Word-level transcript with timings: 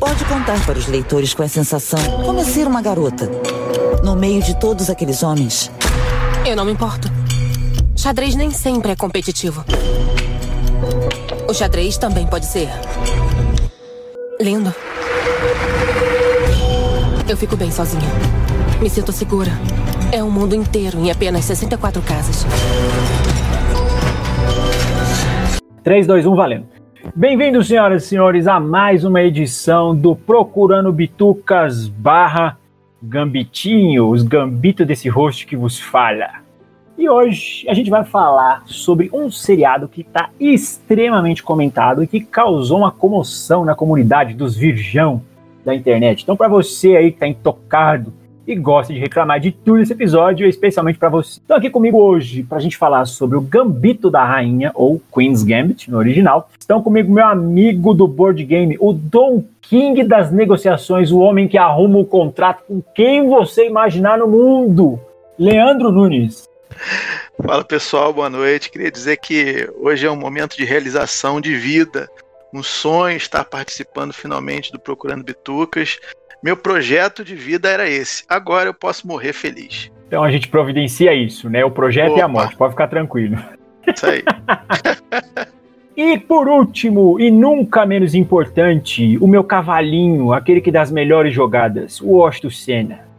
Pode 0.00 0.24
contar 0.24 0.64
para 0.64 0.78
os 0.78 0.86
leitores 0.88 1.34
qual 1.34 1.44
é 1.44 1.46
a 1.46 1.50
sensação 1.50 2.00
como 2.24 2.40
é 2.40 2.44
ser 2.44 2.66
uma 2.66 2.80
garota 2.80 3.30
no 4.02 4.16
meio 4.16 4.42
de 4.42 4.58
todos 4.58 4.88
aqueles 4.88 5.22
homens. 5.22 5.70
Eu 6.46 6.56
não 6.56 6.64
me 6.64 6.72
importo. 6.72 7.06
Xadrez 7.94 8.34
nem 8.34 8.50
sempre 8.50 8.92
é 8.92 8.96
competitivo. 8.96 9.62
O 11.46 11.52
xadrez 11.52 11.98
também 11.98 12.26
pode 12.26 12.46
ser 12.46 12.70
lindo. 14.40 14.74
Eu 17.28 17.36
fico 17.36 17.54
bem 17.54 17.70
sozinha. 17.70 18.02
Me 18.80 18.88
sinto 18.88 19.12
segura. 19.12 19.52
É 20.10 20.24
um 20.24 20.30
mundo 20.30 20.54
inteiro 20.54 20.98
em 20.98 21.10
apenas 21.10 21.44
64 21.44 22.00
casas. 22.00 22.46
3, 25.84 26.06
2, 26.06 26.24
1, 26.24 26.34
valendo. 26.34 26.79
Bem-vindos, 27.14 27.66
senhoras 27.66 28.04
e 28.04 28.06
senhores, 28.06 28.46
a 28.46 28.60
mais 28.60 29.04
uma 29.04 29.20
edição 29.20 29.96
do 29.96 30.14
Procurando 30.14 30.92
Bitucas 30.92 31.88
barra 31.88 32.56
Gambitinho, 33.02 34.08
os 34.08 34.22
gambitos 34.22 34.86
desse 34.86 35.08
host 35.08 35.44
que 35.44 35.56
vos 35.56 35.80
fala. 35.80 36.30
E 36.96 37.08
hoje 37.08 37.66
a 37.68 37.74
gente 37.74 37.90
vai 37.90 38.04
falar 38.04 38.62
sobre 38.66 39.10
um 39.12 39.28
seriado 39.28 39.88
que 39.88 40.02
está 40.02 40.30
extremamente 40.38 41.42
comentado 41.42 42.04
e 42.04 42.06
que 42.06 42.20
causou 42.20 42.78
uma 42.78 42.92
comoção 42.92 43.64
na 43.64 43.74
comunidade 43.74 44.32
dos 44.32 44.56
virgão 44.56 45.20
da 45.64 45.74
internet. 45.74 46.22
Então, 46.22 46.36
para 46.36 46.48
você 46.48 46.96
aí 46.96 47.10
que 47.10 47.16
está 47.16 47.26
intocado 47.26 48.12
e 48.52 48.56
gosta 48.56 48.92
de 48.92 48.98
reclamar 48.98 49.38
de 49.40 49.52
tudo 49.52 49.80
esse 49.80 49.92
episódio, 49.92 50.46
especialmente 50.46 50.98
para 50.98 51.08
você. 51.08 51.40
Então, 51.44 51.56
aqui 51.56 51.70
comigo 51.70 51.98
hoje 51.98 52.42
para 52.42 52.58
a 52.58 52.60
gente 52.60 52.76
falar 52.76 53.04
sobre 53.06 53.36
o 53.36 53.40
Gambito 53.40 54.10
da 54.10 54.24
Rainha, 54.24 54.72
ou 54.74 55.00
Queen's 55.12 55.42
Gambit 55.42 55.90
no 55.90 55.98
original. 55.98 56.48
Estão 56.58 56.82
comigo 56.82 57.12
meu 57.12 57.26
amigo 57.26 57.94
do 57.94 58.06
board 58.08 58.42
game, 58.44 58.76
o 58.80 58.92
Don 58.92 59.44
King 59.62 60.02
das 60.04 60.32
negociações, 60.32 61.12
o 61.12 61.18
homem 61.20 61.46
que 61.46 61.56
arruma 61.56 61.98
o 61.98 62.04
contrato 62.04 62.64
com 62.66 62.82
quem 62.94 63.28
você 63.28 63.66
imaginar 63.66 64.18
no 64.18 64.26
mundo, 64.26 64.98
Leandro 65.38 65.92
Nunes. 65.92 66.48
Fala 67.42 67.64
pessoal, 67.64 68.12
boa 68.12 68.28
noite. 68.28 68.70
Queria 68.70 68.90
dizer 68.90 69.16
que 69.18 69.70
hoje 69.80 70.06
é 70.06 70.10
um 70.10 70.16
momento 70.16 70.56
de 70.56 70.64
realização 70.64 71.40
de 71.40 71.54
vida, 71.56 72.08
um 72.52 72.62
sonho 72.62 73.16
estar 73.16 73.44
participando 73.44 74.12
finalmente 74.12 74.72
do 74.72 74.78
Procurando 74.78 75.24
Bitucas. 75.24 75.98
Meu 76.42 76.56
projeto 76.56 77.22
de 77.22 77.34
vida 77.34 77.68
era 77.68 77.88
esse. 77.88 78.24
Agora 78.28 78.68
eu 78.68 78.74
posso 78.74 79.06
morrer 79.06 79.34
feliz. 79.34 79.90
Então 80.06 80.24
a 80.24 80.30
gente 80.30 80.48
providencia 80.48 81.14
isso, 81.14 81.50
né? 81.50 81.64
O 81.64 81.70
projeto 81.70 82.12
Opa. 82.12 82.18
e 82.18 82.22
a 82.22 82.28
morte. 82.28 82.56
Pode 82.56 82.72
ficar 82.72 82.88
tranquilo. 82.88 83.36
Isso 83.86 84.06
aí. 84.06 84.22
e 85.94 86.18
por 86.18 86.48
último, 86.48 87.20
e 87.20 87.30
nunca 87.30 87.84
menos 87.84 88.14
importante, 88.14 89.18
o 89.20 89.26
meu 89.28 89.44
cavalinho, 89.44 90.32
aquele 90.32 90.62
que 90.62 90.72
dá 90.72 90.80
as 90.80 90.90
melhores 90.90 91.34
jogadas, 91.34 92.00
o 92.00 92.12
Washington 92.12 92.50
Senna. 92.50 93.10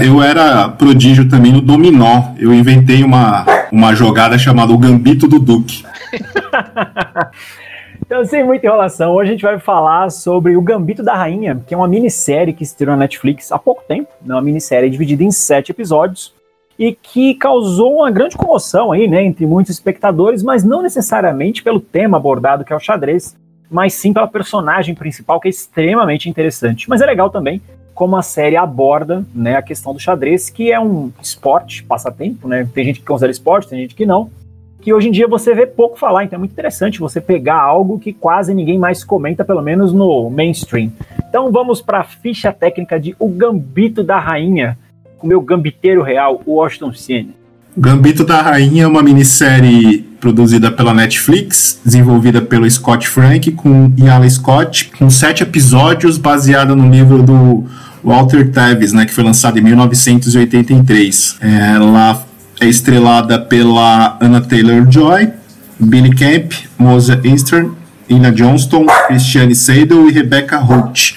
Eu 0.00 0.22
era 0.22 0.70
prodígio 0.70 1.28
também 1.28 1.52
no 1.52 1.60
dominó. 1.60 2.32
Eu 2.38 2.54
inventei 2.54 3.04
uma, 3.04 3.44
uma 3.70 3.94
jogada 3.94 4.38
chamada 4.38 4.72
o 4.72 4.78
Gambito 4.78 5.28
do 5.28 5.38
Duque. 5.38 5.84
Então, 8.12 8.26
sem 8.26 8.44
muita 8.44 8.66
enrolação, 8.66 9.14
hoje 9.14 9.30
a 9.30 9.32
gente 9.32 9.42
vai 9.42 9.58
falar 9.58 10.10
sobre 10.10 10.54
O 10.54 10.60
Gambito 10.60 11.02
da 11.02 11.14
Rainha, 11.14 11.62
que 11.66 11.72
é 11.72 11.76
uma 11.78 11.88
minissérie 11.88 12.52
que 12.52 12.62
estreou 12.62 12.92
na 12.92 12.98
Netflix 12.98 13.50
há 13.50 13.58
pouco 13.58 13.82
tempo, 13.88 14.10
né? 14.20 14.34
uma 14.34 14.42
minissérie 14.42 14.90
dividida 14.90 15.24
em 15.24 15.30
sete 15.30 15.70
episódios, 15.72 16.34
e 16.78 16.92
que 16.92 17.34
causou 17.36 18.00
uma 18.00 18.10
grande 18.10 18.36
comoção 18.36 18.92
aí, 18.92 19.08
né, 19.08 19.24
entre 19.24 19.46
muitos 19.46 19.72
espectadores, 19.72 20.42
mas 20.42 20.62
não 20.62 20.82
necessariamente 20.82 21.62
pelo 21.62 21.80
tema 21.80 22.18
abordado, 22.18 22.66
que 22.66 22.72
é 22.74 22.76
o 22.76 22.80
xadrez, 22.80 23.34
mas 23.70 23.94
sim 23.94 24.12
pela 24.12 24.28
personagem 24.28 24.94
principal, 24.94 25.40
que 25.40 25.48
é 25.48 25.50
extremamente 25.50 26.28
interessante. 26.28 26.90
Mas 26.90 27.00
é 27.00 27.06
legal 27.06 27.30
também 27.30 27.62
como 27.94 28.14
a 28.14 28.22
série 28.22 28.58
aborda 28.58 29.24
né, 29.34 29.56
a 29.56 29.62
questão 29.62 29.94
do 29.94 29.98
xadrez, 29.98 30.50
que 30.50 30.70
é 30.70 30.78
um 30.78 31.10
esporte, 31.22 31.82
passatempo, 31.82 32.46
né? 32.46 32.68
Tem 32.74 32.84
gente 32.84 33.00
que 33.00 33.06
considera 33.06 33.32
esporte, 33.32 33.68
tem 33.68 33.80
gente 33.80 33.94
que 33.94 34.04
não 34.04 34.30
que 34.82 34.92
hoje 34.92 35.08
em 35.08 35.12
dia 35.12 35.28
você 35.28 35.54
vê 35.54 35.64
pouco 35.64 35.96
falar, 35.96 36.24
então 36.24 36.36
é 36.36 36.40
muito 36.40 36.50
interessante 36.50 36.98
você 36.98 37.20
pegar 37.20 37.60
algo 37.60 38.00
que 38.00 38.12
quase 38.12 38.52
ninguém 38.52 38.78
mais 38.78 39.04
comenta, 39.04 39.44
pelo 39.44 39.62
menos 39.62 39.92
no 39.92 40.28
mainstream. 40.28 40.90
Então 41.28 41.52
vamos 41.52 41.80
para 41.80 42.00
a 42.00 42.04
ficha 42.04 42.52
técnica 42.52 42.98
de 42.98 43.14
O 43.18 43.28
Gambito 43.28 44.02
da 44.02 44.18
Rainha, 44.18 44.76
com 45.18 45.26
o 45.26 45.28
meu 45.28 45.40
gambiteiro 45.40 46.02
real, 46.02 46.42
o 46.44 46.54
Washington 46.54 46.92
Senna. 46.92 47.30
Gambito 47.76 48.24
da 48.24 48.42
Rainha 48.42 48.84
é 48.84 48.86
uma 48.86 49.02
minissérie 49.02 50.00
produzida 50.20 50.70
pela 50.70 50.92
Netflix, 50.92 51.80
desenvolvida 51.84 52.42
pelo 52.42 52.68
Scott 52.70 53.08
Frank 53.08 53.50
com 53.52 53.90
Iala 53.96 54.28
Scott, 54.28 54.90
com 54.98 55.08
sete 55.08 55.42
episódios, 55.42 56.18
baseada 56.18 56.76
no 56.76 56.90
livro 56.90 57.22
do 57.22 57.64
Walter 58.04 58.50
Tevis, 58.50 58.92
né, 58.92 59.06
que 59.06 59.14
foi 59.14 59.24
lançado 59.24 59.58
em 59.58 59.62
1983. 59.62 61.38
Ela 61.40 62.22
é 62.62 62.68
estrelada 62.68 63.40
pela 63.40 64.16
Anna 64.20 64.40
Taylor-Joy, 64.40 65.30
Billy 65.80 66.14
Camp, 66.14 66.52
Moza 66.78 67.20
Eastern, 67.24 67.72
Ina 68.08 68.30
Johnston, 68.30 68.86
Christiane 69.08 69.54
Seidel 69.54 70.08
e 70.08 70.12
Rebecca 70.12 70.58
Holt. 70.58 71.16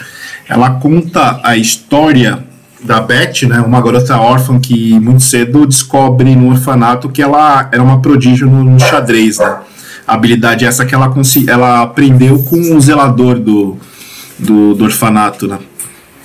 Ela 0.49 0.71
conta 0.71 1.39
a 1.43 1.55
história 1.55 2.43
da 2.83 2.99
Beth, 2.99 3.43
né, 3.47 3.59
uma 3.59 3.81
garota 3.81 4.17
órfã 4.17 4.59
que 4.59 4.99
muito 4.99 5.21
cedo 5.21 5.65
descobre 5.67 6.35
no 6.35 6.49
orfanato 6.49 7.09
que 7.09 7.21
ela 7.21 7.69
era 7.71 7.81
uma 7.81 8.01
prodígio 8.01 8.49
no, 8.49 8.79
xadrez, 8.79 9.39
né? 9.39 9.57
A 10.07 10.13
habilidade 10.13 10.65
é 10.65 10.67
essa 10.67 10.85
que 10.85 10.93
ela, 10.93 11.11
ela 11.47 11.81
aprendeu 11.81 12.43
com 12.43 12.75
o 12.75 12.81
zelador 12.81 13.39
do, 13.39 13.77
do, 14.37 14.75
do 14.75 14.83
orfanato, 14.83 15.47
né? 15.47 15.57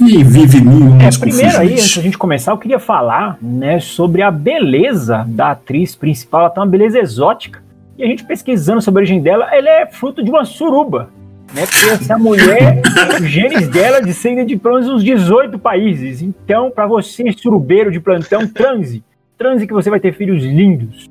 E 0.01 0.25
vive 0.25 0.61
mil 0.61 0.97
é, 1.01 1.11
Primeiro 1.19 1.59
aí, 1.59 1.73
antes 1.73 1.97
da 1.97 2.03
gente 2.03 2.17
começar, 2.17 2.53
eu 2.53 2.59
queria 2.59 2.79
falar 2.79 3.37
né, 3.41 3.79
sobre 3.81 4.23
a 4.23 4.31
beleza 4.31 5.25
da 5.29 5.51
atriz 5.51 5.95
principal. 5.95 6.43
Ela 6.43 6.51
tem 6.51 6.63
uma 6.63 6.69
beleza 6.69 6.99
exótica. 6.99 7.63
E 7.99 8.03
a 8.03 8.07
gente 8.07 8.25
pesquisando 8.25 8.81
sobre 8.81 9.01
a 9.01 9.03
origem 9.03 9.21
dela, 9.21 9.55
ela 9.55 9.69
é 9.69 9.87
fruto 9.87 10.23
de 10.23 10.31
uma 10.31 10.45
suruba. 10.45 11.11
Né, 11.55 11.67
porque 11.67 11.91
essa 11.91 12.19
mulher, 12.19 12.81
o 13.21 13.25
genes 13.25 13.69
dela 13.69 14.01
descendem 14.01 14.47
de 14.47 14.57
pelo 14.57 14.77
menos 14.77 14.89
uns 14.89 15.05
18 15.05 15.59
países. 15.59 16.23
Então, 16.23 16.71
para 16.71 16.87
você, 16.87 17.31
surubeiro 17.33 17.91
de 17.91 18.01
plantão, 18.01 18.47
transe. 18.47 19.03
Transe 19.37 19.67
que 19.67 19.73
você 19.73 19.91
vai 19.91 20.01
ter 20.01 20.13
filhos 20.13 20.43
lindos. 20.43 21.11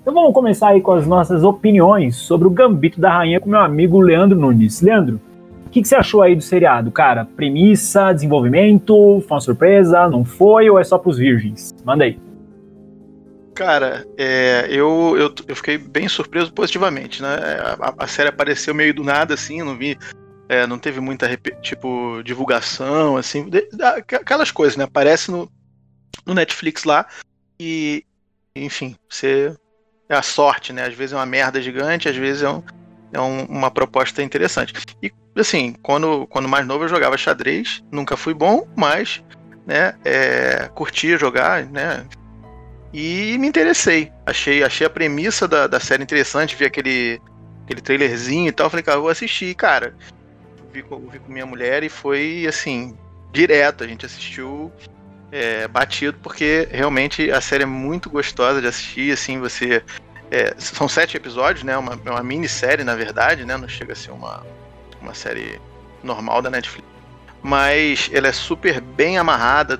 Então 0.00 0.14
vamos 0.14 0.32
começar 0.32 0.68
aí 0.68 0.80
com 0.80 0.92
as 0.92 1.06
nossas 1.06 1.44
opiniões 1.44 2.16
sobre 2.16 2.46
o 2.46 2.50
Gambito 2.50 2.98
da 3.00 3.12
Rainha 3.12 3.40
com 3.40 3.50
meu 3.50 3.60
amigo 3.60 4.00
Leandro 4.00 4.38
Nunes. 4.38 4.80
Leandro, 4.80 5.20
o 5.68 5.70
que, 5.70 5.82
que, 5.82 5.88
você 5.88 5.96
achou 5.96 6.22
aí 6.22 6.34
do 6.34 6.40
seriado, 6.40 6.90
cara? 6.90 7.26
Premissa, 7.26 8.12
desenvolvimento, 8.12 9.22
foi 9.28 9.34
uma 9.36 9.40
surpresa, 9.40 10.08
não 10.08 10.24
foi 10.24 10.70
ou 10.70 10.78
é 10.78 10.84
só 10.84 10.96
pros 10.96 11.18
virgens? 11.18 11.74
Manda 11.84 12.04
aí. 12.04 12.18
Cara, 13.54 14.06
é, 14.16 14.66
eu, 14.70 15.14
eu, 15.18 15.34
eu, 15.46 15.56
fiquei 15.56 15.76
bem 15.76 16.08
surpreso 16.08 16.50
positivamente, 16.52 17.20
né? 17.20 17.28
A, 17.80 18.04
a, 18.04 18.06
série 18.06 18.30
apareceu 18.30 18.74
meio 18.74 18.94
do 18.94 19.04
nada, 19.04 19.34
assim, 19.34 19.62
não 19.62 19.76
vi. 19.76 19.98
É, 20.48 20.66
não 20.66 20.78
teve 20.78 21.00
muita, 21.00 21.28
tipo, 21.60 22.22
divulgação, 22.24 23.18
assim, 23.18 23.50
aquelas 24.14 24.50
coisas, 24.50 24.76
né? 24.76 24.84
Aparece 24.84 25.30
no, 25.30 25.50
no 26.24 26.32
Netflix 26.32 26.84
lá 26.84 27.06
e, 27.60 28.04
enfim, 28.56 28.96
você. 29.08 29.54
É 30.08 30.14
a 30.14 30.22
sorte, 30.22 30.72
né? 30.72 30.86
Às 30.86 30.94
vezes 30.94 31.12
é 31.12 31.16
uma 31.16 31.26
merda 31.26 31.60
gigante, 31.60 32.08
às 32.08 32.16
vezes 32.16 32.42
é, 32.42 32.48
um, 32.48 32.62
é 33.12 33.20
um, 33.20 33.44
uma 33.44 33.70
proposta 33.70 34.22
interessante. 34.22 34.74
E 35.02 35.12
assim, 35.36 35.74
quando, 35.82 36.26
quando 36.26 36.48
mais 36.48 36.66
novo 36.66 36.84
eu 36.84 36.88
jogava 36.88 37.16
xadrez, 37.16 37.82
nunca 37.92 38.16
fui 38.16 38.34
bom, 38.34 38.66
mas 38.76 39.22
né, 39.66 39.94
é, 40.04 40.68
curtia 40.74 41.18
jogar, 41.18 41.64
né? 41.66 42.06
E 42.92 43.36
me 43.38 43.46
interessei. 43.46 44.10
Achei, 44.24 44.62
achei 44.62 44.86
a 44.86 44.90
premissa 44.90 45.46
da, 45.46 45.66
da 45.66 45.78
série 45.78 46.02
interessante, 46.02 46.56
vi 46.56 46.64
aquele, 46.64 47.20
aquele 47.64 47.80
trailerzinho 47.80 48.48
e 48.48 48.52
tal. 48.52 48.70
Falei, 48.70 48.82
cara, 48.82 48.98
vou 48.98 49.10
assistir, 49.10 49.54
cara. 49.54 49.94
Vi 50.72 50.82
com, 50.82 50.98
vi 51.08 51.18
com 51.18 51.30
minha 51.30 51.46
mulher 51.46 51.82
e 51.82 51.88
foi 51.88 52.46
assim, 52.48 52.96
direto. 53.32 53.84
A 53.84 53.86
gente 53.86 54.06
assistiu 54.06 54.72
é, 55.30 55.68
batido, 55.68 56.18
porque 56.22 56.66
realmente 56.70 57.30
a 57.30 57.40
série 57.40 57.64
é 57.64 57.66
muito 57.66 58.08
gostosa 58.08 58.60
de 58.60 58.66
assistir, 58.66 59.12
assim, 59.12 59.38
você. 59.38 59.82
É, 60.30 60.54
são 60.58 60.88
sete 60.88 61.16
episódios, 61.16 61.64
né? 61.64 61.76
Uma, 61.76 61.94
uma 61.94 62.22
minissérie, 62.22 62.84
na 62.84 62.94
verdade, 62.94 63.44
né? 63.44 63.56
Não 63.56 63.68
chega 63.68 63.92
a 63.92 63.96
ser 63.96 64.10
uma, 64.10 64.42
uma 65.00 65.14
série 65.14 65.60
normal 66.02 66.42
da 66.42 66.50
Netflix. 66.50 66.86
Mas 67.42 68.10
ela 68.12 68.28
é 68.28 68.32
super 68.32 68.80
bem 68.80 69.16
amarrada, 69.16 69.78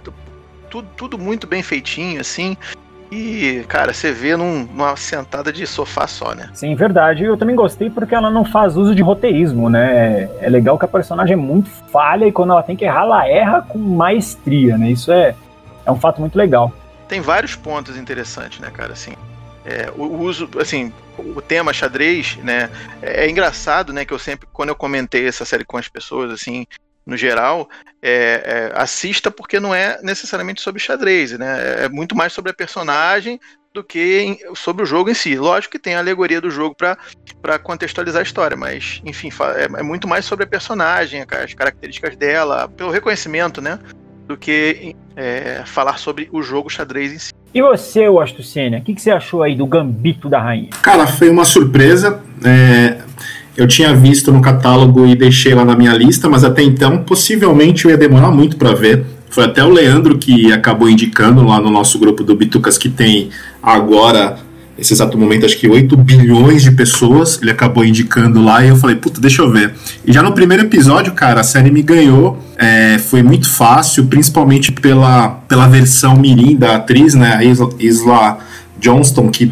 tudo, 0.70 0.88
tudo 0.96 1.18
muito 1.18 1.46
bem 1.46 1.62
feitinho, 1.62 2.20
assim. 2.20 2.56
E, 3.10 3.64
cara, 3.68 3.92
você 3.94 4.12
vê 4.12 4.36
num, 4.36 4.64
numa 4.64 4.94
sentada 4.96 5.50
de 5.50 5.66
sofá 5.66 6.06
só, 6.06 6.34
né? 6.34 6.50
Sim, 6.52 6.74
verdade. 6.74 7.24
Eu 7.24 7.38
também 7.38 7.56
gostei 7.56 7.88
porque 7.88 8.14
ela 8.14 8.30
não 8.30 8.44
faz 8.44 8.76
uso 8.76 8.94
de 8.94 9.02
roteirismo, 9.02 9.70
né? 9.70 10.28
É 10.40 10.48
legal 10.48 10.78
que 10.78 10.84
a 10.84 10.88
personagem 10.88 11.32
é 11.32 11.36
muito 11.36 11.70
falha 11.90 12.26
e 12.26 12.32
quando 12.32 12.52
ela 12.52 12.62
tem 12.62 12.76
que 12.76 12.84
errar, 12.84 13.02
ela 13.02 13.26
erra 13.26 13.62
com 13.62 13.78
maestria, 13.78 14.76
né? 14.76 14.90
Isso 14.90 15.10
é, 15.10 15.34
é 15.86 15.90
um 15.90 15.98
fato 15.98 16.20
muito 16.20 16.36
legal. 16.36 16.70
Tem 17.08 17.20
vários 17.22 17.56
pontos 17.56 17.96
interessantes, 17.96 18.60
né, 18.60 18.70
cara? 18.70 18.92
Assim, 18.92 19.12
é, 19.68 19.92
o 19.94 20.04
uso, 20.22 20.48
assim, 20.58 20.90
o 21.18 21.42
tema 21.42 21.74
xadrez, 21.74 22.36
né? 22.36 22.70
É, 23.02 23.24
é, 23.24 23.30
engraçado, 23.30 23.92
né? 23.92 24.02
Que 24.06 24.14
eu 24.14 24.18
sempre, 24.18 24.48
quando 24.50 24.70
eu 24.70 24.74
comentei 24.74 25.28
essa 25.28 25.44
série 25.44 25.64
com 25.64 25.76
as 25.76 25.88
pessoas, 25.88 26.32
assim, 26.32 26.66
no 27.04 27.18
geral, 27.18 27.68
é, 28.00 28.70
é, 28.72 28.72
assista 28.74 29.30
porque 29.30 29.60
não 29.60 29.74
é 29.74 30.00
necessariamente 30.02 30.62
sobre 30.62 30.80
xadrez, 30.80 31.32
né? 31.32 31.84
É 31.84 31.88
muito 31.88 32.16
mais 32.16 32.32
sobre 32.32 32.50
a 32.50 32.54
personagem 32.54 33.38
do 33.74 33.84
que 33.84 34.20
em, 34.20 34.56
sobre 34.56 34.82
o 34.82 34.86
jogo 34.86 35.10
em 35.10 35.14
si. 35.14 35.36
Lógico 35.36 35.72
que 35.72 35.78
tem 35.78 35.94
a 35.94 35.98
alegoria 35.98 36.40
do 36.40 36.50
jogo 36.50 36.74
para 36.74 37.58
contextualizar 37.58 38.20
a 38.20 38.24
história, 38.24 38.56
mas, 38.56 39.02
enfim, 39.04 39.28
é, 39.54 39.64
é, 39.64 39.82
muito 39.82 40.08
mais 40.08 40.24
sobre 40.24 40.46
a 40.46 40.48
personagem, 40.48 41.26
as 41.30 41.52
características 41.52 42.16
dela, 42.16 42.68
pelo 42.70 42.90
reconhecimento, 42.90 43.60
né? 43.60 43.78
Do 44.26 44.36
que 44.36 44.96
é, 45.14 45.62
falar 45.66 45.98
sobre 45.98 46.26
o 46.32 46.42
jogo 46.42 46.70
xadrez 46.70 47.12
em 47.12 47.18
si. 47.18 47.37
E 47.54 47.62
você, 47.62 48.08
Washington 48.08 48.42
Senna, 48.42 48.78
o 48.78 48.80
que, 48.82 48.94
que, 48.94 49.00
você 49.00 49.10
achou 49.10 49.42
aí 49.42 49.54
do 49.54 49.66
Gambito 49.66 50.28
da 50.28 50.40
Rainha? 50.40 50.68
Cara, 50.82 51.06
foi 51.06 51.30
uma 51.30 51.44
surpresa. 51.44 52.20
É, 52.44 52.98
eu 53.56 53.66
tinha 53.66 53.94
visto 53.94 54.30
no 54.30 54.40
catálogo 54.40 55.06
e 55.06 55.16
deixei 55.16 55.54
lá 55.54 55.64
na 55.64 55.74
minha 55.74 55.92
lista, 55.92 56.28
mas 56.28 56.44
até 56.44 56.62
então 56.62 56.98
possivelmente 56.98 57.84
eu 57.84 57.90
ia 57.90 57.96
demorar 57.96 58.30
muito 58.30 58.56
para 58.56 58.72
ver. 58.72 59.04
Foi 59.30 59.44
até 59.44 59.64
o 59.64 59.68
Leandro 59.68 60.18
que 60.18 60.52
acabou 60.52 60.88
indicando 60.88 61.44
lá 61.44 61.60
no 61.60 61.70
nosso 61.70 61.98
grupo 61.98 62.22
do 62.22 62.34
Bitucas 62.34 62.78
que 62.78 62.88
tem 62.88 63.30
agora, 63.62 64.38
nesse 64.78 64.92
exato 64.92 65.18
momento, 65.18 65.44
acho 65.44 65.58
que 65.58 65.68
8 65.68 65.96
bilhões 65.96 66.62
de 66.62 66.70
pessoas. 66.70 67.38
Ele 67.42 67.50
acabou 67.50 67.84
indicando 67.84 68.40
lá 68.40 68.64
e 68.64 68.68
eu 68.68 68.76
falei, 68.76 68.94
puta, 68.96 69.20
deixa 69.20 69.42
eu 69.42 69.50
ver. 69.50 69.74
E 70.06 70.12
já 70.12 70.22
no 70.22 70.32
primeiro 70.32 70.62
episódio, 70.62 71.12
cara, 71.12 71.40
a 71.40 71.44
série 71.44 71.70
me 71.70 71.82
ganhou. 71.82 72.38
É, 72.56 72.98
foi 72.98 73.22
muito 73.22 73.50
fácil, 73.50 74.06
principalmente 74.06 74.70
pela, 74.70 75.30
pela 75.48 75.66
versão 75.66 76.16
mirim 76.16 76.56
da 76.56 76.76
atriz, 76.76 77.14
né? 77.14 77.34
A 77.34 77.44
Isla, 77.44 77.70
Isla 77.78 78.38
Johnston, 78.80 79.28
que 79.28 79.50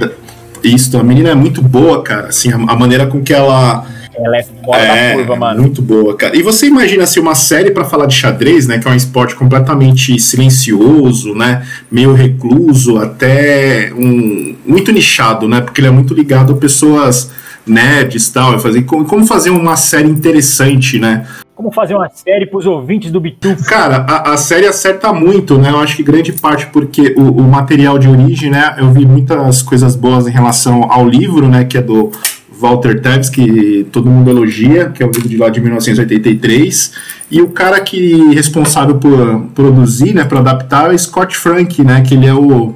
isso, 0.62 0.96
a 0.96 1.02
menina 1.02 1.30
é 1.30 1.34
muito 1.34 1.60
boa, 1.60 2.02
cara. 2.02 2.28
Assim, 2.28 2.52
a, 2.52 2.56
a 2.56 2.76
maneira 2.76 3.06
com 3.06 3.22
que 3.22 3.32
ela 3.32 3.84
ela 4.18 4.36
é 4.38 4.42
fora 4.42 4.82
é, 4.82 5.10
da 5.10 5.16
curva, 5.16 5.36
mano. 5.36 5.60
Muito 5.60 5.82
boa, 5.82 6.16
cara. 6.16 6.36
E 6.36 6.42
você 6.42 6.66
imagina 6.66 7.04
assim, 7.04 7.20
uma 7.20 7.34
série 7.34 7.70
para 7.70 7.84
falar 7.84 8.06
de 8.06 8.14
xadrez, 8.14 8.66
né? 8.66 8.78
Que 8.78 8.88
é 8.88 8.90
um 8.90 8.94
esporte 8.94 9.34
completamente 9.34 10.18
silencioso, 10.18 11.34
né? 11.34 11.66
Meio 11.90 12.12
recluso, 12.12 12.98
até 12.98 13.92
um. 13.94 14.56
Muito 14.66 14.92
nichado, 14.92 15.48
né? 15.48 15.60
Porque 15.60 15.80
ele 15.80 15.88
é 15.88 15.90
muito 15.90 16.14
ligado 16.14 16.52
a 16.52 16.56
pessoas 16.56 17.30
nerds 17.66 18.28
e 18.28 18.32
tal. 18.32 18.58
Fazer, 18.58 18.82
como 18.82 19.26
fazer 19.26 19.50
uma 19.50 19.76
série 19.76 20.08
interessante, 20.08 20.98
né? 20.98 21.26
Como 21.54 21.72
fazer 21.72 21.94
uma 21.94 22.10
série 22.10 22.44
para 22.44 22.58
os 22.58 22.66
ouvintes 22.66 23.10
do 23.10 23.18
Bitu? 23.18 23.56
Cara, 23.64 24.04
a, 24.06 24.34
a, 24.34 24.36
série 24.36 24.66
acerta 24.66 25.10
muito, 25.10 25.56
né? 25.56 25.70
Eu 25.70 25.78
acho 25.78 25.96
que 25.96 26.02
grande 26.02 26.30
parte 26.30 26.66
porque 26.66 27.14
o, 27.16 27.22
o 27.22 27.42
material 27.42 27.98
de 27.98 28.08
origem, 28.08 28.50
né? 28.50 28.76
Eu 28.78 28.92
vi 28.92 29.06
muitas 29.06 29.62
coisas 29.62 29.96
boas 29.96 30.26
em 30.26 30.30
relação 30.30 30.92
ao 30.92 31.08
livro, 31.08 31.48
né? 31.48 31.64
Que 31.64 31.78
é 31.78 31.82
do 31.82 32.12
Walter 32.58 33.00
Tevis, 33.00 33.28
que 33.28 33.86
todo 33.92 34.10
mundo 34.10 34.30
elogia, 34.30 34.90
que 34.90 35.02
é 35.02 35.06
o 35.06 35.10
livro 35.10 35.28
de 35.28 35.36
lá 35.36 35.48
de 35.48 35.60
1983, 35.60 36.92
e 37.30 37.42
o 37.42 37.48
cara 37.48 37.80
que 37.80 38.34
responsável 38.34 38.96
por 38.96 39.42
produzir, 39.54 40.14
né, 40.14 40.24
por 40.24 40.38
adaptar 40.38 40.90
é 40.90 40.94
o 40.94 40.98
Scott 40.98 41.36
Frank, 41.36 41.82
né, 41.82 42.00
que 42.00 42.14
ele 42.14 42.26
é 42.26 42.34
o 42.34 42.74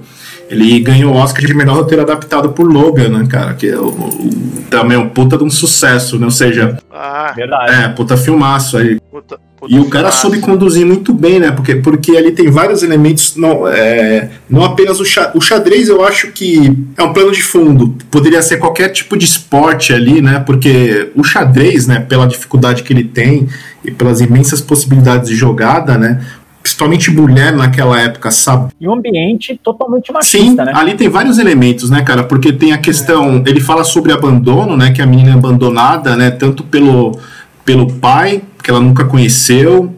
ele 0.51 0.81
ganhou 0.81 1.15
o 1.15 1.17
Oscar 1.17 1.47
de 1.47 1.55
melhor 1.55 1.77
roteiro 1.77 2.03
adaptado 2.03 2.49
por 2.51 2.67
Logan, 2.67 3.09
né, 3.09 3.27
cara? 3.31 3.55
Que 3.55 3.69
é 3.69 3.79
o, 3.79 3.87
o, 3.87 4.65
também 4.69 4.99
um 4.99 5.09
puta 5.09 5.39
de 5.39 5.45
um 5.45 5.51
sucesso, 5.51 6.19
né? 6.19 6.25
Ou 6.25 6.31
seja, 6.33 6.77
ah, 6.93 7.33
verdade. 7.37 7.73
É, 7.73 7.89
puta 7.91 8.17
filmaço 8.17 8.77
aí. 8.77 8.99
Puta 9.13 9.39
e 9.69 9.79
o 9.79 9.87
cara 9.87 10.11
soube 10.11 10.41
conduzir 10.41 10.87
muito 10.87 11.13
bem, 11.13 11.39
né? 11.39 11.51
Porque, 11.51 11.77
porque 11.77 12.17
ali 12.17 12.33
tem 12.33 12.51
vários 12.51 12.83
elementos, 12.83 13.37
não, 13.37 13.69
é, 13.69 14.31
não 14.49 14.65
apenas 14.65 15.01
o, 15.01 15.05
xa, 15.05 15.33
o 15.35 15.41
xadrez, 15.41 15.89
eu 15.89 16.03
acho 16.03 16.29
que 16.29 16.73
é 16.97 17.03
um 17.03 17.13
plano 17.13 17.31
de 17.31 17.43
fundo. 17.43 17.95
Poderia 18.11 18.41
ser 18.41 18.57
qualquer 18.57 18.89
tipo 18.89 19.17
de 19.19 19.25
esporte 19.25 19.93
ali, 19.93 20.23
né? 20.23 20.43
Porque 20.45 21.11
o 21.15 21.23
xadrez, 21.23 21.87
né, 21.87 22.01
pela 22.01 22.27
dificuldade 22.27 22.83
que 22.83 22.93
ele 22.93 23.05
tem 23.05 23.49
e 23.85 23.91
pelas 23.91 24.21
imensas 24.21 24.61
possibilidades 24.61 25.29
de 25.29 25.37
jogada, 25.37 25.99
né? 25.99 26.21
principalmente 26.63 27.11
mulher 27.11 27.55
naquela 27.55 27.99
época, 27.99 28.31
sabe? 28.31 28.71
E 28.79 28.87
um 28.87 28.93
ambiente 28.93 29.59
totalmente 29.63 30.13
machista, 30.13 30.39
Sim, 30.39 30.55
né? 30.57 30.73
ali 30.75 30.95
tem 30.95 31.09
vários 31.09 31.39
elementos, 31.39 31.89
né, 31.89 32.03
cara? 32.03 32.23
Porque 32.23 32.53
tem 32.53 32.73
a 32.73 32.79
questão, 32.79 33.43
é. 33.47 33.51
ele 33.51 33.61
fala 33.61 33.83
sobre 33.83 34.13
abandono, 34.13 34.77
né, 34.77 34.91
que 34.91 35.01
a 35.01 35.07
menina 35.07 35.31
é 35.31 35.33
abandonada, 35.33 36.17
né, 36.17 36.31
tanto 36.31 36.63
pelo, 36.63 37.19
pelo 37.65 37.91
pai, 37.95 38.43
que 38.71 38.73
ela 38.73 38.81
nunca 38.81 39.05
conheceu, 39.05 39.93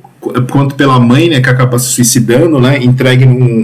quanto 0.51 0.75
pela 0.75 0.99
mãe, 0.99 1.29
né, 1.29 1.41
que 1.41 1.49
acaba 1.49 1.79
se 1.79 1.91
suicidando, 1.91 2.59
né, 2.59 2.83
entregue 2.83 3.27
num, 3.27 3.63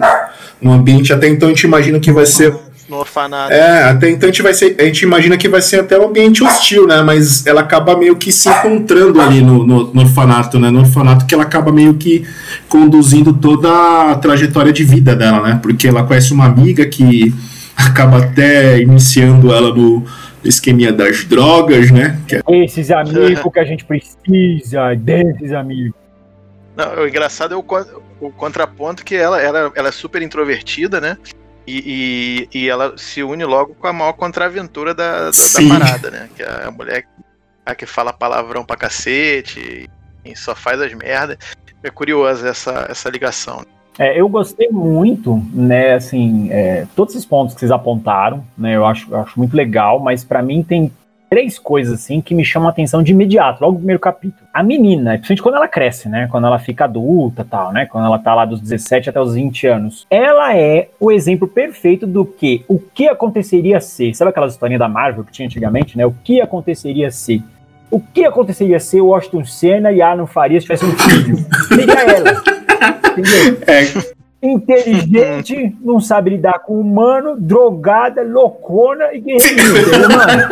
num 0.60 0.72
ambiente 0.72 1.12
até 1.12 1.28
então 1.28 1.48
a 1.48 1.52
gente 1.52 1.64
imagina 1.64 1.98
que 1.98 2.12
vai 2.12 2.26
ser 2.26 2.54
no 2.88 2.98
orfanato. 2.98 3.52
É, 3.52 3.84
até 3.84 4.08
então 4.10 4.28
a 4.28 4.32
gente, 4.32 4.42
vai 4.42 4.54
ser, 4.54 4.74
a 4.78 4.84
gente 4.84 5.02
imagina 5.02 5.36
que 5.36 5.46
vai 5.46 5.60
ser 5.60 5.80
até 5.80 5.98
um 5.98 6.08
ambiente 6.08 6.42
hostil, 6.42 6.86
né? 6.86 7.02
Mas 7.02 7.46
ela 7.46 7.60
acaba 7.60 7.94
meio 7.94 8.16
que 8.16 8.32
se 8.32 8.48
encontrando 8.48 9.20
ali 9.20 9.42
no, 9.42 9.66
no, 9.66 9.92
no, 9.92 10.00
orfanato, 10.00 10.58
né? 10.58 10.70
No 10.70 10.80
orfanato 10.80 11.26
que 11.26 11.34
ela 11.34 11.42
acaba 11.42 11.70
meio 11.70 11.94
que 11.94 12.24
conduzindo 12.66 13.34
toda 13.34 14.12
a 14.12 14.14
trajetória 14.14 14.72
de 14.72 14.84
vida 14.84 15.14
dela, 15.14 15.42
né? 15.42 15.58
Porque 15.62 15.86
ela 15.86 16.02
conhece 16.02 16.32
uma 16.32 16.46
amiga 16.46 16.86
que 16.86 17.34
acaba 17.76 18.18
até 18.20 18.80
iniciando 18.80 19.52
ela 19.52 19.68
no 19.74 20.06
esqueminha 20.44 20.92
das 20.92 21.24
drogas, 21.24 21.90
né? 21.90 22.18
É... 22.30 22.64
Esses 22.64 22.90
amigos 22.90 23.52
que 23.52 23.58
a 23.58 23.64
gente 23.64 23.84
precisa, 23.84 24.94
desses 24.94 25.52
amigos. 25.52 25.94
Não, 26.76 27.02
o 27.02 27.08
engraçado 27.08 27.54
é 27.54 27.56
o, 27.56 27.64
o 28.20 28.30
contraponto 28.30 29.04
que 29.04 29.16
ela, 29.16 29.40
ela, 29.40 29.72
ela 29.74 29.88
é 29.88 29.92
super 29.92 30.22
introvertida, 30.22 31.00
né? 31.00 31.18
E, 31.66 32.48
e, 32.52 32.58
e, 32.60 32.68
ela 32.68 32.96
se 32.96 33.22
une 33.22 33.44
logo 33.44 33.74
com 33.74 33.86
a 33.86 33.92
maior 33.92 34.14
contraventura 34.14 34.94
da, 34.94 35.24
da, 35.24 35.30
da, 35.30 35.68
parada, 35.68 36.10
né? 36.10 36.28
Que 36.34 36.42
é 36.42 36.64
a 36.64 36.70
mulher 36.70 37.04
a 37.66 37.74
que 37.74 37.84
fala 37.84 38.12
palavrão 38.12 38.64
pra 38.64 38.76
cacete 38.76 39.90
e 40.24 40.36
só 40.36 40.54
faz 40.54 40.80
as 40.80 40.94
merdas. 40.94 41.36
É 41.82 41.90
curiosa 41.90 42.48
essa, 42.48 42.86
essa 42.88 43.10
ligação. 43.10 43.66
É, 43.98 44.18
eu 44.20 44.28
gostei 44.28 44.68
muito, 44.70 45.42
né, 45.52 45.94
assim, 45.94 46.48
é, 46.50 46.86
todos 46.94 47.14
esses 47.14 47.26
pontos 47.26 47.54
que 47.54 47.60
vocês 47.60 47.72
apontaram, 47.72 48.44
né, 48.56 48.76
eu 48.76 48.86
acho, 48.86 49.12
eu 49.12 49.18
acho 49.18 49.38
muito 49.38 49.56
legal, 49.56 49.98
mas 49.98 50.22
para 50.22 50.40
mim 50.40 50.62
tem 50.62 50.92
três 51.28 51.58
coisas 51.58 51.94
assim 51.94 52.20
que 52.20 52.34
me 52.34 52.44
chamam 52.44 52.68
a 52.68 52.70
atenção 52.70 53.02
de 53.02 53.12
imediato, 53.12 53.60
logo 53.60 53.72
no 53.72 53.78
primeiro 53.78 54.00
capítulo. 54.00 54.48
A 54.52 54.62
menina, 54.62 55.12
principalmente 55.12 55.42
quando 55.42 55.56
ela 55.56 55.68
cresce, 55.68 56.08
né? 56.08 56.26
Quando 56.30 56.46
ela 56.46 56.58
fica 56.58 56.84
adulta 56.84 57.44
tal, 57.44 57.72
né? 57.72 57.86
Quando 57.86 58.06
ela 58.06 58.18
tá 58.18 58.34
lá 58.34 58.44
dos 58.44 58.60
17 58.60 59.10
até 59.10 59.20
os 59.20 59.34
20 59.34 59.66
anos. 59.66 60.06
Ela 60.10 60.56
é 60.56 60.88
o 60.98 61.12
exemplo 61.12 61.46
perfeito 61.46 62.06
do 62.06 62.24
que 62.24 62.64
o 62.66 62.78
que 62.78 63.08
aconteceria 63.08 63.80
se. 63.80 64.14
Sabe 64.14 64.30
aquelas 64.30 64.54
historinhas 64.54 64.80
da 64.80 64.88
Marvel 64.88 65.24
que 65.24 65.32
tinha 65.32 65.46
antigamente, 65.46 65.96
né? 65.96 66.06
O 66.06 66.14
que 66.24 66.40
aconteceria 66.40 67.10
se. 67.10 67.44
O 67.90 68.00
que 68.00 68.24
aconteceria 68.24 68.78
se 68.80 69.00
o 69.00 69.06
Washington 69.06 69.44
Senna 69.44 69.92
e 69.92 70.02
Arno 70.02 70.26
Farias 70.26 70.62
tivessem 70.62 70.88
um 70.88 70.92
filho? 70.92 71.36
Seria 71.68 72.16
ela. 72.16 72.57
É 73.66 74.16
inteligente, 74.42 75.76
não 75.82 76.00
sabe 76.00 76.30
lidar 76.30 76.60
com 76.60 76.80
humano, 76.80 77.36
drogada, 77.36 78.22
loucona 78.22 79.12
e 79.12 79.20
guerreira, 79.20 80.08
mano? 80.08 80.48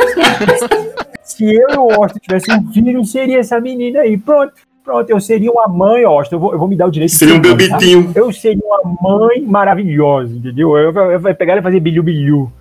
Se 1.22 1.44
eu 1.44 1.68
e 1.70 1.76
o 1.76 1.92
Austin 1.92 2.18
tivesse 2.20 2.52
um 2.52 2.72
filho, 2.72 3.04
seria 3.04 3.38
essa 3.38 3.60
menina 3.60 4.00
aí. 4.00 4.16
Pronto. 4.16 4.52
Pronto, 4.84 5.10
eu 5.10 5.18
seria 5.18 5.50
uma 5.50 5.66
mãe, 5.66 6.04
Austin. 6.04 6.36
Eu 6.36 6.40
vou, 6.40 6.52
eu 6.52 6.58
vou 6.60 6.68
me 6.68 6.76
dar 6.76 6.86
o 6.86 6.92
direito 6.92 7.12
Seria 7.12 7.34
um 7.34 7.40
bebitinho. 7.40 8.12
Tá? 8.12 8.20
Eu 8.20 8.32
seria 8.32 8.62
uma 8.64 8.96
mãe 9.02 9.42
maravilhosa, 9.42 10.32
entendeu? 10.32 10.76
Eu, 10.76 10.92
eu, 10.92 11.10
eu 11.10 11.20
vou 11.20 11.34
pegar 11.34 11.56
e 11.56 11.62
fazer 11.62 11.80
bilhu-bilhu. 11.80 12.52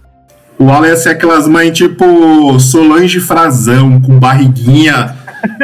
O 0.58 0.70
Alan 0.72 0.88
ia 0.88 0.96
ser 0.96 1.10
aquelas 1.10 1.48
mães 1.48 1.78
tipo 1.78 2.60
Solange 2.60 3.20
Frazão, 3.20 4.02
com 4.02 4.18
barriguinha 4.18 5.16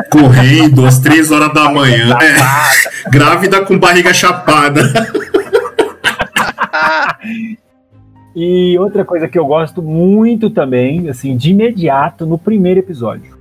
correndo 0.09 0.85
às 0.85 1.00
três 1.00 1.31
horas 1.31 1.53
da 1.53 1.69
manhã. 1.69 2.17
É, 2.19 3.09
grávida 3.09 3.65
com 3.65 3.77
barriga 3.77 4.13
chapada. 4.13 4.81
e 8.35 8.77
outra 8.79 9.05
coisa 9.05 9.27
que 9.27 9.38
eu 9.38 9.45
gosto 9.45 9.81
muito 9.81 10.50
também, 10.50 11.09
assim, 11.09 11.35
de 11.35 11.51
imediato, 11.51 12.25
no 12.25 12.38
primeiro 12.38 12.79
episódio, 12.79 13.38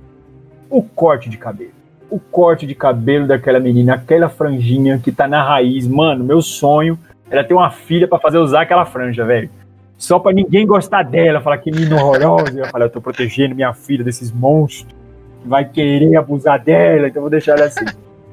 o 0.69 0.81
corte 0.81 1.29
de 1.29 1.37
cabelo. 1.37 1.71
O 2.09 2.19
corte 2.19 2.67
de 2.67 2.75
cabelo 2.75 3.27
daquela 3.27 3.59
menina, 3.59 3.95
aquela 3.95 4.27
franjinha 4.27 4.99
que 4.99 5.11
tá 5.11 5.27
na 5.27 5.43
raiz. 5.43 5.87
Mano, 5.87 6.23
meu 6.23 6.41
sonho 6.41 6.99
era 7.29 7.43
ter 7.43 7.53
uma 7.53 7.71
filha 7.71 8.07
para 8.07 8.19
fazer 8.19 8.37
usar 8.37 8.61
aquela 8.61 8.85
franja, 8.85 9.23
velho. 9.23 9.49
Só 9.97 10.19
para 10.19 10.33
ninguém 10.33 10.65
gostar 10.65 11.03
dela, 11.03 11.39
falar 11.39 11.59
que 11.59 11.71
menina 11.71 11.95
horrorosa. 12.03 12.59
Eu 12.59 12.65
falei, 12.67 12.87
eu 12.87 12.91
tô 12.91 12.99
protegendo 12.99 13.55
minha 13.55 13.73
filha 13.73 14.03
desses 14.03 14.31
monstros 14.31 15.00
vai 15.45 15.65
querer 15.65 16.15
abusar 16.15 16.61
dela, 16.63 17.07
então 17.07 17.21
vou 17.21 17.31
deixar 17.31 17.57
ela 17.57 17.65
assim. 17.65 17.85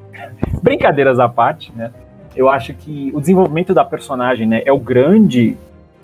Brincadeiras 0.61 1.19
à 1.19 1.27
parte, 1.29 1.71
né? 1.75 1.91
eu 2.35 2.49
acho 2.49 2.73
que 2.73 3.11
o 3.13 3.19
desenvolvimento 3.19 3.73
da 3.73 3.83
personagem 3.83 4.47
né, 4.47 4.61
é 4.65 4.71
o 4.71 4.79
grande 4.79 5.57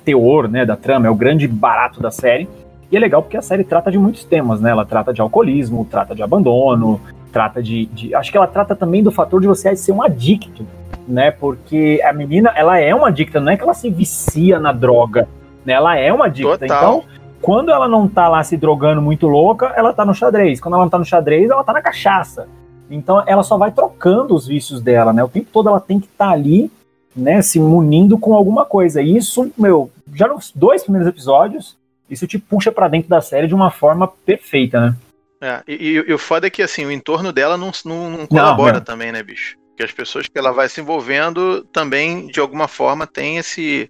teor 0.03 0.50
né, 0.50 0.65
da 0.65 0.75
trama, 0.75 1.07
é 1.07 1.09
o 1.09 1.15
grande 1.15 1.47
barato 1.47 2.01
da 2.01 2.12
série. 2.12 2.47
E 2.91 2.97
é 2.97 3.00
legal 3.00 3.21
porque 3.21 3.38
a 3.38 3.41
série 3.41 3.63
trata 3.63 3.89
de 3.89 3.97
muitos 3.97 4.24
temas, 4.25 4.62
né? 4.62 4.69
Ela 4.69 4.85
trata 4.85 5.12
de 5.12 5.19
alcoolismo, 5.19 5.88
trata 5.89 6.13
de 6.13 6.21
abandono, 6.21 7.01
trata 7.31 7.62
de, 7.62 7.88
de, 7.88 8.13
Acho 8.13 8.31
que 8.31 8.38
ela 8.38 8.47
trata 8.47 8.75
também 8.75 9.01
do 9.01 9.12
fator 9.12 9.41
de 9.41 9.47
você 9.47 9.75
ser 9.75 9.91
um 9.91 10.03
adicto, 10.03 10.65
né? 11.07 11.31
Porque 11.31 12.00
a 12.03 12.13
menina, 12.13 12.51
ela 12.55 12.77
é 12.77 12.93
uma 12.93 13.07
adicta, 13.07 13.39
não 13.39 13.51
é 13.51 13.57
que 13.57 13.63
ela 13.63 13.74
se 13.74 13.89
vicia 13.89 14.59
na 14.59 14.71
droga, 14.71 15.27
né? 15.65 15.74
Ela 15.74 15.97
é 15.97 16.13
uma 16.13 16.25
adicta. 16.25 16.59
Total. 16.59 16.77
Então, 16.77 17.03
quando 17.46 17.70
ela 17.70 17.88
não 17.88 18.08
tá 18.08 18.28
lá 18.28 18.44
se 18.44 18.58
drogando 18.58 19.00
muito 19.00 19.28
louca, 19.28 19.68
ela 19.75 19.94
tá 19.94 20.04
no 20.04 20.16
xadrez. 20.16 20.60
Quando 20.60 20.74
ela 20.74 20.84
não 20.84 20.90
tá 20.90 20.98
no 20.98 21.06
xadrez, 21.06 21.48
ela 21.48 21.64
tá 21.64 21.74
na 21.74 21.82
cachaça. 21.82 22.48
Então 22.90 23.24
ela 23.28 23.44
só 23.44 23.56
vai 23.56 23.72
trocando 23.72 24.34
os 24.34 24.48
vícios 24.48 24.82
dela, 24.82 25.14
né? 25.14 25.24
O 25.24 25.30
tempo 25.30 25.48
todo 25.54 25.70
ela 25.70 25.80
tem 25.80 26.00
que 26.00 26.08
estar 26.08 26.30
tá 26.30 26.32
ali, 26.32 26.72
né, 27.16 27.44
se 27.44 27.60
munindo 27.60 28.18
com 28.18 28.34
alguma 28.34 28.66
coisa. 28.66 29.00
E 29.00 29.16
isso, 29.16 29.52
meu, 29.56 29.92
já 30.12 30.28
nos 30.28 30.52
dois 30.56 30.82
primeiros 30.82 31.08
episódios, 31.08 31.78
isso 32.10 32.25
te 32.25 32.40
puxa 32.40 32.72
para 32.72 32.88
dentro 32.88 33.10
da 33.10 33.22
série 33.22 33.48
de 33.48 33.54
uma 33.54 33.70
forma 33.70 34.08
perfeita, 34.08 34.82
né? 34.82 34.96
É, 35.40 35.62
e, 35.68 36.04
e, 36.08 36.14
o 36.14 36.18
foda 36.18 36.48
é 36.48 36.50
que 36.50 36.64
assim, 36.64 36.84
o 36.84 36.92
entorno 36.92 37.32
dela 37.32 37.56
não, 37.58 37.70
não, 37.86 38.10
não 38.10 38.25
colabora 38.25 38.78
não, 38.78 38.82
também, 38.82 39.12
né, 39.12 39.22
bicho? 39.22 39.56
Que 39.78 39.84
as 39.84 39.92
pessoas 39.92 40.28
que 40.28 40.40
ela 40.40 40.52
vai 40.52 40.68
se 40.68 40.82
envolvendo 40.82 41.64
também, 41.66 42.25
de 42.25 42.40
alguma 42.40 42.68
forma, 42.68 43.06
tem 43.06 43.38
esse, 43.38 43.88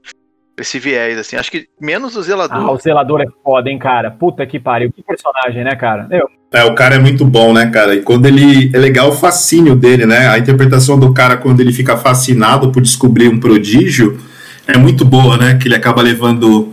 esse 0.57 0.79
viés, 0.79 1.17
assim. 1.17 1.35
Acho 1.35 1.51
que 1.51 1.67
menos 1.79 2.15
o 2.15 2.23
zelador. 2.23 2.57
Ah, 2.57 2.71
o 2.71 2.77
zelador 2.77 3.21
é 3.21 3.25
foda, 3.43 3.69
hein, 3.69 3.77
cara? 3.77 4.11
Puta 4.11 4.45
que 4.45 4.59
pariu. 4.59 4.91
Que 4.91 5.03
personagem, 5.03 5.63
né, 5.63 5.75
cara? 5.75 6.07
Eu. 6.11 6.27
É, 6.53 6.63
o 6.63 6.73
cara 6.73 6.95
é 6.95 6.99
muito 6.99 7.25
bom, 7.25 7.53
né, 7.53 7.69
cara? 7.69 7.95
E 7.95 8.01
quando 8.01 8.25
ele. 8.25 8.71
É 8.73 8.77
legal 8.77 9.09
o 9.09 9.13
fascínio 9.13 9.75
dele, 9.75 10.05
né? 10.05 10.29
A 10.29 10.37
interpretação 10.37 10.97
do 10.97 11.13
cara 11.13 11.37
quando 11.37 11.59
ele 11.59 11.73
fica 11.73 11.97
fascinado 11.97 12.71
por 12.71 12.81
descobrir 12.81 13.27
um 13.27 13.39
prodígio 13.39 14.19
é 14.67 14.77
muito 14.77 15.03
boa, 15.03 15.37
né? 15.37 15.55
Que 15.55 15.67
ele 15.67 15.75
acaba 15.75 16.01
levando 16.01 16.71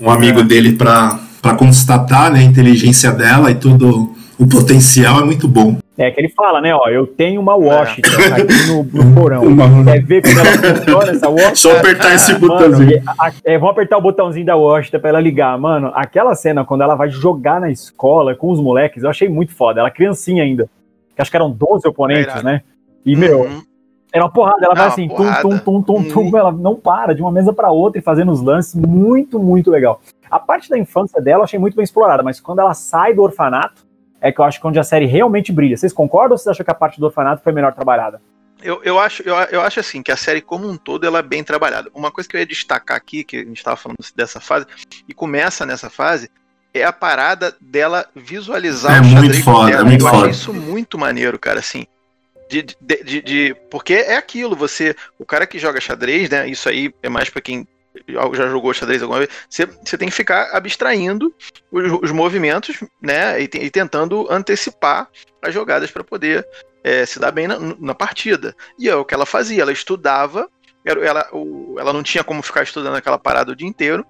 um 0.00 0.10
amigo 0.10 0.40
é. 0.40 0.44
dele 0.44 0.72
pra, 0.72 1.18
pra 1.42 1.54
constatar 1.54 2.32
né, 2.32 2.40
a 2.40 2.44
inteligência 2.44 3.10
dela 3.10 3.50
e 3.50 3.54
tudo. 3.54 4.14
O 4.38 4.46
potencial 4.46 5.20
é 5.20 5.24
muito 5.24 5.48
bom. 5.48 5.78
É 5.98 6.12
que 6.12 6.20
ele 6.20 6.28
fala, 6.28 6.60
né? 6.60 6.72
Ó, 6.72 6.88
eu 6.88 7.08
tenho 7.08 7.40
uma 7.40 7.56
Washington 7.56 8.20
é. 8.20 8.40
aqui 8.40 8.66
no, 8.68 8.84
no 8.84 9.14
porão. 9.20 9.42
Uma... 9.42 9.84
Quer 9.84 10.00
ver 10.04 10.22
como 10.22 10.38
ela 10.38 10.76
funciona 10.76 11.10
essa 11.10 11.28
Washington? 11.28 11.54
Só 11.56 11.76
apertar 11.76 12.14
esse 12.14 12.34
botãozinho. 12.34 13.02
é, 13.44 13.58
vamos 13.58 13.72
apertar 13.72 13.98
o 13.98 14.00
botãozinho 14.00 14.46
da 14.46 14.54
Washington 14.54 15.00
pra 15.00 15.08
ela 15.08 15.20
ligar. 15.20 15.58
Mano, 15.58 15.90
aquela 15.92 16.36
cena 16.36 16.64
quando 16.64 16.82
ela 16.82 16.94
vai 16.94 17.10
jogar 17.10 17.60
na 17.60 17.68
escola 17.68 18.36
com 18.36 18.48
os 18.48 18.60
moleques, 18.60 19.02
eu 19.02 19.10
achei 19.10 19.28
muito 19.28 19.52
foda. 19.52 19.80
Ela 19.80 19.90
criancinha 19.90 20.44
ainda. 20.44 20.70
Que 21.16 21.20
acho 21.20 21.32
que 21.32 21.36
eram 21.36 21.50
12 21.50 21.88
oponentes, 21.88 22.36
é 22.36 22.42
né? 22.44 22.62
E, 23.04 23.16
meu, 23.16 23.40
uhum. 23.40 23.62
era 24.12 24.22
uma 24.22 24.30
porrada. 24.30 24.64
Ela 24.64 24.76
vai 24.76 24.86
assim, 24.86 25.08
tum, 25.08 25.32
tum, 25.42 25.58
tum, 25.58 25.82
tum, 25.82 26.04
tum. 26.04 26.20
Uhum. 26.20 26.38
Ela 26.38 26.52
não 26.52 26.76
para 26.76 27.12
de 27.12 27.20
uma 27.20 27.32
mesa 27.32 27.52
para 27.52 27.72
outra 27.72 27.98
e 27.98 28.02
fazendo 28.02 28.30
os 28.30 28.40
lances. 28.40 28.76
Muito, 28.76 29.40
muito 29.40 29.68
legal. 29.68 30.00
A 30.30 30.38
parte 30.38 30.70
da 30.70 30.78
infância 30.78 31.20
dela 31.20 31.40
eu 31.40 31.44
achei 31.44 31.58
muito 31.58 31.74
bem 31.74 31.82
explorada, 31.82 32.22
mas 32.22 32.38
quando 32.38 32.60
ela 32.60 32.72
sai 32.72 33.14
do 33.14 33.22
orfanato, 33.22 33.87
é 34.20 34.32
que 34.32 34.40
eu 34.40 34.44
acho 34.44 34.60
que 34.60 34.66
é 34.66 34.68
onde 34.68 34.78
a 34.78 34.84
série 34.84 35.06
realmente 35.06 35.52
brilha. 35.52 35.76
Vocês 35.76 35.92
concordam 35.92 36.32
ou 36.32 36.38
vocês 36.38 36.48
acham 36.48 36.64
que 36.64 36.70
a 36.70 36.74
parte 36.74 36.98
do 36.98 37.06
orfanato 37.06 37.42
foi 37.42 37.52
melhor 37.52 37.72
trabalhada? 37.72 38.20
Eu, 38.62 38.82
eu, 38.82 38.98
acho, 38.98 39.22
eu, 39.22 39.34
eu 39.34 39.60
acho 39.60 39.78
assim, 39.78 40.02
que 40.02 40.10
a 40.10 40.16
série 40.16 40.40
como 40.40 40.68
um 40.68 40.76
todo 40.76 41.06
ela 41.06 41.20
é 41.20 41.22
bem 41.22 41.44
trabalhada. 41.44 41.90
Uma 41.94 42.10
coisa 42.10 42.28
que 42.28 42.36
eu 42.36 42.40
ia 42.40 42.46
destacar 42.46 42.96
aqui, 42.96 43.22
que 43.22 43.36
a 43.36 43.44
gente 43.44 43.58
estava 43.58 43.76
falando 43.76 43.98
dessa 44.16 44.40
fase, 44.40 44.66
e 45.08 45.14
começa 45.14 45.64
nessa 45.64 45.88
fase, 45.88 46.28
é 46.74 46.82
a 46.82 46.92
parada 46.92 47.54
dela 47.60 48.06
visualizar 48.14 48.96
é 48.96 49.00
o 49.00 49.04
xadrez 49.04 49.32
muito 49.32 49.44
foda, 49.44 49.70
dela. 49.70 49.80
É 49.80 49.84
muito 49.84 50.06
eu 50.06 50.10
foda. 50.10 50.30
isso 50.30 50.52
muito 50.52 50.98
maneiro, 50.98 51.38
cara, 51.38 51.60
assim. 51.60 51.86
De, 52.50 52.62
de, 52.62 53.04
de, 53.04 53.22
de, 53.22 53.56
porque 53.70 53.92
é 53.92 54.16
aquilo, 54.16 54.56
você, 54.56 54.96
o 55.18 55.24
cara 55.24 55.46
que 55.46 55.58
joga 55.58 55.80
xadrez, 55.80 56.30
né? 56.30 56.48
Isso 56.48 56.68
aí 56.68 56.92
é 57.02 57.08
mais 57.08 57.30
para 57.30 57.42
quem 57.42 57.66
já 58.34 58.48
jogou 58.48 58.72
xadrez 58.74 59.02
alguma 59.02 59.20
vez, 59.20 59.30
você, 59.48 59.66
você 59.66 59.98
tem 59.98 60.08
que 60.08 60.14
ficar 60.14 60.50
abstraindo 60.54 61.34
os, 61.70 61.92
os 62.02 62.10
movimentos, 62.10 62.82
né? 63.00 63.40
E, 63.40 63.44
e, 63.44 63.70
tentando 63.70 64.26
antecipar 64.30 65.08
as 65.42 65.54
jogadas 65.54 65.90
para 65.90 66.04
poder 66.04 66.46
é, 66.82 67.04
se 67.04 67.18
dar 67.18 67.30
bem 67.30 67.46
na, 67.46 67.58
na, 67.58 67.94
partida. 67.94 68.54
E 68.78 68.88
é 68.88 68.94
o 68.94 69.04
que 69.04 69.14
ela 69.14 69.26
fazia, 69.26 69.62
ela 69.62 69.72
estudava, 69.72 70.48
ela, 70.84 71.28
ela, 71.78 71.92
não 71.92 72.02
tinha 72.02 72.24
como 72.24 72.42
ficar 72.42 72.62
estudando 72.62 72.96
aquela 72.96 73.18
parada 73.18 73.52
o 73.52 73.56
dia 73.56 73.68
inteiro. 73.68 74.06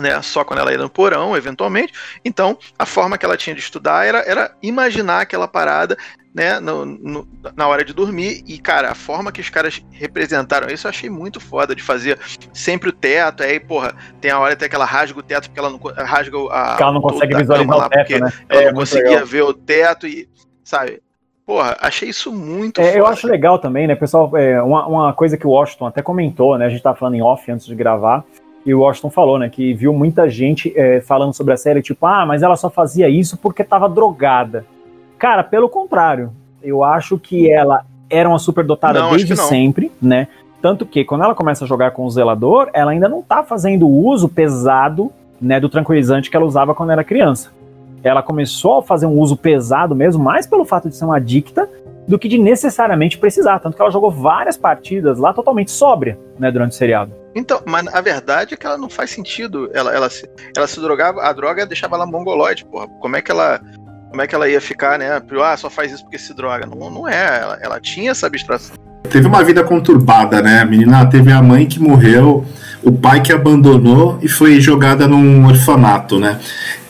Né, 0.00 0.20
só 0.22 0.44
quando 0.44 0.60
ela 0.60 0.72
ia 0.72 0.78
no 0.78 0.88
porão, 0.88 1.36
eventualmente. 1.36 1.92
Então, 2.24 2.58
a 2.78 2.86
forma 2.86 3.18
que 3.18 3.24
ela 3.24 3.36
tinha 3.36 3.54
de 3.54 3.60
estudar 3.60 4.06
era, 4.06 4.18
era 4.20 4.54
imaginar 4.62 5.20
aquela 5.20 5.46
parada 5.46 5.96
né, 6.34 6.60
no, 6.60 6.86
no, 6.86 7.28
na 7.56 7.66
hora 7.68 7.84
de 7.84 7.92
dormir. 7.92 8.42
E, 8.46 8.58
cara, 8.58 8.90
a 8.90 8.94
forma 8.94 9.32
que 9.32 9.40
os 9.40 9.50
caras 9.50 9.84
representaram 9.92 10.72
isso 10.72 10.86
eu 10.86 10.90
achei 10.90 11.10
muito 11.10 11.40
foda 11.40 11.74
de 11.74 11.82
fazer 11.82 12.18
sempre 12.52 12.88
o 12.88 12.92
teto. 12.92 13.42
Aí, 13.42 13.58
porra, 13.58 13.94
tem 14.20 14.30
a 14.30 14.38
hora 14.38 14.54
até 14.54 14.68
que 14.68 14.74
ela 14.74 14.84
rasga 14.84 15.18
o 15.18 15.22
teto 15.22 15.48
porque 15.48 15.60
ela 15.60 15.70
não 15.70 15.78
rasga 15.78 16.36
a. 16.50 16.68
Porque 16.68 16.82
ela 16.82 16.92
não 16.92 17.02
consegue 17.02 17.36
visualizar 17.36 17.76
o 17.76 17.88
teto, 17.88 18.18
né? 18.18 18.32
Ela 18.48 18.62
é, 18.62 18.66
não 18.66 18.74
conseguia 18.74 19.10
legal. 19.10 19.26
ver 19.26 19.42
o 19.42 19.54
teto 19.54 20.06
e, 20.06 20.28
sabe? 20.64 21.02
Porra, 21.44 21.76
achei 21.80 22.08
isso 22.08 22.32
muito 22.32 22.80
é, 22.80 22.96
Eu 22.96 23.06
acho 23.06 23.26
legal 23.26 23.58
também, 23.58 23.88
né, 23.88 23.96
pessoal? 23.96 24.30
É, 24.36 24.62
uma, 24.62 24.86
uma 24.86 25.12
coisa 25.12 25.36
que 25.36 25.44
o 25.44 25.50
Washington 25.50 25.86
até 25.86 26.00
comentou, 26.00 26.56
né? 26.56 26.66
A 26.66 26.68
gente 26.68 26.80
tava 26.80 26.96
falando 26.96 27.16
em 27.16 27.22
off 27.22 27.50
antes 27.50 27.66
de 27.66 27.74
gravar. 27.74 28.24
E 28.64 28.74
o 28.74 28.80
Washington 28.80 29.10
falou, 29.10 29.38
né, 29.38 29.48
que 29.48 29.72
viu 29.72 29.92
muita 29.92 30.28
gente 30.28 30.72
é, 30.76 31.00
falando 31.00 31.32
sobre 31.32 31.54
a 31.54 31.56
série, 31.56 31.80
tipo, 31.80 32.06
ah, 32.06 32.26
mas 32.26 32.42
ela 32.42 32.56
só 32.56 32.68
fazia 32.68 33.08
isso 33.08 33.36
porque 33.38 33.64
tava 33.64 33.88
drogada. 33.88 34.66
Cara, 35.18 35.42
pelo 35.42 35.68
contrário. 35.68 36.32
Eu 36.62 36.84
acho 36.84 37.18
que 37.18 37.50
ela 37.50 37.86
era 38.10 38.28
uma 38.28 38.38
superdotada 38.38 39.00
não, 39.00 39.10
desde 39.10 39.34
sempre, 39.34 39.90
né? 40.00 40.28
Tanto 40.60 40.84
que 40.84 41.04
quando 41.04 41.24
ela 41.24 41.34
começa 41.34 41.64
a 41.64 41.68
jogar 41.68 41.92
com 41.92 42.04
o 42.04 42.10
zelador, 42.10 42.68
ela 42.74 42.90
ainda 42.90 43.08
não 43.08 43.22
tá 43.22 43.42
fazendo 43.42 43.86
o 43.86 44.06
uso 44.06 44.28
pesado, 44.28 45.10
né, 45.40 45.58
do 45.58 45.70
tranquilizante 45.70 46.30
que 46.30 46.36
ela 46.36 46.44
usava 46.44 46.74
quando 46.74 46.90
era 46.90 47.02
criança. 47.02 47.50
Ela 48.02 48.22
começou 48.22 48.78
a 48.78 48.82
fazer 48.82 49.06
um 49.06 49.18
uso 49.18 49.36
pesado 49.36 49.94
mesmo, 49.94 50.22
mais 50.22 50.46
pelo 50.46 50.66
fato 50.66 50.90
de 50.90 50.96
ser 50.96 51.06
uma 51.06 51.16
adicta 51.16 51.68
do 52.10 52.18
que 52.18 52.28
de 52.28 52.36
necessariamente 52.36 53.16
precisar. 53.16 53.60
Tanto 53.60 53.76
que 53.76 53.80
ela 53.80 53.90
jogou 53.90 54.10
várias 54.10 54.56
partidas 54.56 55.16
lá 55.18 55.32
totalmente 55.32 55.70
sóbria, 55.70 56.18
né, 56.40 56.50
durante 56.50 56.72
o 56.72 56.74
seriado. 56.74 57.14
Então, 57.36 57.62
mas 57.64 57.86
a 57.86 58.00
verdade 58.00 58.54
é 58.54 58.56
que 58.56 58.66
ela 58.66 58.76
não 58.76 58.90
faz 58.90 59.10
sentido. 59.10 59.70
Ela, 59.72 59.94
ela, 59.94 60.10
se, 60.10 60.28
ela 60.56 60.66
se 60.66 60.80
drogava, 60.80 61.22
a 61.22 61.32
droga 61.32 61.64
deixava 61.64 61.94
ela 61.94 62.04
mongoloide, 62.04 62.64
porra. 62.64 62.88
Como 63.00 63.14
é 63.14 63.22
que 63.22 63.30
ela 63.30 63.60
como 64.08 64.20
é 64.20 64.26
que 64.26 64.34
ela 64.34 64.48
ia 64.48 64.60
ficar, 64.60 64.98
né? 64.98 65.22
Ah, 65.40 65.56
só 65.56 65.70
faz 65.70 65.92
isso 65.92 66.02
porque 66.02 66.18
se 66.18 66.34
droga. 66.34 66.66
Não, 66.66 66.90
não 66.90 67.08
é, 67.08 67.40
ela, 67.42 67.58
ela 67.62 67.80
tinha 67.80 68.10
essa 68.10 68.26
abstração. 68.26 68.74
Teve 69.08 69.28
uma 69.28 69.44
vida 69.44 69.62
conturbada, 69.62 70.42
né? 70.42 70.58
A 70.58 70.64
menina 70.64 71.06
teve 71.06 71.30
a 71.30 71.40
mãe 71.40 71.64
que 71.64 71.78
morreu, 71.78 72.44
o 72.82 72.90
pai 72.90 73.22
que 73.22 73.32
abandonou 73.32 74.18
e 74.20 74.28
foi 74.28 74.60
jogada 74.60 75.06
num 75.06 75.46
orfanato, 75.46 76.18
né? 76.18 76.40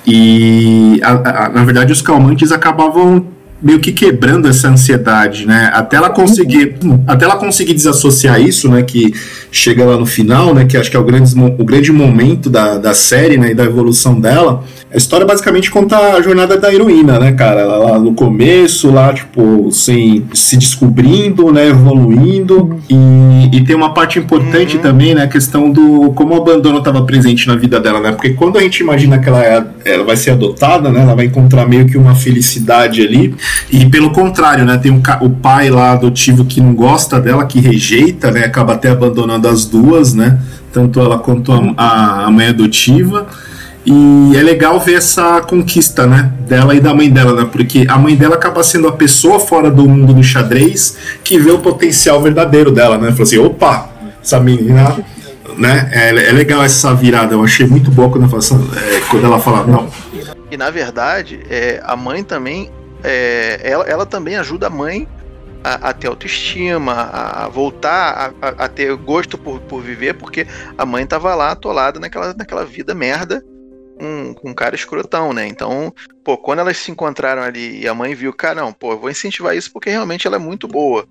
E 0.07 0.99
a, 1.05 1.45
a, 1.45 1.49
na 1.51 1.63
verdade 1.63 1.93
os 1.93 2.01
calmantes 2.01 2.53
acabavam 2.53 3.27
meio 3.63 3.81
que 3.81 3.93
quebrando 3.93 4.49
essa 4.49 4.69
ansiedade, 4.69 5.47
né? 5.47 5.71
Até 5.73 5.97
ela 5.97 6.11
conseguir, 6.11 6.77
até 7.07 7.25
ela 7.25 7.37
conseguir 7.37 7.75
desassociar 7.75 8.41
isso, 8.41 8.69
né? 8.69 8.83
Que 8.83 9.13
chega 9.53 9.85
lá 9.85 9.97
no 9.97 10.07
final, 10.07 10.55
né? 10.55 10.65
Que 10.65 10.77
acho 10.77 10.91
que 10.91 10.97
é 10.97 11.01
o 11.01 11.05
grande, 11.05 11.35
o 11.39 11.65
grande 11.65 11.93
momento 11.93 12.49
da, 12.49 12.79
da 12.79 12.95
série, 12.95 13.37
né? 13.37 13.51
E 13.51 13.55
da 13.55 13.65
evolução 13.65 14.19
dela. 14.19 14.65
A 14.93 14.97
história 14.97 15.25
basicamente 15.25 15.71
conta 15.71 15.97
a 15.97 16.21
jornada 16.21 16.59
da 16.59 16.73
heroína, 16.75 17.21
né, 17.21 17.31
cara? 17.31 17.65
Lá 17.65 17.97
no 17.97 18.13
começo, 18.13 18.91
lá, 18.91 19.13
tipo, 19.13 19.71
sem, 19.71 20.27
se 20.35 20.57
descobrindo, 20.57 21.53
né? 21.53 21.69
Evoluindo. 21.69 22.81
E, 22.91 23.57
e 23.57 23.65
tem 23.65 23.77
uma 23.77 23.95
parte 23.95 24.19
importante 24.19 24.77
uhum. 24.77 24.83
também, 24.83 25.15
né? 25.15 25.23
A 25.23 25.29
questão 25.29 25.71
do 25.71 26.11
como 26.13 26.35
o 26.35 26.37
abandono 26.39 26.79
estava 26.79 27.03
presente 27.03 27.47
na 27.47 27.55
vida 27.55 27.79
dela, 27.79 28.01
né? 28.01 28.11
Porque 28.11 28.31
quando 28.31 28.59
a 28.59 28.63
gente 28.63 28.81
imagina 28.81 29.21
que 29.21 29.29
ela, 29.29 29.45
é, 29.45 29.65
ela 29.85 30.03
vai 30.03 30.17
ser 30.17 30.33
adotada, 30.33 30.91
né? 30.91 31.03
Ela 31.03 31.15
vai 31.15 31.27
encontrar 31.27 31.69
meio 31.69 31.87
que 31.87 31.97
uma 31.97 32.17
felicidade 32.17 33.01
ali 33.01 33.33
e 33.71 33.87
pelo 33.87 34.11
contrário, 34.11 34.65
né? 34.65 34.77
Tem 34.77 34.91
um, 34.91 35.01
o 35.21 35.31
pai 35.31 35.71
lá 35.71 35.93
adotivo 35.93 36.45
que 36.45 36.61
não 36.61 36.75
gosta 36.75 37.21
dela, 37.21 37.47
que 37.47 37.61
rejeita, 37.61 38.33
né? 38.33 38.41
Acaba 38.41 38.73
até 38.73 38.91
abandonando 38.91 39.47
as 39.47 39.67
duas, 39.67 40.15
né? 40.15 40.41
Tanto 40.73 41.01
ela 41.01 41.17
quanto 41.17 41.53
a, 41.77 42.25
a 42.27 42.31
mãe 42.33 42.49
adotiva. 42.49 43.29
E 43.93 44.37
é 44.37 44.43
legal 44.43 44.79
ver 44.79 44.95
essa 44.95 45.41
conquista, 45.41 46.07
né, 46.07 46.33
dela 46.47 46.77
e 46.77 46.81
da 46.81 46.95
mãe 46.95 47.11
dela, 47.11 47.35
né, 47.35 47.49
porque 47.51 47.87
a 47.89 47.99
mãe 47.99 48.15
dela 48.15 48.37
acaba 48.37 48.63
sendo 48.63 48.87
a 48.87 48.93
pessoa 48.93 49.41
fora 49.41 49.69
do 49.69 49.89
mundo 49.89 50.15
do 50.15 50.23
xadrez 50.23 50.97
que 51.25 51.41
vê 51.41 51.51
o 51.51 51.59
potencial 51.59 52.23
verdadeiro 52.23 52.71
dela, 52.71 52.97
né, 52.97 53.11
falou 53.11 53.25
assim, 53.25 53.39
opa, 53.39 53.91
essa 54.23 54.39
menina, 54.39 54.97
né, 55.57 55.91
é, 55.93 56.29
é 56.29 56.33
legal 56.33 56.63
essa 56.63 56.95
virada, 56.95 57.35
eu 57.35 57.43
achei 57.43 57.67
muito 57.67 57.91
boa 57.91 58.09
quando 58.09 58.27
é, 58.27 59.01
quando 59.11 59.25
ela 59.25 59.41
fala 59.41 59.67
não. 59.67 59.91
E 60.49 60.57
na 60.57 60.71
verdade, 60.71 61.41
é, 61.51 61.81
a 61.83 61.97
mãe 61.97 62.23
também 62.23 62.71
é, 63.03 63.59
ela, 63.65 63.85
ela 63.87 64.07
também 64.07 64.37
ajuda 64.37 64.69
a 64.69 64.71
mãe 64.71 65.09
a, 65.65 65.89
a 65.89 65.93
ter 65.93 66.07
autoestima, 66.07 66.93
a, 66.93 67.47
a 67.47 67.49
voltar 67.49 68.35
a, 68.41 68.49
a, 68.67 68.69
ter 68.69 68.95
gosto 68.95 69.37
por, 69.37 69.59
por 69.63 69.83
viver, 69.83 70.15
porque 70.15 70.47
a 70.79 70.87
mãe 70.87 71.05
tava 71.05 71.35
lá 71.35 71.51
atolada 71.51 71.99
naquela, 71.99 72.33
naquela 72.35 72.65
vida 72.65 72.95
merda 72.95 73.43
com, 74.01 74.35
com 74.35 74.51
um 74.51 74.55
cara 74.55 74.75
escrotão, 74.75 75.35
né? 75.35 75.47
Então, 75.47 75.93
pô, 76.25 76.39
quando 76.39 76.61
elas 76.61 76.79
se 76.79 76.91
encontraram 76.91 77.43
ali 77.43 77.83
e 77.83 77.87
a 77.87 77.95
mãe 77.95 78.15
viu, 78.15 78.33
cara, 78.33 78.63
não, 78.63 78.73
pô, 78.73 78.93
eu 78.93 78.99
vou 78.99 79.11
incentivar 79.11 79.55
isso 79.55 79.71
porque 79.71 79.91
realmente 79.91 80.27
ela 80.27 80.37
é 80.37 80.39
muito 80.39 80.67
boa, 80.67 81.05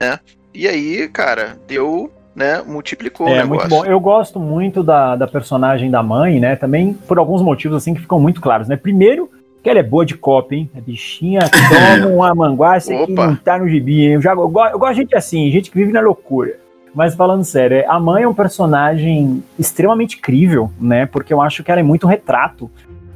né? 0.00 0.18
E 0.54 0.66
aí, 0.66 1.06
cara, 1.08 1.58
deu, 1.68 2.10
né, 2.34 2.62
multiplicou 2.66 3.28
é, 3.28 3.32
o 3.32 3.36
negócio. 3.36 3.48
muito 3.48 3.68
bom. 3.68 3.84
Eu 3.84 4.00
gosto 4.00 4.40
muito 4.40 4.82
da, 4.82 5.14
da 5.14 5.28
personagem 5.28 5.90
da 5.90 6.02
mãe, 6.02 6.40
né? 6.40 6.56
Também 6.56 6.94
por 6.94 7.18
alguns 7.18 7.42
motivos, 7.42 7.76
assim, 7.76 7.92
que 7.92 8.00
ficam 8.00 8.18
muito 8.18 8.40
claros, 8.40 8.66
né? 8.66 8.76
Primeiro, 8.76 9.30
que 9.62 9.68
ela 9.68 9.78
é 9.78 9.82
boa 9.82 10.06
de 10.06 10.16
copa, 10.16 10.54
hein? 10.54 10.70
A 10.74 10.80
bichinha 10.80 11.40
toma 12.00 12.08
uma 12.08 12.34
manguaça 12.34 12.94
que 13.04 13.12
não 13.12 13.36
tá 13.36 13.58
no 13.58 13.68
gibi, 13.68 14.06
hein? 14.06 14.14
Eu, 14.14 14.22
já, 14.22 14.32
eu, 14.32 14.48
gosto, 14.48 14.72
eu 14.72 14.78
gosto 14.78 14.94
de 14.94 15.00
gente 15.02 15.16
assim, 15.16 15.50
gente 15.50 15.70
que 15.70 15.76
vive 15.76 15.92
na 15.92 16.00
loucura. 16.00 16.58
Mas 16.94 17.14
falando 17.14 17.44
sério, 17.44 17.78
é, 17.78 17.86
a 17.86 18.00
mãe 18.00 18.24
é 18.24 18.28
um 18.28 18.34
personagem 18.34 19.42
extremamente 19.58 20.18
crível, 20.18 20.70
né? 20.80 21.06
Porque 21.06 21.32
eu 21.32 21.40
acho 21.40 21.62
que 21.62 21.70
ela 21.70 21.80
é 21.80 21.84
muito 21.84 22.06
retrato 22.06 22.70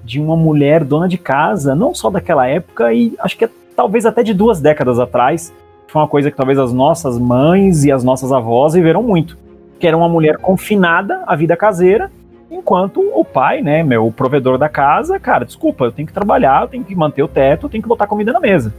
de 0.04 0.20
uma 0.20 0.36
mulher 0.36 0.84
dona 0.84 1.08
de 1.08 1.18
casa, 1.18 1.74
não 1.74 1.94
só 1.94 2.10
daquela 2.10 2.46
época, 2.46 2.92
e 2.92 3.14
acho 3.18 3.36
que 3.36 3.48
talvez 3.74 4.06
até 4.06 4.22
de 4.22 4.34
duas 4.34 4.60
décadas 4.60 5.00
atrás, 5.00 5.52
foi 5.88 6.02
uma 6.02 6.08
coisa 6.08 6.30
que 6.30 6.36
talvez 6.36 6.58
as 6.58 6.72
nossas 6.72 7.18
mães 7.18 7.84
e 7.84 7.90
as 7.90 8.04
nossas 8.04 8.30
avós 8.30 8.74
viveram 8.74 9.02
muito, 9.02 9.36
que 9.78 9.86
era 9.86 9.96
uma 9.96 10.08
mulher 10.08 10.36
confinada 10.36 11.24
à 11.26 11.34
vida 11.34 11.56
caseira, 11.56 12.10
enquanto 12.50 13.00
o 13.00 13.24
pai, 13.24 13.62
né, 13.62 13.82
meu, 13.82 14.06
o 14.06 14.12
provedor 14.12 14.58
da 14.58 14.68
casa, 14.68 15.18
cara, 15.18 15.44
desculpa, 15.44 15.86
eu 15.86 15.92
tenho 15.92 16.06
que 16.06 16.12
trabalhar, 16.12 16.62
eu 16.62 16.68
tenho 16.68 16.84
que 16.84 16.94
manter 16.94 17.22
o 17.22 17.28
teto, 17.28 17.66
eu 17.66 17.70
tenho 17.70 17.82
que 17.82 17.88
botar 17.88 18.06
comida 18.06 18.32
na 18.32 18.40
mesa. 18.40 18.72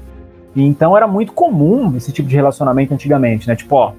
Então 0.56 0.96
era 0.96 1.08
muito 1.08 1.34
comum 1.34 1.94
esse 1.98 2.12
tipo 2.14 2.30
de 2.30 2.36
relacionamento 2.36 2.94
antigamente, 2.94 3.48
né? 3.48 3.56
Tipo, 3.56 3.76
ó, 3.76 3.92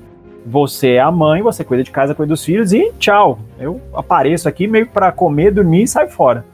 você 0.47 0.93
é 0.93 1.01
a 1.01 1.11
mãe, 1.11 1.43
você 1.43 1.65
cuida 1.65 1.83
de 1.83 1.91
casa, 1.91 2.15
cuida 2.15 2.31
dos 2.31 2.45
filhos 2.45 2.73
e 2.73 2.93
tchau. 2.99 3.41
Eu 3.59 3.81
apareço 3.93 4.49
aqui 4.49 4.69
meio 4.69 4.87
para 4.87 5.11
comer, 5.11 5.51
dormir 5.51 5.83
e 5.83 5.89
saio 5.89 6.09
fora. 6.09 6.45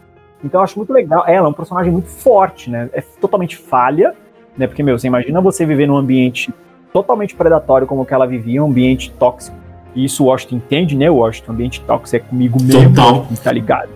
Então 0.43 0.61
eu 0.61 0.65
acho 0.65 0.79
muito 0.79 0.93
legal. 0.93 1.25
Ela 1.27 1.47
é 1.47 1.51
um 1.51 1.53
personagem 1.53 1.93
muito 1.93 2.09
forte, 2.09 2.71
né? 2.71 2.89
É 2.95 3.03
totalmente 3.21 3.57
falha, 3.57 4.15
né? 4.57 4.67
Porque, 4.67 4.83
meu, 4.83 4.99
você 4.99 5.07
imagina 5.07 5.41
você 5.43 5.67
viver 5.67 5.87
num 5.87 5.97
ambiente 5.97 6.53
totalmente 6.91 7.35
predatório 7.35 7.87
como 7.87 8.05
que 8.07 8.15
ela 8.15 8.27
vivia, 8.27 8.63
um 8.65 8.67
ambiente 8.67 9.11
tóxico. 9.19 9.57
E 9.95 10.05
isso 10.07 10.25
o 10.25 10.27
Washington 10.29 10.57
entende, 10.57 10.97
né? 10.97 11.11
O 11.11 11.17
Washington, 11.17 11.53
ambiente 11.53 11.81
tóxico 11.83 12.17
é 12.17 12.29
comigo 12.29 12.59
mesmo, 12.63 12.95
Total. 12.95 13.27
tá 13.45 13.53
ligado? 13.53 13.91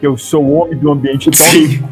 Que 0.00 0.06
eu 0.06 0.18
sou 0.18 0.44
o 0.44 0.52
homem 0.54 0.76
do 0.76 0.90
ambiente 0.90 1.30
tóxico. 1.30 1.88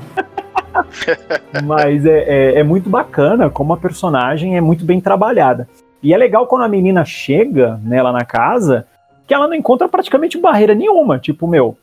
Mas 1.65 2.05
é, 2.05 2.25
é, 2.27 2.59
é 2.61 2.63
muito 2.65 2.91
bacana 2.91 3.49
como 3.49 3.73
a 3.73 3.77
personagem 3.77 4.57
é 4.57 4.61
muito 4.61 4.85
bem 4.85 5.01
trabalhada. 5.01 5.69
E 6.07 6.15
é 6.15 6.17
legal 6.17 6.47
quando 6.47 6.63
a 6.63 6.69
menina 6.69 7.05
chega 7.05 7.81
nela 7.83 8.13
na 8.13 8.25
casa, 8.25 8.87
que 9.27 9.35
ela 9.35 9.49
não 9.49 9.57
encontra 9.57 9.89
praticamente 9.89 10.39
barreira 10.39 10.73
nenhuma. 10.73 11.19
Tipo, 11.19 11.49
meu, 11.49 11.77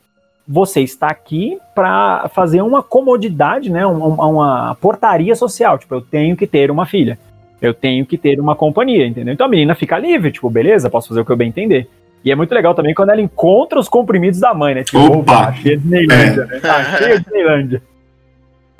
você 0.48 0.80
está 0.80 1.08
aqui 1.08 1.58
para 1.74 2.30
fazer 2.30 2.62
uma 2.62 2.82
comodidade, 2.82 3.70
né? 3.70 3.84
Uma, 3.84 4.26
uma, 4.26 4.74
portaria 4.76 5.34
social. 5.36 5.76
Tipo, 5.76 5.96
eu 5.96 6.00
tenho 6.00 6.38
que 6.38 6.46
ter 6.46 6.70
uma 6.70 6.86
filha. 6.86 7.18
Eu 7.60 7.74
tenho 7.74 8.06
que 8.06 8.16
ter 8.16 8.40
uma 8.40 8.56
companhia, 8.56 9.06
entendeu? 9.06 9.34
Então 9.34 9.44
a 9.44 9.50
menina 9.50 9.74
fica 9.74 9.98
livre, 9.98 10.32
tipo, 10.32 10.48
beleza, 10.48 10.88
posso 10.88 11.08
fazer 11.08 11.20
o 11.20 11.24
que 11.26 11.30
eu 11.30 11.36
bem 11.36 11.50
entender. 11.50 11.86
E 12.24 12.32
é 12.32 12.34
muito 12.34 12.54
legal 12.54 12.74
também 12.74 12.94
quando 12.94 13.10
ela 13.10 13.20
encontra 13.20 13.78
os 13.78 13.90
comprimidos 13.90 14.40
da 14.40 14.54
mãe, 14.54 14.74
né? 14.74 14.84
Tipo, 14.84 15.00
Opa! 15.00 15.18
opa, 15.18 15.52
cheia 15.52 15.76
de 15.76 15.86
Neilândia, 15.86 16.46
né? 16.46 16.60
Tá 16.60 16.96
cheia 16.96 17.20
de 17.20 17.30
Neilândia. 17.30 17.82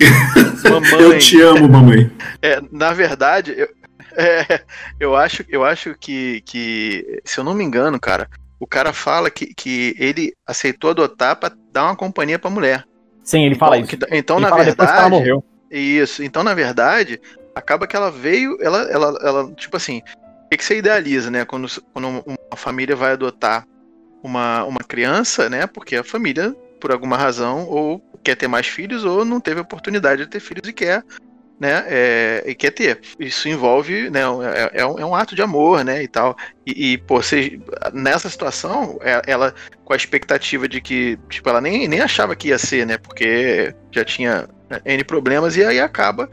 Mamãe. 0.65 1.01
Eu 1.01 1.19
te 1.19 1.39
amo, 1.39 1.69
mamãe. 1.69 2.09
É, 2.41 2.59
na 2.71 2.91
verdade, 2.91 3.53
eu, 3.55 3.67
é, 4.17 4.63
eu 4.99 5.15
acho, 5.15 5.43
eu 5.49 5.63
acho 5.63 5.95
que, 5.95 6.41
que, 6.41 7.21
se 7.25 7.39
eu 7.39 7.43
não 7.43 7.53
me 7.53 7.63
engano, 7.63 7.99
cara, 7.99 8.29
o 8.59 8.67
cara 8.67 8.93
fala 8.93 9.29
que, 9.29 9.53
que 9.53 9.95
ele 9.99 10.33
aceitou 10.45 10.89
adotar 10.91 11.35
pra 11.35 11.51
dar 11.71 11.85
uma 11.85 11.95
companhia 11.95 12.39
pra 12.39 12.49
mulher. 12.49 12.85
Sim, 13.23 13.45
ele 13.45 13.55
então, 13.55 13.59
fala 13.67 13.77
isso. 13.77 13.87
que- 13.97 14.15
então, 14.15 14.37
ele 14.37 14.45
na 14.49 14.49
depois 14.63 14.75
que 14.75 14.81
ela 14.83 14.91
verdade. 14.93 15.09
morreu. 15.09 15.43
Isso. 15.71 16.23
Então, 16.23 16.43
na 16.43 16.53
verdade, 16.53 17.19
acaba 17.53 17.87
que 17.87 17.95
ela 17.95 18.11
veio, 18.11 18.57
ela, 18.61 18.83
ela, 18.83 19.19
ela 19.21 19.51
tipo 19.53 19.75
assim, 19.75 20.01
o 20.45 20.49
que, 20.49 20.57
que 20.57 20.63
você 20.63 20.77
idealiza, 20.77 21.29
né? 21.31 21.43
Quando, 21.43 21.67
quando 21.91 22.07
uma 22.25 22.55
família 22.57 22.95
vai 22.95 23.13
adotar 23.13 23.65
uma, 24.23 24.63
uma 24.63 24.79
criança, 24.79 25.49
né? 25.49 25.67
Porque 25.67 25.95
a 25.95 26.03
família, 26.03 26.55
por 26.79 26.91
alguma 26.91 27.17
razão, 27.17 27.67
ou 27.67 28.01
quer 28.23 28.35
ter 28.35 28.47
mais 28.47 28.67
filhos, 28.67 29.03
ou 29.03 29.25
não 29.25 29.39
teve 29.39 29.59
oportunidade 29.61 30.23
de 30.23 30.29
ter 30.29 30.39
filhos 30.39 30.67
e 30.67 30.73
quer, 30.73 31.03
né? 31.59 31.85
é, 31.87 32.43
e 32.45 32.55
quer 32.55 32.71
ter. 32.71 32.99
Isso 33.19 33.47
envolve, 33.47 34.09
né? 34.09 34.21
É, 34.53 34.81
é 34.81 34.85
um, 34.85 34.99
é 34.99 35.05
um 35.05 35.15
ato 35.15 35.35
de 35.35 35.41
amor, 35.41 35.83
né? 35.83 36.03
E 36.03 36.07
tal. 36.07 36.35
E, 36.65 36.93
e 36.93 36.97
pô, 36.97 37.21
você, 37.21 37.59
nessa 37.93 38.29
situação, 38.29 38.97
é- 39.01 39.21
ela 39.25 39.53
com 39.83 39.93
a 39.93 39.95
expectativa 39.95 40.67
de 40.67 40.81
que, 40.81 41.17
tipo, 41.29 41.47
ela 41.49 41.61
nem, 41.61 41.87
nem 41.87 42.01
achava 42.01 42.35
que 42.35 42.49
ia 42.49 42.57
ser, 42.57 42.85
né? 42.85 42.97
Porque 42.97 43.73
já 43.91 44.03
tinha 44.03 44.47
né, 44.69 44.81
N 44.85 45.03
problemas, 45.03 45.55
e 45.55 45.63
aí 45.63 45.79
acaba 45.79 46.29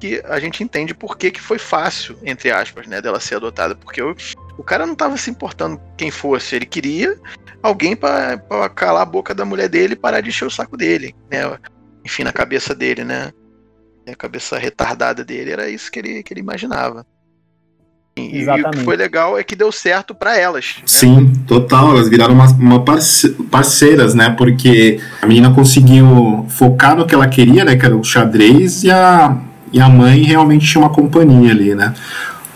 que 0.00 0.20
a 0.24 0.38
gente 0.40 0.62
entende 0.62 0.92
por 0.92 1.16
que, 1.16 1.30
que 1.30 1.40
foi 1.40 1.58
fácil, 1.58 2.18
entre 2.24 2.50
aspas, 2.50 2.86
né, 2.86 3.00
dela 3.00 3.20
ser 3.20 3.36
adotada. 3.36 3.74
Porque 3.74 4.02
o, 4.02 4.14
o 4.58 4.62
cara 4.62 4.86
não 4.86 4.94
tava 4.94 5.16
se 5.16 5.30
importando 5.30 5.80
quem 5.96 6.10
fosse, 6.10 6.56
ele 6.56 6.66
queria 6.66 7.16
alguém 7.62 7.96
pra 7.96 8.38
calar 8.74 9.02
a 9.02 9.06
boca 9.06 9.34
da 9.34 9.44
mulher 9.44 9.68
dele 9.68 9.94
e 9.94 9.96
parar 9.96 10.20
de 10.20 10.28
encher 10.28 10.46
o 10.46 10.50
saco 10.50 10.76
dele, 10.76 11.14
né? 11.30 11.58
Enfim, 12.04 12.22
na 12.24 12.32
cabeça 12.32 12.74
dele, 12.74 13.02
né? 13.04 13.32
A 14.06 14.14
cabeça 14.14 14.58
retardada 14.58 15.24
dele 15.24 15.50
era 15.50 15.68
isso 15.68 15.90
que 15.90 15.98
ele, 15.98 16.22
que 16.22 16.32
ele 16.32 16.40
imaginava. 16.40 17.06
E, 18.16 18.42
e 18.42 18.48
o 18.48 18.70
que 18.70 18.78
foi 18.80 18.96
legal 18.96 19.36
é 19.36 19.42
que 19.42 19.56
deu 19.56 19.72
certo 19.72 20.14
pra 20.14 20.38
elas. 20.38 20.76
né? 20.78 20.82
Sim, 20.86 21.32
total. 21.48 21.90
Elas 21.90 22.08
viraram 22.08 22.34
uma, 22.34 22.46
uma 22.52 22.84
parce- 22.84 23.30
parceiras, 23.50 24.14
né? 24.14 24.30
Porque 24.30 25.00
a 25.20 25.26
menina 25.26 25.52
conseguiu 25.52 26.46
focar 26.48 26.96
no 26.96 27.06
que 27.06 27.14
ela 27.14 27.26
queria, 27.26 27.64
né? 27.64 27.74
Que 27.76 27.84
era 27.86 27.96
o 27.96 28.04
xadrez, 28.04 28.84
e 28.84 28.90
a, 28.90 29.36
e 29.72 29.80
a 29.80 29.88
mãe 29.88 30.22
realmente 30.22 30.64
tinha 30.66 30.80
uma 30.84 30.90
companhia 30.90 31.50
ali, 31.50 31.74
né? 31.74 31.92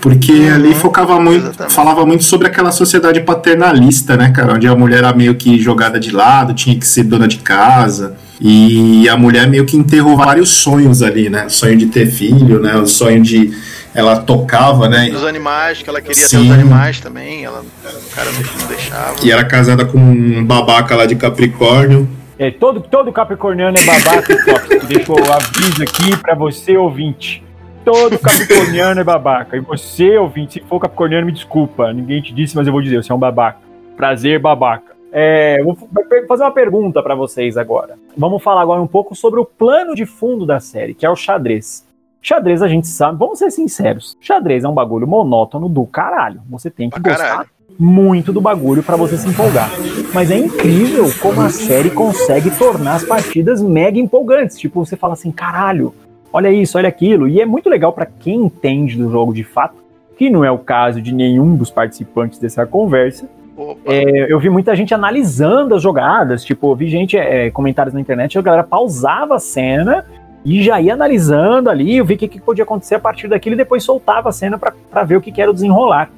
Porque 0.00 0.30
Uhum, 0.32 0.54
ali 0.54 0.74
focava 0.76 1.18
muito, 1.20 1.46
exatamente. 1.46 1.74
falava 1.74 2.06
muito 2.06 2.22
sobre 2.22 2.46
aquela 2.46 2.70
sociedade 2.70 3.20
paternalista, 3.22 4.16
né, 4.16 4.30
cara? 4.30 4.54
Onde 4.54 4.68
a 4.68 4.76
mulher 4.76 4.98
era 4.98 5.12
meio 5.12 5.34
que 5.34 5.58
jogada 5.58 5.98
de 5.98 6.12
lado, 6.12 6.54
tinha 6.54 6.78
que 6.78 6.86
ser 6.86 7.02
dona 7.02 7.26
de 7.26 7.38
casa. 7.38 8.16
E 8.40 9.08
a 9.08 9.16
mulher 9.16 9.48
meio 9.48 9.64
que 9.66 9.76
enterrou 9.76 10.16
vários 10.16 10.50
sonhos 10.50 11.02
ali, 11.02 11.28
né? 11.28 11.46
O 11.46 11.50
sonho 11.50 11.76
de 11.76 11.86
ter 11.86 12.06
filho, 12.06 12.60
né? 12.60 12.76
O 12.76 12.86
sonho 12.86 13.22
de. 13.22 13.52
Ela 13.94 14.18
tocava, 14.18 14.88
né? 14.88 15.10
Dos 15.10 15.24
animais, 15.24 15.82
que 15.82 15.90
ela 15.90 16.00
queria 16.00 16.14
ter 16.14 16.28
Sim. 16.28 16.46
os 16.46 16.50
animais 16.52 17.00
também, 17.00 17.44
ela, 17.44 17.62
o 17.62 18.14
cara 18.14 18.30
não 18.30 18.68
deixava. 18.68 19.16
E 19.24 19.32
era 19.32 19.44
casada 19.44 19.84
com 19.84 19.98
um 19.98 20.44
babaca 20.44 20.94
lá 20.94 21.04
de 21.04 21.16
Capricórnio. 21.16 22.08
É, 22.38 22.52
todo, 22.52 22.80
todo 22.80 23.12
capricorniano 23.12 23.76
é 23.76 23.84
babaca 23.84 24.32
e 24.32 24.44
tóxico. 24.44 24.86
Deixa 24.86 25.10
eu 25.10 25.32
aviso 25.32 25.82
aqui 25.82 26.16
pra 26.18 26.36
você, 26.36 26.76
ouvinte. 26.76 27.42
Todo 27.84 28.16
capricorniano 28.16 29.00
é 29.00 29.04
babaca. 29.04 29.56
E 29.56 29.60
você, 29.60 30.16
ouvinte, 30.16 30.52
se 30.52 30.60
for 30.60 30.78
capricorniano, 30.78 31.26
me 31.26 31.32
desculpa. 31.32 31.92
Ninguém 31.92 32.22
te 32.22 32.32
disse, 32.32 32.54
mas 32.54 32.68
eu 32.68 32.72
vou 32.72 32.80
dizer, 32.80 33.02
você 33.02 33.10
é 33.10 33.14
um 33.14 33.18
babaca. 33.18 33.58
Prazer, 33.96 34.38
babaca. 34.38 34.92
É, 35.10 35.60
vou 35.64 35.76
fazer 36.28 36.44
uma 36.44 36.52
pergunta 36.52 37.02
pra 37.02 37.16
vocês 37.16 37.56
agora. 37.56 37.96
Vamos 38.18 38.42
falar 38.42 38.62
agora 38.62 38.82
um 38.82 38.86
pouco 38.86 39.14
sobre 39.14 39.38
o 39.38 39.44
plano 39.44 39.94
de 39.94 40.04
fundo 40.04 40.44
da 40.44 40.58
série, 40.58 40.92
que 40.92 41.06
é 41.06 41.10
o 41.10 41.14
xadrez. 41.14 41.86
Xadrez 42.20 42.62
a 42.62 42.66
gente 42.66 42.88
sabe, 42.88 43.16
vamos 43.16 43.38
ser 43.38 43.48
sinceros. 43.52 44.16
Xadrez 44.20 44.64
é 44.64 44.68
um 44.68 44.74
bagulho 44.74 45.06
monótono 45.06 45.68
do 45.68 45.86
caralho. 45.86 46.40
Você 46.50 46.68
tem 46.68 46.90
que 46.90 47.00
Pra 47.00 47.12
gostar 47.12 47.28
caralho. 47.28 47.48
muito 47.78 48.32
do 48.32 48.40
bagulho 48.40 48.82
pra 48.82 48.96
você 48.96 49.16
se 49.16 49.28
empolgar. 49.28 49.70
Mas 50.12 50.32
é 50.32 50.36
incrível 50.36 51.04
como 51.22 51.40
a 51.40 51.48
série 51.48 51.90
consegue 51.90 52.50
tornar 52.58 52.96
as 52.96 53.04
partidas 53.04 53.62
mega 53.62 54.00
empolgantes. 54.00 54.58
Tipo, 54.58 54.84
você 54.84 54.96
fala 54.96 55.12
assim, 55.12 55.30
caralho, 55.30 55.94
olha 56.32 56.50
isso, 56.50 56.76
olha 56.76 56.88
aquilo. 56.88 57.28
E 57.28 57.40
é 57.40 57.46
muito 57.46 57.70
legal 57.70 57.92
pra 57.92 58.04
quem 58.04 58.34
entende 58.46 58.96
do 58.98 59.08
jogo 59.12 59.32
de 59.32 59.44
fato, 59.44 59.76
que 60.16 60.28
não 60.28 60.44
é 60.44 60.50
o 60.50 60.58
caso 60.58 61.00
de 61.00 61.14
nenhum 61.14 61.54
dos 61.54 61.70
participantes 61.70 62.40
dessa 62.40 62.66
conversa. 62.66 63.28
É, 63.84 64.32
eu 64.32 64.38
vi 64.38 64.48
muita 64.48 64.74
gente 64.76 64.94
analisando 64.94 65.74
as 65.74 65.82
jogadas, 65.82 66.44
tipo, 66.44 66.70
eu 66.70 66.76
vi 66.76 66.88
gente, 66.88 67.16
é, 67.16 67.50
comentários 67.50 67.92
na 67.92 68.00
internet, 68.00 68.38
a 68.38 68.42
galera 68.42 68.62
pausava 68.62 69.34
a 69.34 69.38
cena 69.38 70.04
e 70.44 70.62
já 70.62 70.80
ia 70.80 70.94
analisando 70.94 71.68
ali, 71.68 71.96
eu 71.96 72.04
vi 72.04 72.14
o 72.14 72.18
que, 72.18 72.28
que 72.28 72.40
podia 72.40 72.62
acontecer 72.62 72.94
a 72.94 73.00
partir 73.00 73.28
daquilo 73.28 73.54
e 73.54 73.56
depois 73.56 73.82
soltava 73.82 74.28
a 74.28 74.32
cena 74.32 74.58
pra 74.58 75.02
ver 75.02 75.16
o 75.16 75.20
que, 75.20 75.32
que 75.32 75.42
era 75.42 75.50
o 75.50 75.54
desenrolar. 75.54 76.10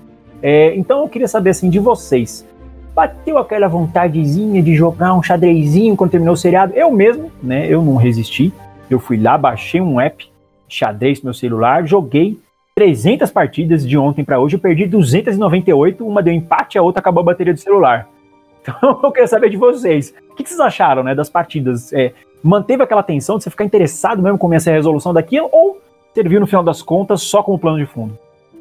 É, 0.43 0.75
então 0.77 1.01
eu 1.01 1.09
queria 1.09 1.29
saber 1.29 1.51
assim 1.51 1.71
de 1.71 1.79
vocês. 1.79 2.47
Bateu 2.95 3.39
aquela 3.39 3.69
vontadezinha 3.69 4.63
de 4.63 4.75
jogar 4.75 5.15
um 5.15 5.23
xadrezinho 5.23 5.97
quando 5.97 6.11
terminou 6.11 6.35
o 6.35 6.37
seriado? 6.37 6.73
Eu 6.75 6.91
mesmo, 6.91 7.31
né? 7.43 7.67
Eu 7.69 7.83
não 7.83 7.97
resisti. 7.97 8.53
Eu 8.89 8.99
fui 8.99 9.17
lá, 9.17 9.39
baixei 9.39 9.81
um 9.81 10.01
app, 10.01 10.29
xadrez 10.69 11.21
no 11.21 11.27
meu 11.27 11.35
celular, 11.35 11.87
joguei 11.87 12.39
300 12.81 13.31
partidas 13.31 13.87
de 13.87 13.99
ontem 13.99 14.25
pra 14.25 14.41
hoje, 14.41 14.57
eu 14.57 14.59
perdi 14.59 14.87
298, 14.87 16.07
uma 16.07 16.23
deu 16.23 16.33
empate, 16.33 16.79
a 16.79 16.83
outra 16.83 17.01
acabou 17.01 17.21
a 17.21 17.25
bateria 17.25 17.53
do 17.53 17.61
celular. 17.61 18.09
Então 18.63 19.01
eu 19.03 19.11
queria 19.11 19.27
saber 19.27 19.49
de 19.49 19.57
vocês. 19.57 20.15
O 20.31 20.35
que 20.35 20.47
vocês 20.47 20.61
acharam, 20.61 21.03
né, 21.03 21.15
das 21.15 21.31
partidas? 21.31 21.95
É, 21.95 22.13
manteve 22.43 22.83
aquela 22.83 23.03
tensão 23.03 23.39
de 23.39 23.45
você 23.45 23.49
ficar 23.51 23.65
interessado 23.65 24.23
mesmo 24.23 24.37
com 24.37 24.53
essa 24.53 24.71
resolução 24.71 25.15
daquilo 25.15 25.49
ou 25.51 25.81
serviu 26.15 26.39
no 26.39 26.47
final 26.47 26.63
das 26.63 26.83
contas 26.83 27.23
só 27.23 27.43
como 27.43 27.59
plano 27.59 27.79
de 27.79 27.87
fundo? 27.87 28.19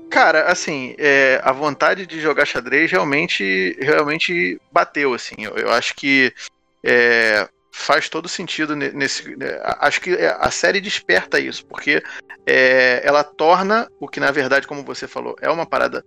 Cara, 0.10 0.44
assim, 0.50 0.96
é, 0.98 1.42
a 1.44 1.52
vontade 1.52 2.08
de 2.08 2.22
jogar 2.22 2.46
xadrez 2.46 2.90
realmente, 2.90 3.78
realmente 3.82 4.60
bateu, 4.72 5.14
assim. 5.14 5.36
Eu, 5.38 5.52
eu 5.56 5.70
acho 5.70 5.94
que 5.94 6.34
é, 6.82 7.46
faz 7.72 8.10
todo 8.10 8.28
sentido 8.28 8.76
ne- 8.76 8.92
nesse. 8.92 9.36
né, 9.36 9.60
Acho 9.80 10.02
que 10.02 10.14
é, 10.14 10.36
a 10.40 10.52
série 10.52 10.82
desperta 10.82 11.40
isso, 11.40 11.66
porque 11.66 12.04
é, 12.46 13.02
ela 13.06 13.24
torna 13.24 13.90
o 14.00 14.08
que, 14.08 14.20
na 14.20 14.32
verdade, 14.32 14.68
como 14.68 14.84
você 14.84 15.08
falou, 15.08 15.36
é 15.42 15.50
uma 15.50 15.66
parada 15.66 16.04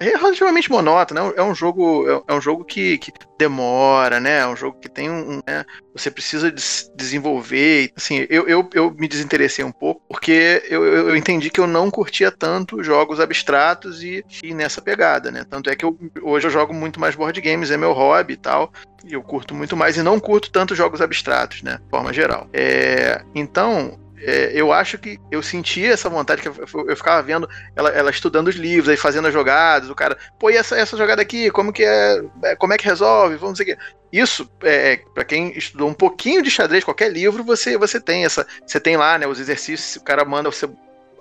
relativamente 0.00 0.70
monótona. 0.70 1.20
É 1.20 1.22
um- 1.22 1.32
É 1.36 1.42
um 1.42 1.54
jogo, 1.54 2.08
é- 2.08 2.32
é 2.32 2.34
um 2.36 2.40
jogo 2.40 2.64
que, 2.64 2.98
que 2.98 3.12
demora, 3.38 4.18
né? 4.20 4.38
É 4.40 4.46
um 4.46 4.56
jogo 4.56 4.78
que 4.80 4.88
tem 4.88 5.10
um. 5.10 5.40
né, 5.46 5.64
você 5.94 6.10
precisa 6.10 6.50
des- 6.50 6.90
desenvolver. 6.96 7.90
Assim, 7.96 8.26
eu, 8.28 8.48
eu, 8.48 8.68
eu 8.74 8.90
me 8.98 9.06
desinteressei 9.08 9.64
um 9.64 9.72
pouco, 9.72 10.02
porque 10.08 10.62
eu, 10.68 10.84
eu 10.84 11.08
eu 11.10 11.16
entendi 11.16 11.50
que 11.50 11.60
eu 11.60 11.66
não 11.66 11.90
curtia 11.90 12.30
tanto 12.30 12.82
jogos 12.82 13.20
abstratos 13.20 14.02
e, 14.02 14.24
e 14.42 14.54
nessa 14.54 14.80
pegada, 14.82 15.30
né? 15.30 15.44
Tanto 15.48 15.70
é 15.70 15.76
que 15.76 15.84
eu, 15.84 15.96
hoje 16.22 16.46
eu 16.46 16.50
jogo 16.50 16.72
muito 16.74 16.98
mais 16.98 17.14
board 17.14 17.40
games, 17.40 17.70
é 17.70 17.76
meu 17.76 17.92
hobby 17.92 18.34
e 18.34 18.36
tal. 18.36 18.72
E 19.04 19.12
eu 19.12 19.22
curto 19.22 19.54
muito 19.54 19.76
mais 19.76 19.96
e 19.96 20.02
não 20.02 20.18
curto 20.18 20.50
tanto 20.50 20.74
jogos 20.74 21.00
abstratos, 21.02 21.62
né? 21.62 21.78
De 21.82 21.90
forma 21.90 22.12
geral. 22.12 22.48
É, 22.52 23.22
então, 23.34 23.98
é, 24.26 24.52
eu 24.54 24.72
acho 24.72 24.96
que 24.96 25.18
eu 25.30 25.42
sentia 25.42 25.92
essa 25.92 26.08
vontade, 26.08 26.40
que 26.40 26.48
eu, 26.48 26.54
eu, 26.88 26.96
ficava 26.96 27.22
vendo 27.22 27.48
ela, 27.76 27.90
ela, 27.90 28.10
estudando 28.10 28.48
os 28.48 28.56
livros, 28.56 28.88
aí 28.88 28.96
fazendo 28.96 29.28
as 29.28 29.34
jogadas, 29.34 29.90
o 29.90 29.94
cara, 29.94 30.16
pô, 30.38 30.50
e 30.50 30.56
essa, 30.56 30.76
essa 30.76 30.96
jogada 30.96 31.20
aqui, 31.20 31.50
como 31.50 31.72
que 31.72 31.84
é, 31.84 32.22
é 32.44 32.56
como 32.56 32.72
é 32.72 32.78
que 32.78 32.86
resolve, 32.86 33.36
vamos 33.36 33.58
dizer 33.58 33.78
Isso, 34.10 34.48
é, 34.62 34.98
para 35.12 35.24
quem 35.24 35.56
estudou 35.56 35.88
um 35.88 35.94
pouquinho 35.94 36.42
de 36.42 36.50
xadrez, 36.50 36.82
qualquer 36.82 37.12
livro, 37.12 37.44
você, 37.44 37.76
você 37.76 38.00
tem 38.00 38.24
essa, 38.24 38.46
você 38.66 38.80
tem 38.80 38.96
lá, 38.96 39.18
né, 39.18 39.26
os 39.26 39.38
exercícios, 39.38 39.96
o 39.96 40.04
cara 40.04 40.24
manda 40.24 40.50
você 40.50 40.68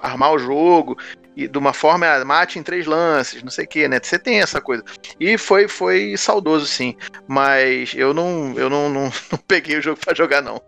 armar 0.01 0.33
o 0.33 0.39
jogo 0.39 0.97
e 1.35 1.47
de 1.47 1.57
uma 1.57 1.73
forma 1.73 2.05
ah, 2.05 2.23
mate 2.23 2.59
em 2.59 2.63
três 2.63 2.85
lances, 2.85 3.41
não 3.41 3.49
sei 3.49 3.65
o 3.65 3.67
que, 3.67 3.87
né? 3.87 3.99
Você 4.01 4.19
tem 4.19 4.39
essa 4.39 4.61
coisa. 4.61 4.83
E 5.19 5.37
foi 5.37 5.67
foi 5.67 6.15
saudoso 6.17 6.65
sim, 6.65 6.95
mas 7.27 7.93
eu 7.95 8.13
não 8.13 8.53
eu 8.55 8.69
não, 8.69 8.89
não, 8.89 9.03
não 9.31 9.39
peguei 9.47 9.77
o 9.77 9.81
jogo 9.81 9.99
para 10.03 10.13
jogar 10.13 10.41
não. 10.41 10.61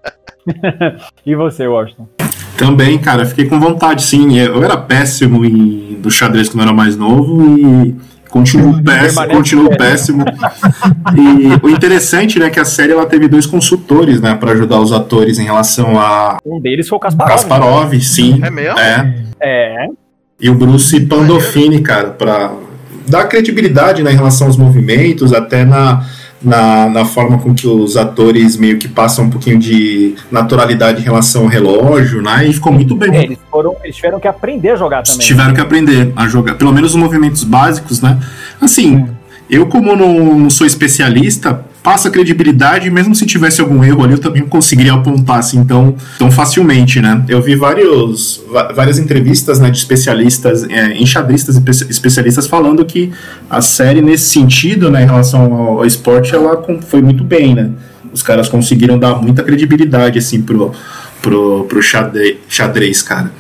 e 1.26 1.36
você, 1.36 1.68
Washington? 1.68 2.08
Também, 2.58 2.98
cara, 2.98 3.26
fiquei 3.26 3.46
com 3.46 3.60
vontade, 3.60 4.04
sim. 4.04 4.38
Eu 4.38 4.64
era 4.64 4.78
péssimo 4.78 5.44
em, 5.46 5.98
do 6.00 6.10
xadrez 6.10 6.48
quando 6.50 6.60
eu 6.60 6.68
era 6.68 6.74
mais 6.74 6.96
novo 6.96 7.58
e 7.58 7.96
continuo 8.30 8.84
péssimo, 8.84 9.28
continuo 9.28 9.78
péssimo. 9.78 10.26
e 11.16 11.66
o 11.66 11.70
interessante, 11.70 12.38
né, 12.38 12.48
é 12.48 12.50
que 12.50 12.60
a 12.60 12.66
série 12.66 12.92
ela 12.92 13.06
teve 13.06 13.28
dois 13.28 13.46
consultores, 13.46 14.20
né, 14.20 14.36
para 14.36 14.52
ajudar 14.52 14.80
os 14.80 14.92
atores 14.92 15.40
em 15.40 15.46
relação 15.46 16.00
a 16.00 16.38
um 16.46 16.60
deles 16.60 16.88
foi 16.88 16.98
o 16.98 17.00
Kasparov. 17.00 17.32
Kasparov, 17.32 17.94
né? 17.94 18.00
sim. 18.02 18.40
É 18.44 18.50
mesmo? 18.50 18.80
É. 18.80 19.16
É. 19.42 19.88
E 20.40 20.50
o 20.50 20.56
Bruce 20.56 21.00
Pandolfini, 21.02 21.82
cara, 21.82 22.10
para 22.10 22.52
dar 23.08 23.26
credibilidade 23.26 24.04
né, 24.04 24.12
em 24.12 24.16
relação 24.16 24.48
aos 24.48 24.58
movimentos, 24.58 25.32
até 25.32 25.64
na 25.64 26.06
na, 26.46 26.88
na 26.88 27.04
forma 27.04 27.40
com 27.40 27.54
que 27.54 27.68
os 27.68 27.98
atores 27.98 28.56
meio 28.56 28.78
que 28.78 28.88
passam 28.88 29.26
um 29.26 29.30
pouquinho 29.30 29.58
de 29.58 30.16
naturalidade 30.32 31.02
em 31.02 31.04
relação 31.04 31.44
ao 31.44 31.48
relógio, 31.48 32.22
né? 32.22 32.48
E 32.48 32.54
ficou 32.54 32.72
muito 32.72 32.96
bem. 32.96 33.16
É, 33.16 33.24
eles, 33.24 33.40
foram, 33.50 33.76
eles 33.84 33.96
tiveram 33.96 34.20
que 34.20 34.28
aprender 34.28 34.70
a 34.72 34.76
jogar 34.76 35.04
também. 35.04 35.20
Tiveram 35.20 35.54
que 35.54 35.62
aprender 35.62 36.14
a 36.16 36.28
jogar, 36.28 36.56
pelo 36.56 36.72
menos 36.72 36.92
os 36.92 36.98
movimentos 36.98 37.44
básicos, 37.44 38.02
né? 38.02 38.20
Assim, 38.62 39.06
é. 39.50 39.56
eu 39.58 39.66
como 39.66 39.96
não, 39.96 40.38
não 40.38 40.50
sou 40.50 40.66
especialista, 40.66 41.66
passa 41.86 42.10
credibilidade, 42.10 42.90
mesmo 42.90 43.14
se 43.14 43.28
tivesse 43.28 43.62
algum 43.62 43.84
erro 43.84 44.04
ali, 44.04 44.14
eu 44.14 44.20
também 44.20 44.42
conseguiria 44.42 44.94
apontar 44.94 45.38
assim 45.38 45.64
tão, 45.64 45.96
tão 46.18 46.32
facilmente, 46.32 47.00
né? 47.00 47.24
Eu 47.30 47.44
vi 47.44 47.56
vários, 47.56 48.44
várias 48.74 48.98
entrevistas 48.98 49.60
né, 49.60 49.70
de 49.70 49.78
especialistas, 49.78 50.64
é, 50.64 50.98
enxadristas 50.98 51.56
e 51.56 51.92
especialistas 51.92 52.48
falando 52.48 52.84
que 52.84 53.14
a 53.48 53.62
série, 53.62 54.02
nesse 54.02 54.30
sentido, 54.32 54.90
né, 54.90 55.04
em 55.04 55.06
relação 55.06 55.54
ao, 55.54 55.78
ao 55.78 55.86
esporte, 55.86 56.34
ela 56.34 56.60
foi 56.88 57.04
muito 57.04 57.24
bem, 57.24 57.54
né? 57.54 57.70
Os 58.12 58.24
caras 58.24 58.50
conseguiram 58.50 58.98
dar 58.98 59.22
muita 59.22 59.44
credibilidade, 59.44 60.18
assim, 60.18 60.42
pro, 60.42 60.74
pro, 61.22 61.66
pro 61.66 61.84
xadrez, 61.84 62.38
xadrez 62.50 63.04
cara. 63.04 63.32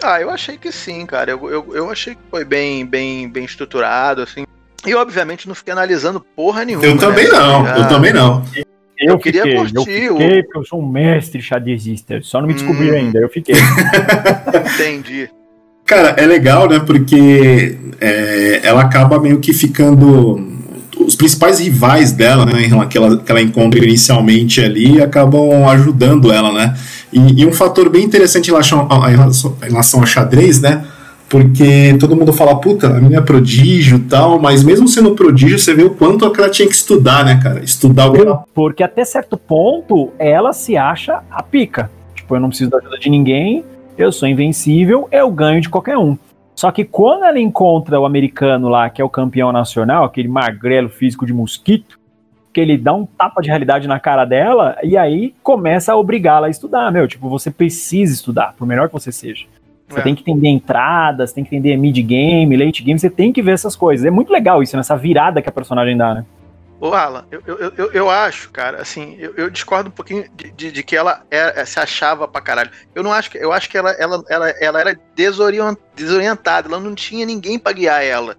Ah, 0.00 0.20
eu 0.20 0.30
achei 0.30 0.56
que 0.56 0.70
sim, 0.70 1.04
cara. 1.04 1.32
Eu, 1.32 1.50
eu, 1.50 1.74
eu 1.74 1.90
achei 1.90 2.14
que 2.14 2.20
foi 2.30 2.44
bem, 2.44 2.86
bem, 2.86 3.28
bem 3.28 3.44
estruturado, 3.44 4.22
assim. 4.22 4.45
E 4.84 4.94
obviamente 4.94 5.48
não 5.48 5.54
fiquei 5.54 5.72
analisando 5.72 6.24
porra 6.34 6.64
nenhuma. 6.64 6.84
Eu 6.84 6.94
né? 6.94 7.00
também 7.00 7.28
não, 7.28 7.66
eu 7.66 7.88
também 7.88 8.12
não. 8.12 8.44
Eu, 8.98 9.12
eu 9.12 9.18
queria 9.18 9.42
fiquei, 9.42 9.56
curtir. 9.56 9.76
Eu 9.76 9.84
fiquei 9.84 10.42
porque 10.42 10.58
eu 10.58 10.64
sou 10.64 10.80
um 10.80 10.88
mestre 10.88 11.40
xadrezista. 11.40 12.20
Só 12.22 12.40
não 12.40 12.48
me 12.48 12.54
descobri 12.54 12.90
hum. 12.90 12.94
ainda, 12.94 13.18
eu 13.18 13.28
fiquei. 13.28 13.54
Entendi. 14.74 15.28
Cara, 15.84 16.14
é 16.16 16.26
legal, 16.26 16.68
né? 16.68 16.80
Porque 16.80 17.78
é, 18.00 18.60
ela 18.62 18.82
acaba 18.82 19.20
meio 19.20 19.38
que 19.38 19.52
ficando. 19.52 20.54
Os 20.98 21.14
principais 21.14 21.60
rivais 21.60 22.10
dela, 22.10 22.46
né? 22.46 22.68
Que 22.88 22.98
ela, 22.98 23.18
que 23.18 23.30
ela 23.30 23.40
encontra 23.40 23.78
inicialmente 23.78 24.60
ali, 24.60 25.00
acabam 25.00 25.68
ajudando 25.68 26.32
ela, 26.32 26.52
né? 26.52 26.76
E, 27.12 27.42
e 27.42 27.46
um 27.46 27.52
fator 27.52 27.88
bem 27.88 28.02
interessante 28.02 28.48
em 28.48 28.50
relação, 28.50 28.88
em 29.08 29.16
relação, 29.16 29.56
em 29.62 29.70
relação 29.70 30.00
ao 30.00 30.06
xadrez, 30.06 30.60
né? 30.60 30.84
Porque 31.28 31.96
todo 31.98 32.16
mundo 32.16 32.32
fala, 32.32 32.60
puta, 32.60 32.86
a 32.86 33.00
menina 33.00 33.18
é 33.18 33.20
prodígio 33.20 34.04
tal, 34.08 34.38
mas 34.38 34.62
mesmo 34.62 34.86
sendo 34.86 35.14
prodígio, 35.14 35.58
você 35.58 35.74
vê 35.74 35.82
o 35.82 35.90
quanto 35.90 36.24
ela 36.24 36.50
tinha 36.50 36.68
que 36.68 36.74
estudar, 36.74 37.24
né, 37.24 37.40
cara? 37.42 37.62
Estudar 37.64 38.04
alguma... 38.04 38.44
Porque 38.54 38.82
até 38.82 39.04
certo 39.04 39.36
ponto, 39.36 40.12
ela 40.18 40.52
se 40.52 40.76
acha 40.76 41.22
a 41.30 41.42
pica. 41.42 41.90
Tipo, 42.14 42.36
eu 42.36 42.40
não 42.40 42.48
preciso 42.48 42.70
da 42.70 42.78
ajuda 42.78 42.98
de 42.98 43.10
ninguém, 43.10 43.64
eu 43.98 44.12
sou 44.12 44.28
invencível, 44.28 45.08
eu 45.10 45.30
ganho 45.30 45.60
de 45.60 45.68
qualquer 45.68 45.98
um. 45.98 46.16
Só 46.54 46.70
que 46.70 46.84
quando 46.84 47.24
ela 47.24 47.38
encontra 47.38 48.00
o 48.00 48.06
americano 48.06 48.68
lá, 48.68 48.88
que 48.88 49.02
é 49.02 49.04
o 49.04 49.10
campeão 49.10 49.52
nacional, 49.52 50.04
aquele 50.04 50.28
magrelo 50.28 50.88
físico 50.88 51.26
de 51.26 51.32
mosquito, 51.32 51.98
que 52.52 52.60
ele 52.60 52.78
dá 52.78 52.94
um 52.94 53.04
tapa 53.04 53.42
de 53.42 53.48
realidade 53.48 53.86
na 53.86 54.00
cara 54.00 54.24
dela, 54.24 54.76
e 54.82 54.96
aí 54.96 55.34
começa 55.42 55.92
a 55.92 55.96
obrigá-la 55.96 56.46
a 56.46 56.50
estudar, 56.50 56.90
meu. 56.90 57.06
Tipo, 57.06 57.28
você 57.28 57.50
precisa 57.50 58.14
estudar, 58.14 58.54
por 58.56 58.66
melhor 58.66 58.88
que 58.88 58.94
você 58.94 59.12
seja. 59.12 59.44
Você 59.88 60.00
é. 60.00 60.02
tem 60.02 60.14
que 60.14 60.22
entender 60.22 60.48
entradas, 60.48 61.32
tem 61.32 61.44
que 61.44 61.54
entender 61.54 61.76
mid-game, 61.76 62.56
late 62.56 62.82
game, 62.82 62.98
você 62.98 63.10
tem 63.10 63.32
que 63.32 63.40
ver 63.40 63.52
essas 63.52 63.76
coisas. 63.76 64.04
É 64.04 64.10
muito 64.10 64.32
legal 64.32 64.62
isso, 64.62 64.76
nessa 64.76 64.96
virada 64.96 65.40
que 65.40 65.48
a 65.48 65.52
personagem 65.52 65.96
dá, 65.96 66.14
né? 66.14 66.24
Ô, 66.78 66.92
Alan, 66.92 67.24
eu, 67.30 67.42
eu, 67.46 67.72
eu, 67.76 67.92
eu 67.92 68.10
acho, 68.10 68.50
cara, 68.50 68.82
assim, 68.82 69.16
eu, 69.18 69.32
eu 69.36 69.48
discordo 69.48 69.88
um 69.88 69.92
pouquinho 69.92 70.26
de, 70.36 70.50
de, 70.50 70.72
de 70.72 70.82
que 70.82 70.94
ela 70.94 71.22
é, 71.30 71.62
é, 71.62 71.64
se 71.64 71.80
achava 71.80 72.28
pra 72.28 72.40
caralho. 72.40 72.70
Eu 72.94 73.02
não 73.02 73.12
acho 73.12 73.30
que. 73.30 73.38
Eu 73.38 73.50
acho 73.50 73.70
que 73.70 73.78
ela, 73.78 73.92
ela, 73.92 74.22
ela, 74.28 74.50
ela 74.60 74.80
era 74.80 75.00
desorientada, 75.14 76.68
ela 76.68 76.78
não 76.78 76.94
tinha 76.94 77.24
ninguém 77.24 77.58
pra 77.58 77.72
guiar 77.72 78.04
ela. 78.04 78.36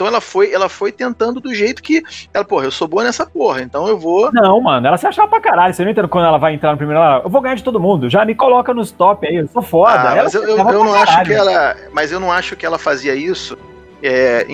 Então 0.00 0.08
ela 0.08 0.22
foi, 0.22 0.50
ela 0.50 0.70
foi 0.70 0.90
tentando 0.90 1.40
do 1.40 1.54
jeito 1.54 1.82
que. 1.82 2.02
Ela, 2.32 2.42
porra, 2.42 2.64
eu 2.64 2.70
sou 2.70 2.88
boa 2.88 3.04
nessa 3.04 3.26
porra, 3.26 3.60
então 3.60 3.86
eu 3.86 3.98
vou. 3.98 4.32
Não, 4.32 4.58
mano, 4.58 4.86
ela 4.86 4.96
se 4.96 5.06
achava 5.06 5.28
pra 5.28 5.42
caralho. 5.42 5.74
Você 5.74 5.84
não 5.84 5.90
entende 5.90 6.08
quando 6.08 6.24
ela 6.24 6.38
vai 6.38 6.54
entrar 6.54 6.70
no 6.70 6.78
primeiro. 6.78 7.02
Ela, 7.02 7.20
eu 7.22 7.28
vou 7.28 7.42
ganhar 7.42 7.54
de 7.54 7.62
todo 7.62 7.78
mundo. 7.78 8.08
Já 8.08 8.24
me 8.24 8.34
coloca 8.34 8.72
nos 8.72 8.90
top 8.90 9.26
aí, 9.26 9.36
eu 9.36 9.48
sou 9.48 9.60
foda. 9.60 9.92
Ah, 9.92 10.16
mas 10.16 10.32
eu, 10.32 10.42
eu, 10.44 10.56
eu 10.56 10.84
não 10.84 10.94
acho 10.94 11.22
que 11.22 11.34
ela. 11.34 11.76
Mas 11.92 12.10
eu 12.10 12.18
não 12.18 12.32
acho 12.32 12.56
que 12.56 12.64
ela 12.64 12.78
fazia 12.78 13.14
isso. 13.14 13.58
É, 14.02 14.46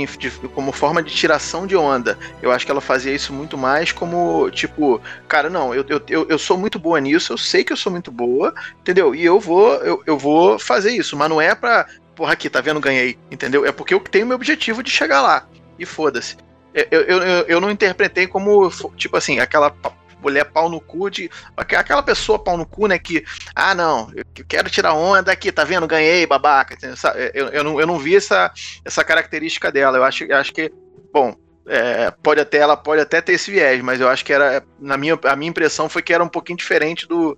como 0.52 0.72
forma 0.72 1.00
de 1.00 1.14
tiração 1.14 1.64
de 1.64 1.76
onda. 1.76 2.18
Eu 2.42 2.50
acho 2.50 2.66
que 2.66 2.72
ela 2.72 2.80
fazia 2.80 3.14
isso 3.14 3.32
muito 3.32 3.56
mais 3.56 3.92
como, 3.92 4.50
tipo, 4.50 5.00
cara, 5.28 5.48
não, 5.48 5.72
eu, 5.72 5.84
eu, 6.08 6.26
eu 6.28 6.36
sou 6.36 6.58
muito 6.58 6.80
boa 6.80 7.00
nisso, 7.00 7.32
eu 7.32 7.38
sei 7.38 7.62
que 7.62 7.72
eu 7.72 7.76
sou 7.76 7.92
muito 7.92 8.10
boa, 8.10 8.52
entendeu? 8.80 9.14
E 9.14 9.24
eu 9.24 9.38
vou, 9.38 9.74
eu, 9.74 10.02
eu 10.04 10.18
vou 10.18 10.58
fazer 10.58 10.90
isso, 10.90 11.16
mas 11.16 11.30
não 11.30 11.40
é 11.40 11.54
pra 11.54 11.86
porra, 12.16 12.32
aqui, 12.32 12.50
tá 12.50 12.60
vendo? 12.60 12.80
Ganhei. 12.80 13.18
Entendeu? 13.30 13.64
É 13.64 13.70
porque 13.70 13.94
eu 13.94 14.00
tenho 14.00 14.26
meu 14.26 14.36
objetivo 14.36 14.82
de 14.82 14.90
chegar 14.90 15.22
lá. 15.22 15.46
E 15.78 15.84
foda-se. 15.84 16.36
Eu, 16.74 16.86
eu, 16.90 17.22
eu, 17.22 17.44
eu, 17.46 17.60
não 17.60 17.70
interpretei 17.70 18.26
como, 18.26 18.70
tipo 18.96 19.16
assim, 19.16 19.38
aquela 19.38 19.74
mulher 20.20 20.44
pau 20.44 20.68
no 20.68 20.80
cu 20.80 21.08
de. 21.10 21.30
Aquela 21.56 22.02
pessoa 22.02 22.38
pau 22.38 22.56
no 22.56 22.66
cu, 22.66 22.86
né? 22.86 22.98
Que, 22.98 23.24
ah, 23.54 23.74
não, 23.74 24.10
eu 24.14 24.24
quero 24.46 24.68
tirar 24.68 24.94
onda 24.94 25.30
aqui, 25.30 25.52
tá 25.52 25.64
vendo? 25.64 25.86
Ganhei, 25.86 26.26
babaca. 26.26 26.76
Eu, 27.32 27.48
eu, 27.48 27.64
não, 27.64 27.80
eu 27.80 27.86
não 27.86 27.98
vi 27.98 28.16
essa, 28.16 28.52
essa 28.84 29.04
característica 29.04 29.70
dela. 29.70 29.98
Eu 29.98 30.04
acho, 30.04 30.24
eu 30.24 30.36
acho 30.36 30.52
que, 30.52 30.72
bom, 31.12 31.34
é, 31.68 32.10
pode 32.22 32.40
até 32.40 32.58
ela 32.58 32.76
pode 32.76 33.00
até 33.00 33.20
ter 33.20 33.32
esse 33.32 33.50
viés, 33.50 33.82
mas 33.82 34.00
eu 34.00 34.08
acho 34.08 34.24
que 34.24 34.32
era 34.32 34.62
na 34.78 34.96
minha 34.96 35.18
a 35.24 35.34
minha 35.34 35.50
impressão 35.50 35.88
foi 35.88 36.02
que 36.02 36.12
era 36.12 36.22
um 36.22 36.28
pouquinho 36.28 36.56
diferente 36.56 37.08
do 37.08 37.36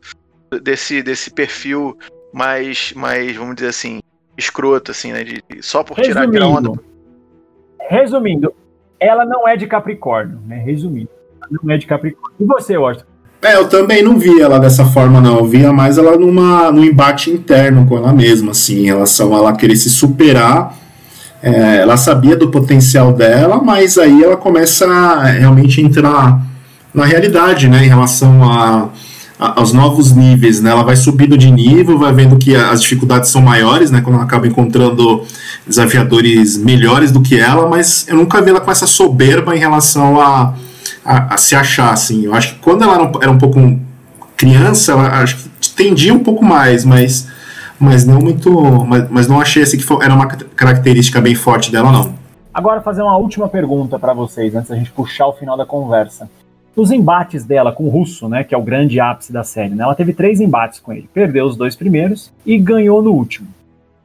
desse 0.62 1.02
desse 1.02 1.30
perfil 1.30 1.96
mais 2.32 2.92
mais 2.92 3.34
vamos 3.34 3.54
dizer 3.56 3.68
assim 3.68 4.00
escroto, 4.38 4.92
assim, 4.92 5.12
né? 5.12 5.24
De, 5.24 5.42
só 5.60 5.82
por 5.82 6.00
tirar 6.00 6.22
aquela 6.22 6.46
onda. 6.46 6.72
Resumindo, 7.90 8.54
ela 9.00 9.24
não 9.24 9.46
é 9.46 9.56
de 9.56 9.66
Capricórnio, 9.66 10.38
né? 10.46 10.62
Resumindo, 10.64 11.10
ela 11.42 11.60
não 11.62 11.74
é 11.74 11.76
de 11.76 11.86
Capricórnio. 11.86 12.36
E 12.38 12.44
você, 12.44 12.76
Washington? 12.76 13.06
É, 13.40 13.54
eu 13.54 13.68
também 13.68 14.02
não 14.02 14.18
vi 14.18 14.40
ela 14.40 14.58
dessa 14.58 14.84
forma, 14.84 15.20
não. 15.20 15.38
Eu 15.38 15.44
via 15.44 15.72
mais 15.72 15.96
ela 15.96 16.16
numa, 16.16 16.72
num 16.72 16.84
embate 16.84 17.30
interno 17.30 17.86
com 17.86 17.96
ela 17.96 18.12
mesma, 18.12 18.50
assim, 18.50 18.80
em 18.80 18.86
relação 18.86 19.34
a 19.34 19.38
ela 19.38 19.56
querer 19.56 19.76
se 19.76 19.90
superar. 19.90 20.74
É, 21.40 21.76
ela 21.76 21.96
sabia 21.96 22.36
do 22.36 22.50
potencial 22.50 23.12
dela, 23.12 23.62
mas 23.62 23.96
aí 23.96 24.24
ela 24.24 24.36
começa 24.36 24.86
a 24.86 25.22
realmente 25.24 25.80
entrar 25.80 26.40
na 26.92 27.04
realidade, 27.04 27.68
né, 27.68 27.84
em 27.84 27.88
relação 27.88 28.42
a 28.50 28.88
aos 29.38 29.72
novos 29.72 30.12
níveis, 30.12 30.60
né? 30.60 30.70
Ela 30.70 30.82
vai 30.82 30.96
subindo 30.96 31.38
de 31.38 31.50
nível, 31.50 31.96
vai 31.96 32.12
vendo 32.12 32.36
que 32.36 32.56
as 32.56 32.82
dificuldades 32.82 33.30
são 33.30 33.40
maiores, 33.40 33.90
né? 33.90 34.00
Quando 34.00 34.16
ela 34.16 34.24
acaba 34.24 34.48
encontrando 34.48 35.22
desafiadores 35.66 36.56
melhores 36.56 37.12
do 37.12 37.22
que 37.22 37.38
ela, 37.38 37.68
mas 37.68 38.06
eu 38.08 38.16
nunca 38.16 38.42
vi 38.42 38.50
ela 38.50 38.60
com 38.60 38.70
essa 38.70 38.86
soberba 38.86 39.54
em 39.54 39.58
relação 39.58 40.20
a, 40.20 40.54
a, 41.04 41.34
a 41.34 41.36
se 41.36 41.54
achar, 41.54 41.92
assim. 41.92 42.24
Eu 42.24 42.34
acho 42.34 42.54
que 42.54 42.60
quando 42.60 42.82
ela 42.82 43.12
era 43.22 43.30
um, 43.30 43.38
pouco 43.38 43.78
criança, 44.36 44.92
ela, 44.92 45.22
acho 45.22 45.36
que 45.60 45.70
tendia 45.70 46.12
um 46.12 46.18
pouco 46.18 46.44
mais, 46.44 46.84
mas, 46.84 47.28
mas 47.78 48.04
não 48.04 48.18
muito, 48.18 48.50
mas, 48.86 49.08
mas 49.08 49.28
não 49.28 49.40
achei 49.40 49.62
assim 49.62 49.76
que 49.76 49.84
foi, 49.84 50.04
era 50.04 50.14
uma 50.14 50.26
característica 50.26 51.20
bem 51.20 51.36
forte 51.36 51.70
dela, 51.70 51.92
não. 51.92 52.18
Agora 52.52 52.80
fazer 52.80 53.02
uma 53.02 53.16
última 53.16 53.48
pergunta 53.48 54.00
para 54.00 54.12
vocês 54.12 54.52
antes 54.56 54.68
da 54.68 54.74
gente 54.74 54.90
puxar 54.90 55.28
o 55.28 55.32
final 55.32 55.56
da 55.56 55.64
conversa 55.64 56.28
os 56.82 56.90
embates 56.90 57.44
dela 57.44 57.72
com 57.72 57.84
o 57.84 57.88
Russo, 57.88 58.28
né, 58.28 58.44
que 58.44 58.54
é 58.54 58.58
o 58.58 58.62
grande 58.62 59.00
ápice 59.00 59.32
da 59.32 59.42
série, 59.42 59.74
né, 59.74 59.84
ela 59.84 59.94
teve 59.94 60.12
três 60.12 60.40
embates 60.40 60.80
com 60.80 60.92
ele. 60.92 61.08
Perdeu 61.12 61.46
os 61.46 61.56
dois 61.56 61.74
primeiros 61.74 62.32
e 62.44 62.58
ganhou 62.58 63.02
no 63.02 63.12
último. 63.12 63.48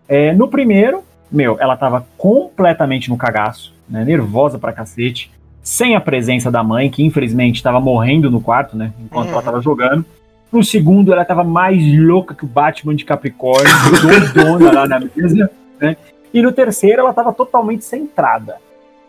É, 0.08 0.34
no 0.34 0.48
primeiro, 0.48 1.04
meu, 1.32 1.58
ela 1.60 1.78
tava 1.78 2.06
completamente 2.18 3.10
no 3.10 3.18
cagaço, 3.18 3.74
né, 3.88 4.04
nervosa 4.04 4.58
pra 4.58 4.74
cacete, 4.74 5.32
sem 5.62 5.96
a 5.96 6.02
presença 6.02 6.52
da 6.52 6.64
mãe, 6.64 6.90
que 6.90 7.04
infelizmente 7.04 7.56
estava 7.58 7.80
morrendo 7.80 8.30
no 8.30 8.42
quarto, 8.42 8.76
né, 8.76 8.92
enquanto 9.04 9.28
uhum. 9.28 9.34
ela 9.34 9.42
tava 9.42 9.62
jogando. 9.62 10.06
No 10.52 10.64
segundo, 10.64 11.12
ela 11.12 11.26
tava 11.26 11.44
mais 11.44 11.82
louca 11.98 12.36
que 12.36 12.46
o 12.46 12.48
Batman 12.48 12.96
de 12.96 13.06
Capricórnio, 13.06 13.74
doidona 14.02 14.72
lá 14.72 14.88
na 14.88 15.00
mesa, 15.00 15.50
né? 15.82 15.98
E 16.32 16.44
no 16.44 16.52
terceiro, 16.52 17.02
ela 17.02 17.12
tava 17.12 17.34
totalmente 17.34 17.84
centrada. 17.84 18.58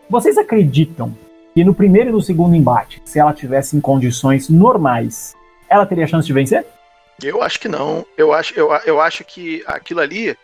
Vocês 0.09 0.39
acreditam 0.39 1.13
que 1.55 1.63
no 1.63 1.73
primeiro 1.73 2.09
e 2.09 2.11
no 2.11 2.21
segundo 2.21 2.53
embate, 2.53 3.01
se 3.05 3.17
ela 3.17 3.33
tivesse 3.33 3.77
em 3.77 3.79
condições 3.79 4.49
normais, 4.49 5.33
ela 5.69 5.85
teria 5.85 6.05
chance 6.05 6.27
de 6.27 6.33
vencer? 6.33 6.65
Eu 7.23 7.41
acho 7.41 7.61
que 7.61 7.69
não. 7.69 8.05
Eu 8.17 8.33
acho, 8.33 8.53
eu, 8.59 8.69
eu 8.85 8.99
acho 8.99 9.23
que 9.23 9.63
aquilo 9.65 10.01
ali 10.01 10.37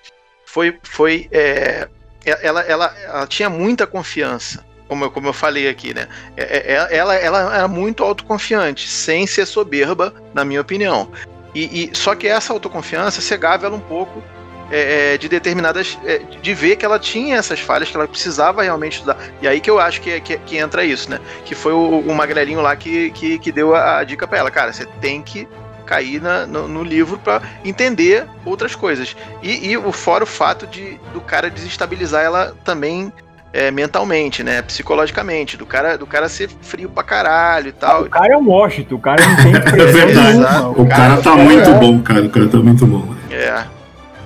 foi. 0.46 0.80
foi 0.84 1.28
é, 1.30 1.90
ela, 2.26 2.62
ela, 2.62 2.96
ela 2.98 3.28
tinha 3.28 3.50
muita 3.50 3.86
confiança. 3.86 4.66
Como 4.88 5.04
eu, 5.04 5.12
como 5.12 5.28
eu 5.28 5.34
falei 5.34 5.68
aqui, 5.68 5.94
né? 5.94 6.08
É, 6.38 6.76
é, 6.76 6.98
ela, 6.98 7.16
ela 7.16 7.56
era 7.56 7.68
muito 7.68 8.04
autoconfiante, 8.04 8.88
sem 8.88 9.28
ser 9.28 9.46
soberba, 9.46 10.14
na 10.34 10.46
minha 10.46 10.62
opinião. 10.62 11.12
E, 11.54 11.90
e 11.92 11.98
só 11.98 12.16
que 12.16 12.28
essa 12.28 12.54
autoconfiança 12.54 13.20
cegava 13.20 13.66
ela 13.66 13.76
um 13.76 13.82
pouco 13.82 14.24
é, 14.72 15.14
é, 15.14 15.18
de 15.18 15.28
determinadas. 15.28 15.98
É, 16.06 16.20
de 16.42 16.54
ver 16.54 16.78
que 16.78 16.86
ela 16.86 16.98
tinha 16.98 17.36
essas 17.36 17.60
falhas, 17.60 17.90
que 17.90 17.98
ela 17.98 18.08
precisava 18.08 18.64
realmente 18.64 18.94
estudar. 18.94 19.18
E 19.42 19.48
aí 19.48 19.60
que 19.60 19.70
eu 19.70 19.80
acho 19.80 20.02
que, 20.02 20.20
que, 20.22 20.38
que 20.38 20.58
entra 20.58 20.86
isso, 20.86 21.10
né? 21.10 21.20
Que 21.46 21.54
foi 21.54 21.74
o, 21.74 22.00
o 22.00 22.16
magrelinho 22.16 22.62
lá 22.62 22.76
que, 22.76 23.12
que, 23.12 23.38
que 23.38 23.52
deu 23.52 23.76
a, 23.76 24.00
a 24.00 24.04
dica 24.04 24.26
para 24.26 24.38
ela. 24.38 24.50
Cara, 24.50 24.72
você 24.72 24.86
tem 25.00 25.22
que 25.22 25.48
cair 25.86 26.22
na, 26.22 26.46
no, 26.46 26.70
no, 26.70 26.84
livro 26.84 27.18
para 27.18 27.42
entender 27.66 28.26
outras 28.46 28.76
coisas. 28.76 29.16
E, 29.44 29.72
e 29.72 29.78
o 29.78 29.92
fora 29.92 30.24
o 30.24 30.28
fato 30.28 30.66
de 30.66 30.98
do 31.14 31.20
cara 31.20 31.50
desestabilizar 31.50 32.24
ela 32.24 32.56
também 32.64 33.12
é, 33.52 33.70
mentalmente, 33.70 34.42
né? 34.44 34.62
Psicologicamente, 34.62 35.58
do 35.58 35.66
cara, 35.66 35.98
do 35.98 36.08
cara 36.08 36.30
ser 36.30 36.50
frio 36.62 36.90
pra 36.90 37.04
caralho 37.04 37.70
e 37.70 37.72
tal. 37.74 38.04
o 38.04 38.10
cara 38.10 38.34
é 38.34 38.38
um 38.38 38.48
Washington, 38.48 38.96
o 38.96 39.00
cara 39.00 39.26
não 39.26 39.36
tem 39.36 39.52
pressão 39.60 40.72
O, 40.72 40.82
o 40.84 40.88
cara, 40.88 41.18
cara 41.18 41.22
tá 41.22 41.36
muito 41.36 41.70
é. 41.70 41.74
bom, 41.74 42.02
cara. 42.02 42.22
O 42.22 42.30
cara 42.30 42.48
tá 42.48 42.58
muito 42.58 42.88
bom. 42.88 43.14
É. 43.30 43.81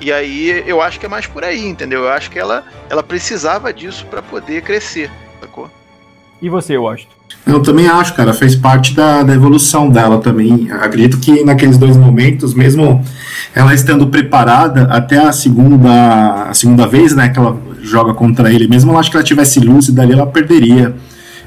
E 0.06 0.13
aí 0.13 0.63
eu 0.68 0.84
acho 0.84 1.00
que 1.00 1.08
é 1.08 1.10
mais 1.10 1.26
por 1.26 1.44
aí, 1.44 1.65
entendeu? 1.65 2.04
Eu 2.04 2.10
acho 2.10 2.30
que 2.30 2.38
ela, 2.38 2.63
ela 2.91 3.02
precisava 3.02 3.74
disso 3.74 4.06
para 4.06 4.22
poder 4.22 4.62
crescer, 4.62 5.10
sacou? 5.41 5.68
E 6.39 6.48
você, 6.48 6.78
Washington? 6.78 7.15
Eu 7.48 7.60
também 7.63 7.88
acho, 7.88 8.13
cara, 8.13 8.32
fez 8.32 8.56
parte 8.56 8.94
da, 8.94 9.24
da 9.24 9.34
evolução 9.34 9.89
dela 9.89 10.20
também. 10.20 10.72
Acredito 10.72 11.18
que 11.18 11.44
naqueles 11.44 11.80
dois 11.80 11.98
momentos, 11.98 12.54
mesmo 12.54 13.04
ela 13.56 13.74
estando 13.74 14.06
preparada 14.06 14.84
até 14.91 15.18
a 15.18 15.32
segunda, 15.32 16.50
a 16.50 16.54
segunda 16.54 16.86
vez, 16.86 17.15
né, 17.15 17.30
que 17.30 17.39
ela 17.39 17.58
joga 17.82 18.13
contra 18.13 18.54
ele, 18.54 18.68
mesmo 18.68 18.91
eu 18.91 19.00
acho 19.00 19.10
que 19.10 19.18
ela 19.18 19.24
tivesse 19.24 19.60
lúcida 19.60 20.04
ali, 20.04 20.13
ela 20.13 20.28
perderia. 20.28 20.96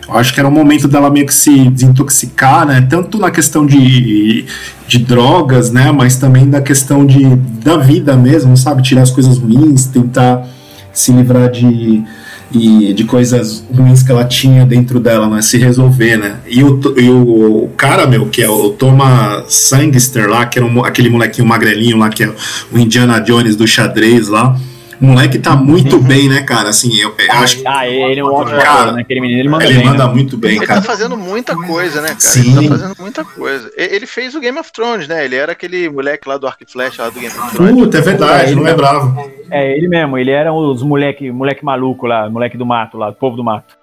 Acho 0.08 0.32
que 0.32 0.40
era 0.40 0.48
um 0.48 0.52
momento 0.52 0.88
dela 0.88 1.10
meio 1.10 1.26
que 1.26 1.34
se 1.34 1.68
desintoxicar, 1.68 2.66
né? 2.66 2.86
Tanto 2.88 3.18
na 3.18 3.30
questão 3.30 3.66
de, 3.66 4.46
de 4.86 4.98
drogas, 4.98 5.70
né? 5.70 5.92
Mas 5.92 6.16
também 6.16 6.48
da 6.48 6.62
questão 6.62 7.04
de, 7.04 7.36
da 7.62 7.76
vida 7.76 8.16
mesmo, 8.16 8.56
sabe? 8.56 8.82
Tirar 8.82 9.02
as 9.02 9.10
coisas 9.10 9.36
ruins, 9.36 9.86
tentar 9.86 10.48
se 10.94 11.12
livrar 11.12 11.50
de, 11.50 12.02
de, 12.50 12.94
de 12.94 13.04
coisas 13.04 13.62
ruins 13.70 14.02
que 14.02 14.10
ela 14.10 14.24
tinha 14.24 14.64
dentro 14.64 14.98
dela, 14.98 15.28
né? 15.28 15.42
Se 15.42 15.58
resolver, 15.58 16.16
né? 16.16 16.36
E 16.48 16.64
o, 16.64 16.80
e 16.96 17.10
o 17.10 17.68
cara, 17.76 18.06
meu, 18.06 18.26
que 18.26 18.42
é 18.42 18.48
o 18.48 18.70
Thomas 18.70 19.52
Sangster 19.52 20.26
lá, 20.26 20.46
que 20.46 20.58
era 20.58 20.66
um, 20.66 20.82
aquele 20.84 21.10
molequinho 21.10 21.46
magrelinho 21.46 21.98
lá, 21.98 22.08
que 22.08 22.24
é 22.24 22.32
o 22.72 22.78
Indiana 22.78 23.20
Jones 23.20 23.56
do 23.56 23.66
xadrez 23.66 24.28
lá 24.28 24.58
o 25.00 25.04
moleque 25.06 25.38
tá 25.38 25.56
muito 25.56 25.96
uhum. 25.96 26.02
bem, 26.02 26.28
né, 26.28 26.42
cara? 26.42 26.68
Assim, 26.68 26.94
eu, 26.96 27.14
eu 27.18 27.32
acho 27.32 27.62
Ah, 27.66 27.88
ele 27.88 28.20
é 28.20 28.24
um 28.24 28.32
ótimo 28.32 28.60
cara, 28.60 28.92
né? 28.92 29.02
Aquele 29.02 29.20
menino, 29.20 29.40
ele 29.40 29.48
manda 29.48 29.64
ele 29.64 29.74
bem. 29.74 29.84
manda 29.84 30.06
né? 30.06 30.12
muito 30.12 30.36
bem, 30.36 30.56
ele 30.56 30.66
cara. 30.66 30.78
Ele 30.78 30.86
tá 30.86 30.92
fazendo 30.92 31.16
muita 31.16 31.56
coisa, 31.56 32.00
né, 32.00 32.08
cara? 32.08 32.20
Sim. 32.20 32.58
Ele 32.58 32.68
tá 32.68 32.76
fazendo 32.76 32.96
muita 32.98 33.24
coisa. 33.24 33.70
Ele 33.76 34.06
fez 34.06 34.34
o 34.34 34.40
Game 34.40 34.58
of 34.58 34.72
Thrones, 34.72 35.08
né? 35.08 35.24
Ele 35.24 35.36
era 35.36 35.52
aquele 35.52 35.88
moleque 35.88 36.28
lá 36.28 36.36
do 36.36 36.46
Arc 36.46 36.60
Flash, 36.66 36.98
lá 36.98 37.08
do 37.08 37.20
Game 37.20 37.26
of 37.26 37.56
Thrones. 37.56 37.74
Puta, 37.74 37.98
é 37.98 38.00
verdade, 38.00 38.54
não 38.54 38.62
lembrava. 38.62 39.14
É, 39.50 39.76
ele 39.76 39.88
mesmo, 39.88 40.18
ele 40.18 40.30
era 40.30 40.52
os 40.52 40.82
moleque, 40.82 41.30
moleque 41.30 41.64
maluco 41.64 42.06
lá, 42.06 42.28
moleque 42.28 42.56
do 42.56 42.66
mato 42.66 42.98
lá, 42.98 43.10
do 43.10 43.16
povo 43.16 43.36
do 43.36 43.44
mato. 43.44 43.78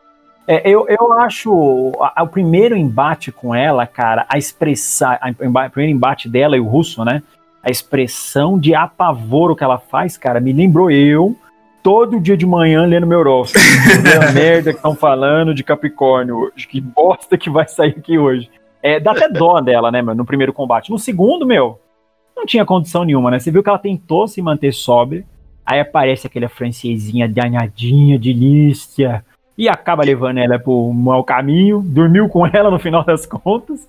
É, 0.47 0.69
eu, 0.69 0.85
eu 0.87 1.13
acho 1.13 1.91
a, 1.99 2.21
a, 2.21 2.23
o 2.23 2.27
primeiro 2.27 2.77
embate 2.77 3.31
com 3.31 3.55
ela, 3.55 3.87
cara, 3.87 4.25
a 4.29 4.37
expressar, 4.37 5.19
o 5.39 5.71
primeiro 5.71 5.95
embate 5.95 6.29
dela 6.29 6.55
e 6.55 6.59
o 6.59 6.65
russo, 6.65 7.03
né? 7.03 7.23
A 7.65 7.71
expressão 7.71 8.59
de 8.59 8.75
apavoro 8.75 9.55
que 9.55 9.63
ela 9.63 9.79
faz, 9.79 10.15
cara, 10.17 10.39
me 10.39 10.53
lembrou 10.53 10.91
eu 10.91 11.35
todo 11.81 12.19
dia 12.19 12.37
de 12.37 12.45
manhã 12.45 12.85
lendo 12.85 13.07
meu 13.07 13.19
horóscopo. 13.19 13.65
a 14.21 14.31
merda 14.31 14.71
que 14.71 14.77
estão 14.77 14.95
falando 14.95 15.51
de 15.51 15.63
Capricórnio 15.63 16.37
hoje. 16.37 16.67
Que 16.67 16.79
bosta 16.79 17.37
que 17.39 17.49
vai 17.49 17.67
sair 17.67 17.95
aqui 17.97 18.19
hoje. 18.19 18.51
É, 18.83 18.99
dá 18.99 19.13
até 19.13 19.27
dó 19.27 19.59
dela, 19.65 19.91
né, 19.91 19.99
meu, 19.99 20.13
no 20.13 20.25
primeiro 20.25 20.53
combate. 20.53 20.91
No 20.91 20.99
segundo, 20.99 21.43
meu, 21.43 21.79
não 22.37 22.45
tinha 22.45 22.63
condição 22.63 23.03
nenhuma, 23.03 23.31
né? 23.31 23.39
Você 23.39 23.49
viu 23.49 23.63
que 23.63 23.69
ela 23.69 23.79
tentou 23.79 24.27
se 24.27 24.43
manter 24.43 24.71
sóbria. 24.71 25.25
Aí 25.65 25.79
aparece 25.79 26.27
aquela 26.27 26.47
francesinha 26.47 27.27
danadinha 27.27 28.19
de 28.19 28.31
Lístia. 28.31 29.25
E 29.57 29.67
acaba 29.67 30.03
levando 30.03 30.37
ela 30.37 30.59
pro 30.59 30.93
mau 30.93 31.23
caminho. 31.23 31.81
Dormiu 31.81 32.29
com 32.29 32.45
ela 32.45 32.69
no 32.69 32.77
final 32.77 33.03
das 33.03 33.25
contas. 33.25 33.87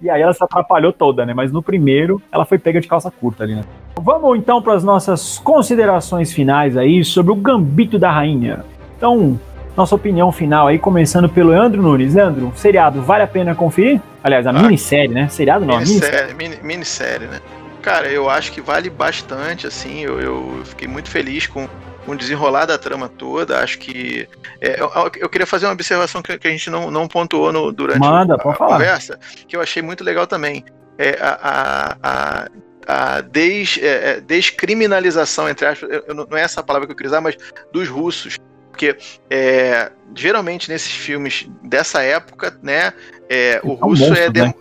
E 0.00 0.10
aí 0.10 0.20
ela 0.20 0.32
se 0.32 0.42
atrapalhou 0.42 0.92
toda, 0.92 1.24
né? 1.24 1.32
Mas 1.32 1.50
no 1.50 1.62
primeiro, 1.62 2.20
ela 2.30 2.44
foi 2.44 2.58
pega 2.58 2.80
de 2.80 2.88
calça 2.88 3.10
curta 3.10 3.44
ali, 3.44 3.54
né? 3.54 3.62
Vamos 4.00 4.38
então 4.38 4.60
para 4.60 4.74
as 4.74 4.84
nossas 4.84 5.38
considerações 5.38 6.32
finais 6.32 6.76
aí 6.76 7.04
sobre 7.04 7.32
o 7.32 7.36
Gambito 7.36 7.98
da 7.98 8.10
Rainha. 8.10 8.64
Então, 8.96 9.38
nossa 9.76 9.94
opinião 9.94 10.30
final 10.30 10.66
aí, 10.66 10.78
começando 10.78 11.28
pelo 11.28 11.50
Leandro 11.50 11.82
Nunes. 11.82 12.14
Leandro, 12.14 12.52
seriado 12.54 13.00
vale 13.02 13.22
a 13.24 13.26
pena 13.26 13.54
conferir? 13.54 14.00
Aliás, 14.22 14.46
a 14.46 14.50
ah, 14.50 14.52
minissérie, 14.52 15.14
né? 15.14 15.28
Seriado 15.28 15.64
não, 15.64 15.78
minissérie. 15.78 16.34
Minissérie, 16.34 16.64
minissérie, 16.64 17.26
né? 17.28 17.40
Cara, 17.80 18.08
eu 18.08 18.28
acho 18.28 18.52
que 18.52 18.60
vale 18.60 18.90
bastante, 18.90 19.66
assim, 19.66 20.00
eu, 20.00 20.20
eu 20.20 20.62
fiquei 20.64 20.88
muito 20.88 21.08
feliz 21.08 21.46
com 21.46 21.68
o 22.06 22.16
desenrolar 22.16 22.66
da 22.66 22.78
trama 22.78 23.08
toda. 23.08 23.60
Acho 23.60 23.78
que. 23.78 24.28
É, 24.60 24.80
eu, 24.80 24.90
eu, 25.16 25.28
queria 25.28 25.46
fazer 25.46 25.66
uma 25.66 25.72
observação 25.72 26.22
que, 26.22 26.38
que 26.38 26.48
a 26.48 26.50
gente 26.50 26.70
não, 26.70 26.90
não 26.90 27.08
pontuou 27.08 27.52
no, 27.52 27.72
durante 27.72 28.00
Manda, 28.00 28.34
a, 28.34 28.50
a 28.50 28.54
conversa, 28.54 29.18
que 29.46 29.56
eu 29.56 29.60
achei 29.60 29.82
muito 29.82 30.04
legal 30.04 30.26
também. 30.26 30.64
É 30.98 31.18
a, 31.20 31.38
a, 31.42 31.96
a, 32.02 32.48
a 32.86 33.20
des, 33.20 33.78
é, 33.82 34.10
é, 34.10 34.20
descriminalização, 34.20 35.48
entre 35.48 35.66
aspas, 35.66 35.88
eu, 36.06 36.14
não 36.14 36.36
é 36.36 36.42
essa 36.42 36.62
palavra 36.62 36.86
que 36.86 36.92
eu 36.92 36.96
queria 36.96 37.10
usar, 37.10 37.20
mas 37.20 37.36
dos 37.72 37.88
russos. 37.88 38.38
Porque 38.70 38.94
é, 39.30 39.90
geralmente 40.14 40.68
nesses 40.68 40.92
filmes 40.92 41.48
dessa 41.62 42.02
época, 42.02 42.58
né, 42.62 42.92
é, 43.28 43.58
o 43.64 43.72
russo 43.72 44.02
monstro, 44.02 44.18
é, 44.18 44.28
de, 44.28 44.42
né? 44.42 44.54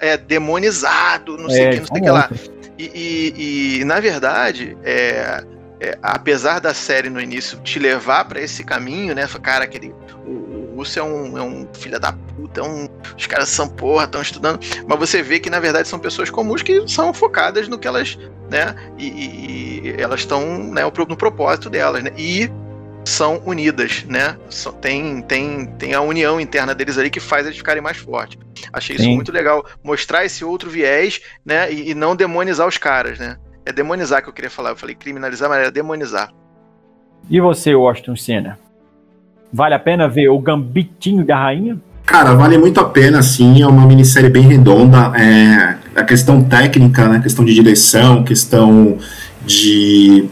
é 0.00 0.16
demonizado, 0.16 1.36
não 1.36 1.50
sei 1.50 1.66
o 1.66 1.70
que, 1.70 1.80
não 1.80 1.86
sei 1.86 2.00
o 2.00 2.04
que 2.04 2.10
lá. 2.10 2.30
E, 2.78 2.84
e, 2.94 3.80
e, 3.80 3.84
na 3.84 3.98
verdade, 3.98 4.76
é, 4.84 5.42
é, 5.78 5.98
apesar 6.02 6.58
da 6.58 6.72
série 6.72 7.10
no 7.10 7.20
início 7.20 7.58
te 7.60 7.78
levar 7.78 8.24
para 8.24 8.40
esse 8.40 8.64
caminho, 8.64 9.14
né? 9.14 9.26
Cara, 9.42 9.64
aquele. 9.64 9.94
O, 10.24 10.30
o 10.30 10.74
Russo 10.76 10.98
é 10.98 11.02
um, 11.02 11.38
é 11.38 11.42
um 11.42 11.68
filho 11.74 12.00
da 12.00 12.12
puta, 12.12 12.60
é 12.60 12.64
um, 12.64 12.88
os 13.16 13.26
caras 13.26 13.48
são 13.48 13.68
porra, 13.68 14.04
estão 14.04 14.22
estudando. 14.22 14.58
Mas 14.86 14.98
você 14.98 15.22
vê 15.22 15.38
que 15.38 15.50
na 15.50 15.60
verdade 15.60 15.88
são 15.88 15.98
pessoas 15.98 16.30
comuns 16.30 16.62
que 16.62 16.86
são 16.88 17.12
focadas 17.12 17.68
no 17.68 17.78
que 17.78 17.86
elas. 17.86 18.18
né? 18.50 18.74
E, 18.96 19.06
e, 19.06 19.94
elas 19.98 20.20
estão 20.20 20.58
né, 20.58 20.82
no 20.84 21.16
propósito 21.16 21.68
delas, 21.68 22.02
né? 22.02 22.10
E 22.16 22.50
são 23.04 23.40
unidas, 23.44 24.04
né? 24.04 24.36
Tem, 24.80 25.22
tem, 25.22 25.66
tem 25.78 25.94
a 25.94 26.00
união 26.00 26.40
interna 26.40 26.74
deles 26.74 26.98
ali 26.98 27.08
que 27.08 27.20
faz 27.20 27.46
eles 27.46 27.58
ficarem 27.58 27.82
mais 27.82 27.98
fortes. 27.98 28.38
Achei 28.72 28.96
Sim. 28.96 29.02
isso 29.02 29.12
muito 29.12 29.30
legal. 29.30 29.64
Mostrar 29.82 30.24
esse 30.24 30.44
outro 30.44 30.68
viés, 30.68 31.20
né? 31.44 31.72
E, 31.72 31.90
e 31.90 31.94
não 31.94 32.16
demonizar 32.16 32.66
os 32.66 32.78
caras, 32.78 33.18
né? 33.18 33.38
É 33.66 33.72
demonizar 33.72 34.22
que 34.22 34.28
eu 34.28 34.32
queria 34.32 34.50
falar. 34.50 34.70
Eu 34.70 34.76
falei 34.76 34.94
criminalizar, 34.94 35.48
mas 35.48 35.58
era 35.58 35.70
demonizar. 35.72 36.30
E 37.28 37.40
você, 37.40 37.74
Washington 37.74 38.14
Senna? 38.14 38.58
Vale 39.52 39.74
a 39.74 39.78
pena 39.78 40.08
ver 40.08 40.28
o 40.28 40.38
Gambitinho 40.38 41.24
da 41.24 41.36
Rainha? 41.36 41.76
Cara, 42.04 42.34
vale 42.34 42.56
muito 42.56 42.78
a 42.78 42.84
pena, 42.84 43.20
sim. 43.24 43.60
É 43.60 43.66
uma 43.66 43.84
minissérie 43.84 44.30
bem 44.30 44.44
redonda. 44.44 45.12
É, 45.18 45.76
a 45.96 46.04
questão 46.04 46.40
técnica, 46.44 47.08
né, 47.08 47.20
questão 47.20 47.44
de 47.44 47.52
direção, 47.52 48.22
questão 48.22 48.98
de 49.44 50.28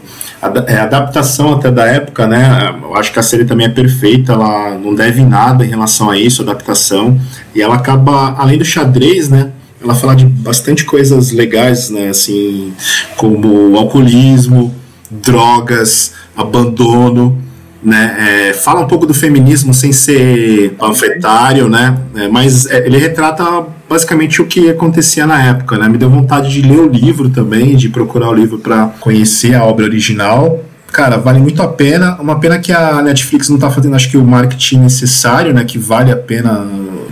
é, 0.67 0.77
adaptação 0.77 1.53
até 1.53 1.69
da 1.69 1.85
época, 1.85 2.27
né? 2.27 2.73
Eu 2.81 2.95
acho 2.95 3.11
que 3.11 3.19
a 3.19 3.23
série 3.23 3.43
também 3.43 3.67
é 3.67 3.69
perfeita, 3.69 4.31
ela 4.31 4.77
não 4.77 4.95
deve 4.95 5.21
nada 5.23 5.65
em 5.65 5.69
relação 5.69 6.09
a 6.09 6.17
isso, 6.17 6.41
adaptação. 6.41 7.19
E 7.53 7.61
ela 7.61 7.75
acaba, 7.75 8.35
além 8.37 8.57
do 8.57 8.63
xadrez, 8.63 9.27
né? 9.27 9.51
Ela 9.81 9.95
fala 9.95 10.15
de 10.15 10.25
bastante 10.25 10.85
coisas 10.85 11.31
legais, 11.31 11.89
né? 11.89 12.09
Assim, 12.09 12.73
como 13.17 13.77
alcoolismo, 13.77 14.73
drogas, 15.09 16.13
abandono, 16.35 17.37
né? 17.83 18.49
É, 18.49 18.53
fala 18.53 18.81
um 18.81 18.87
pouco 18.87 19.05
do 19.05 19.13
feminismo 19.13 19.73
sem 19.73 19.91
ser 19.91 20.71
panfletário, 20.71 21.69
né? 21.69 21.97
É, 22.15 22.27
mas 22.27 22.65
é, 22.65 22.85
ele 22.85 22.97
retrata 22.97 23.43
basicamente 23.87 24.41
o 24.41 24.47
que 24.47 24.71
acontecia 24.71 25.27
na 25.27 25.43
época, 25.43 25.77
né? 25.77 25.87
Me 25.87 25.97
deu 25.97 26.09
vontade 26.09 26.49
de 26.49 26.61
ler 26.67 26.79
o 26.79 26.89
livro 26.89 27.29
também, 27.29 27.75
de 27.75 27.87
procurar 27.89 28.29
o 28.29 28.33
livro 28.33 28.57
para 28.57 28.87
conhecer 28.99 29.53
a 29.53 29.63
obra 29.63 29.85
original. 29.85 30.63
Cara, 30.91 31.17
vale 31.17 31.39
muito 31.39 31.61
a 31.61 31.67
pena. 31.67 32.15
Uma 32.19 32.39
pena 32.39 32.57
que 32.57 32.71
a 32.71 33.01
Netflix 33.01 33.49
não 33.49 33.57
está 33.57 33.69
fazendo, 33.69 33.95
acho 33.95 34.09
que, 34.09 34.17
o 34.17 34.23
marketing 34.23 34.79
necessário, 34.79 35.53
né? 35.53 35.63
Que 35.63 35.77
vale 35.77 36.11
a 36.11 36.15
pena 36.15 36.65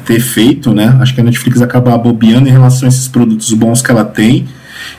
ter 0.06 0.20
feito, 0.20 0.74
né? 0.74 0.98
Acho 1.02 1.14
que 1.14 1.22
a 1.22 1.24
Netflix 1.24 1.62
acaba 1.62 1.98
bobeando 1.98 2.48
em 2.48 2.52
relação 2.52 2.88
a 2.88 2.90
esses 2.90 3.08
produtos 3.08 3.52
bons 3.54 3.82
que 3.82 3.92
ela 3.92 4.06
tem. 4.06 4.48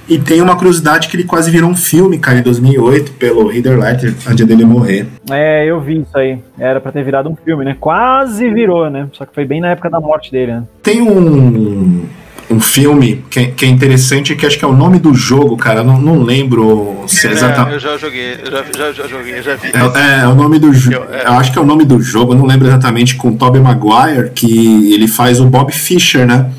E 0.09 0.19
tem 0.19 0.41
uma 0.41 0.57
curiosidade 0.57 1.09
que 1.09 1.17
ele 1.17 1.25
quase 1.25 1.51
virou 1.51 1.71
um 1.71 1.77
filme, 1.77 2.19
cara, 2.19 2.39
em 2.39 2.43
2008, 2.43 3.13
pelo 3.13 3.51
Heather 3.51 3.79
Ledger, 3.79 4.15
antes 4.29 4.47
dele 4.47 4.65
morrer. 4.65 5.07
É, 5.31 5.65
eu 5.65 5.81
vi 5.81 6.01
isso 6.01 6.17
aí. 6.17 6.39
Era 6.59 6.81
pra 6.81 6.93
ter 6.93 7.03
virado 7.03 7.31
um 7.31 7.37
filme, 7.37 7.65
né? 7.65 7.77
Quase 7.79 8.49
virou, 8.51 8.91
né? 8.91 9.09
Só 9.13 9.25
que 9.25 9.35
foi 9.35 9.45
bem 9.45 9.61
na 9.61 9.69
época 9.69 9.89
da 9.89 10.01
morte 10.01 10.31
dele, 10.31 10.53
né? 10.53 10.63
Tem 10.83 11.01
um, 11.01 12.05
um 12.51 12.61
filme 12.61 13.25
que, 13.31 13.47
que 13.47 13.65
é 13.65 13.69
interessante, 13.69 14.35
que 14.35 14.45
acho 14.45 14.59
que 14.59 14.65
é 14.65 14.69
o 14.69 14.73
nome 14.73 14.99
do 14.99 15.15
jogo, 15.15 15.57
cara. 15.57 15.83
Não, 15.83 16.01
não 16.01 16.23
lembro 16.23 17.05
se 17.07 17.27
é 17.27 17.33
exatamente. 17.33 17.75
eu 17.75 17.81
já 17.81 17.97
joguei, 17.97 18.39
eu 18.45 18.51
já, 18.51 18.65
já, 18.77 18.93
já 18.93 19.09
joguei, 19.09 19.43
já 19.43 19.55
vi. 19.57 19.69
É, 19.69 20.23
é, 20.23 20.27
o 20.27 20.35
nome 20.35 20.59
do 20.59 20.73
jogo. 20.73 20.97
Eu, 20.97 21.15
é. 21.15 21.27
eu 21.27 21.33
acho 21.33 21.53
que 21.53 21.59
é 21.59 21.63
o 21.63 21.67
nome 21.67 21.85
do 21.85 22.01
jogo, 22.01 22.33
eu 22.33 22.39
não 22.39 22.47
lembro 22.47 22.69
exatamente, 22.69 23.17
com 23.17 23.29
o 23.29 23.37
Tobey 23.37 23.61
Maguire, 23.61 24.31
que 24.35 24.93
ele 24.93 25.09
faz 25.09 25.41
o 25.41 25.47
Bob 25.47 25.73
Fischer, 25.73 26.27
né? 26.27 26.51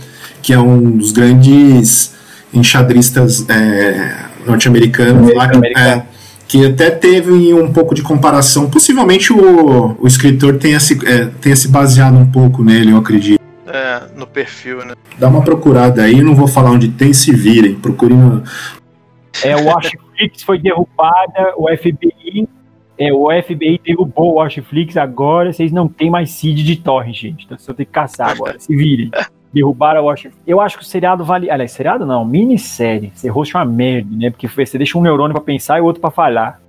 Que 0.41 0.54
é 0.54 0.60
um 0.60 0.98
dos 0.98 1.12
grandes 1.12 2.13
enxadristas 2.54 3.48
é, 3.50 4.15
norte-americanos 4.45 5.34
lá. 5.36 5.50
É, 5.78 6.02
que 6.48 6.63
até 6.65 6.91
teve 6.91 7.54
um 7.54 7.71
pouco 7.74 7.95
de 7.95 8.04
comparação. 8.04 8.69
Possivelmente 8.69 9.34
o, 9.34 9.95
o 10.00 10.08
escritor 10.08 10.58
tenha 10.58 10.80
se, 10.80 11.00
é, 11.06 11.28
tenha 11.41 11.56
se 11.56 11.67
baseado 11.67 12.15
um 12.15 12.26
pouco 12.26 12.63
nele, 12.63 12.91
eu 12.91 12.98
acredito. 12.98 13.44
É, 13.67 14.04
no 14.15 14.28
perfil, 14.28 14.86
né? 14.86 14.93
Dá 15.17 15.28
uma 15.28 15.43
procurada 15.43 16.04
aí, 16.04 16.21
não 16.21 16.36
vou 16.36 16.47
falar 16.47 16.71
onde 16.71 16.89
tem, 16.89 17.13
se 17.13 17.34
virem. 17.34 17.75
Procurem 17.75 18.17
no... 18.17 18.43
É, 19.43 19.56
o 19.56 19.65
Washflix 19.65 20.43
foi 20.43 20.60
derrubada, 20.60 21.54
o 21.58 21.67
FBI. 21.75 22.47
É, 22.97 23.12
o 23.12 23.28
FBI 23.43 23.82
derrubou 23.84 24.34
o 24.34 24.36
Washflix 24.36 24.95
agora, 24.95 25.51
vocês 25.51 25.71
não 25.71 25.88
tem 25.88 26.10
mais 26.10 26.32
seed 26.32 26.60
de 26.60 26.78
torrent, 26.78 27.15
gente. 27.15 27.45
Então 27.45 27.58
vocês 27.58 27.67
vão 27.67 27.75
ter 27.75 27.86
que 27.86 27.91
caçar 27.91 28.30
agora, 28.30 28.60
se 28.60 28.75
virem. 28.75 29.12
derrubaram 29.56 30.01
o 30.01 30.06
Washington. 30.06 30.36
Eu 30.45 30.60
acho 30.60 30.78
que 30.78 30.84
o 30.84 30.86
seriado 30.86 31.23
vale. 31.23 31.49
Aliás, 31.49 31.71
seriado 31.71 32.06
não, 32.06 32.25
minissérie. 32.25 33.13
Ser 33.15 33.30
rosto 33.30 33.58
é 33.58 33.62
uma 33.62 33.65
merda, 33.65 34.10
né? 34.13 34.30
Porque 34.30 34.47
você 34.47 34.78
deixa 34.78 34.97
um 34.97 35.01
neurônio 35.01 35.34
para 35.34 35.43
pensar 35.43 35.78
e 35.78 35.82
o 35.82 35.86
outro 35.86 36.01
para 36.01 36.12
falhar. 36.12 36.60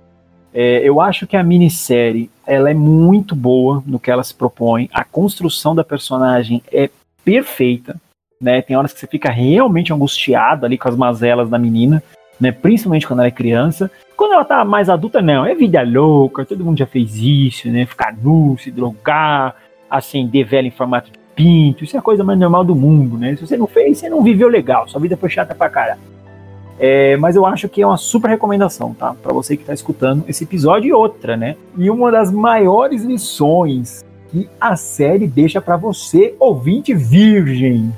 É, 0.53 0.79
eu 0.87 1.01
acho 1.01 1.27
que 1.27 1.35
a 1.35 1.43
minissérie 1.43 2.31
ela 2.47 2.71
é 2.71 2.73
muito 2.73 3.35
boa 3.35 3.83
no 3.85 3.99
que 3.99 4.09
ela 4.09 4.23
se 4.23 4.33
propõe. 4.33 4.89
A 4.93 5.03
construção 5.03 5.75
da 5.75 5.83
personagem 5.83 6.63
é 6.71 6.89
perfeita. 7.23 7.99
Né? 8.41 8.61
Tem 8.61 8.77
horas 8.77 8.93
que 8.93 8.99
você 8.99 9.07
fica 9.07 9.29
realmente 9.29 9.91
angustiado 9.91 10.65
ali 10.65 10.77
com 10.77 10.87
as 10.87 10.95
mazelas 10.95 11.49
da 11.49 11.59
menina, 11.59 12.01
né? 12.39 12.51
principalmente 12.51 13.05
quando 13.05 13.19
ela 13.19 13.27
é 13.27 13.31
criança. 13.31 13.91
Quando 14.15 14.33
ela 14.33 14.45
tá 14.45 14.63
mais 14.63 14.89
adulta, 14.89 15.21
não, 15.21 15.45
é 15.45 15.53
vida 15.53 15.83
louca, 15.83 16.45
todo 16.45 16.63
mundo 16.63 16.77
já 16.77 16.87
fez 16.87 17.15
isso, 17.17 17.69
né? 17.69 17.85
Ficar 17.85 18.15
nu, 18.17 18.57
se 18.57 18.71
drogar, 18.71 19.55
acender 19.87 20.43
vela 20.43 20.65
em 20.65 20.71
formato 20.71 21.11
de 21.11 21.19
pinto, 21.35 21.83
isso 21.83 21.95
é 21.95 21.99
a 21.99 22.01
coisa 22.01 22.23
mais 22.23 22.39
normal 22.39 22.63
do 22.63 22.75
mundo, 22.75 23.15
né? 23.15 23.35
Se 23.35 23.45
você 23.45 23.55
não 23.55 23.67
fez, 23.67 23.99
você 23.99 24.09
não 24.09 24.23
viveu 24.23 24.49
legal, 24.49 24.87
sua 24.87 24.99
vida 24.99 25.15
foi 25.15 25.29
chata 25.29 25.53
pra 25.53 25.69
caralho. 25.69 26.01
É, 26.79 27.17
mas 27.17 27.35
eu 27.35 27.45
acho 27.45 27.67
que 27.67 27.81
é 27.81 27.87
uma 27.87 27.97
super 27.97 28.29
recomendação, 28.29 28.93
tá? 28.93 29.15
Para 29.21 29.33
você 29.33 29.55
que 29.55 29.63
está 29.63 29.73
escutando 29.73 30.23
esse 30.27 30.43
episódio 30.43 30.89
e 30.89 30.93
outra, 30.93 31.35
né? 31.35 31.55
E 31.77 31.89
uma 31.89 32.11
das 32.11 32.31
maiores 32.31 33.03
lições 33.03 34.05
que 34.31 34.47
a 34.59 34.75
série 34.75 35.27
deixa 35.27 35.59
para 35.59 35.77
você, 35.77 36.35
ouvinte 36.39 36.93
virgem. 36.93 37.91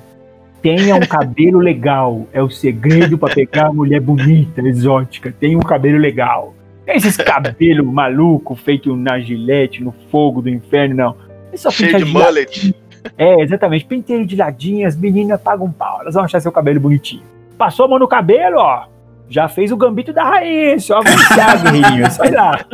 Tenha 0.62 0.96
um 0.96 1.02
cabelo 1.02 1.60
legal. 1.60 2.26
É 2.32 2.42
o 2.42 2.50
segredo 2.50 3.18
para 3.18 3.34
pegar 3.34 3.66
uma 3.66 3.74
mulher 3.74 4.00
bonita, 4.00 4.62
exótica. 4.62 5.34
Tenha 5.38 5.58
um 5.58 5.62
cabelo 5.62 5.98
legal. 5.98 6.54
Esses 6.88 7.16
cabelo 7.18 7.86
maluco 7.86 8.56
feito 8.56 8.96
na 8.96 9.20
gilete, 9.20 9.84
no 9.84 9.94
fogo 10.10 10.42
do 10.42 10.50
inferno, 10.50 10.96
não. 10.96 11.16
É 11.52 11.58
Cheio 11.58 11.98
de 11.98 12.06
mullet. 12.06 12.76
É, 13.18 13.42
exatamente. 13.42 13.86
Penteio 13.86 14.26
de 14.26 14.36
ladinho, 14.36 14.88
as 14.88 14.96
meninas 14.96 15.42
pagam 15.42 15.72
pau. 15.72 16.02
Elas 16.02 16.14
vão 16.14 16.24
achar 16.24 16.40
seu 16.40 16.52
cabelo 16.52 16.80
bonitinho. 16.80 17.24
Passou 17.60 17.86
a 17.86 17.88
mão 17.90 18.00
no 18.00 18.08
cabelo, 18.08 18.58
ó. 18.58 18.88
Já 19.30 19.48
fez 19.48 19.72
o 19.72 19.78
gambito 19.78 20.12
da 20.12 20.24
raiz, 20.24 20.86
só 20.86 20.98
avançar, 20.98 21.62
guerrinho. 21.62 22.10
Sai 22.10 22.32
lá. 22.32 22.58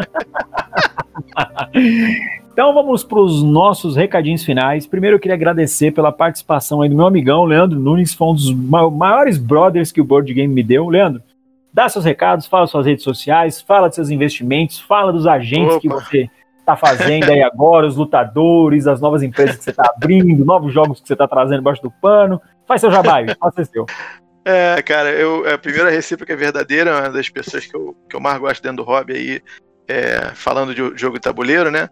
Então 2.56 2.74
vamos 2.74 3.04
para 3.04 3.20
os 3.20 3.44
nossos 3.44 3.98
recadinhos 3.98 4.46
finais. 4.46 4.88
Primeiro 4.88 5.18
eu 5.18 5.20
queria 5.20 5.36
agradecer 5.36 5.92
pela 5.92 6.10
participação 6.10 6.82
aí 6.82 6.88
do 6.88 6.96
meu 6.96 7.06
amigão 7.06 7.44
Leandro 7.44 7.78
Nunes, 7.78 8.14
foi 8.14 8.30
um 8.30 8.34
dos 8.34 8.50
maiores 8.54 9.38
brothers 9.38 9.92
que 9.92 10.00
o 10.00 10.06
Board 10.06 10.34
Game 10.34 10.54
me 10.54 10.64
deu. 10.64 10.88
Leandro, 10.88 11.22
dá 11.74 11.90
seus 11.90 12.06
recados, 12.06 12.48
fala 12.48 12.66
suas 12.66 12.86
redes 12.86 13.04
sociais, 13.04 13.60
fala 13.60 13.90
de 13.90 13.96
seus 13.96 14.10
investimentos, 14.10 14.80
fala 14.80 15.12
dos 15.12 15.28
agentes 15.28 15.74
Opa. 15.74 15.82
que 15.82 15.90
você 15.90 16.30
está 16.58 16.78
fazendo 16.78 17.30
aí 17.30 17.44
agora, 17.44 17.86
os 17.86 17.98
lutadores, 17.98 18.88
as 18.88 19.02
novas 19.02 19.22
empresas 19.22 19.58
que 19.58 19.64
você 19.66 19.72
está 19.72 19.92
abrindo, 19.94 20.46
novos 20.46 20.72
jogos 20.72 21.02
que 21.02 21.08
você 21.08 21.14
está 21.14 21.28
trazendo 21.28 21.60
embaixo 21.60 21.82
do 21.82 21.92
pano. 21.92 22.42
Faz 22.66 22.80
seu 22.80 22.90
jabai, 22.90 23.26
faça 23.38 23.66
seu. 23.66 23.86
É, 24.46 24.80
cara, 24.84 25.10
eu, 25.12 25.52
a 25.52 25.58
primeira 25.58 25.90
recíproca 25.90 26.32
é 26.32 26.36
verdadeira, 26.36 27.00
uma 27.00 27.10
das 27.10 27.28
pessoas 27.30 27.66
que 27.66 27.76
eu, 27.76 27.98
que 28.08 28.16
eu 28.16 28.20
mais 28.20 28.38
gosto 28.38 28.62
dentro 28.62 28.78
do 28.78 28.84
hobby 28.84 29.14
aí, 29.14 29.42
é, 29.88 30.32
falando 30.36 30.76
de 30.76 30.98
jogo 31.00 31.16
de 31.16 31.22
tabuleiro, 31.22 31.72
né? 31.72 31.90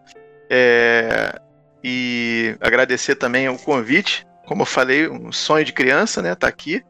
É, 0.50 1.36
e 1.84 2.56
agradecer 2.62 3.16
também 3.16 3.50
o 3.50 3.58
convite, 3.58 4.26
como 4.46 4.62
eu 4.62 4.66
falei, 4.68 5.10
um 5.10 5.32
sonho 5.32 5.66
de 5.66 5.74
criança, 5.74 6.22
né? 6.22 6.36
Tá 6.36 6.48
aqui. 6.48 6.84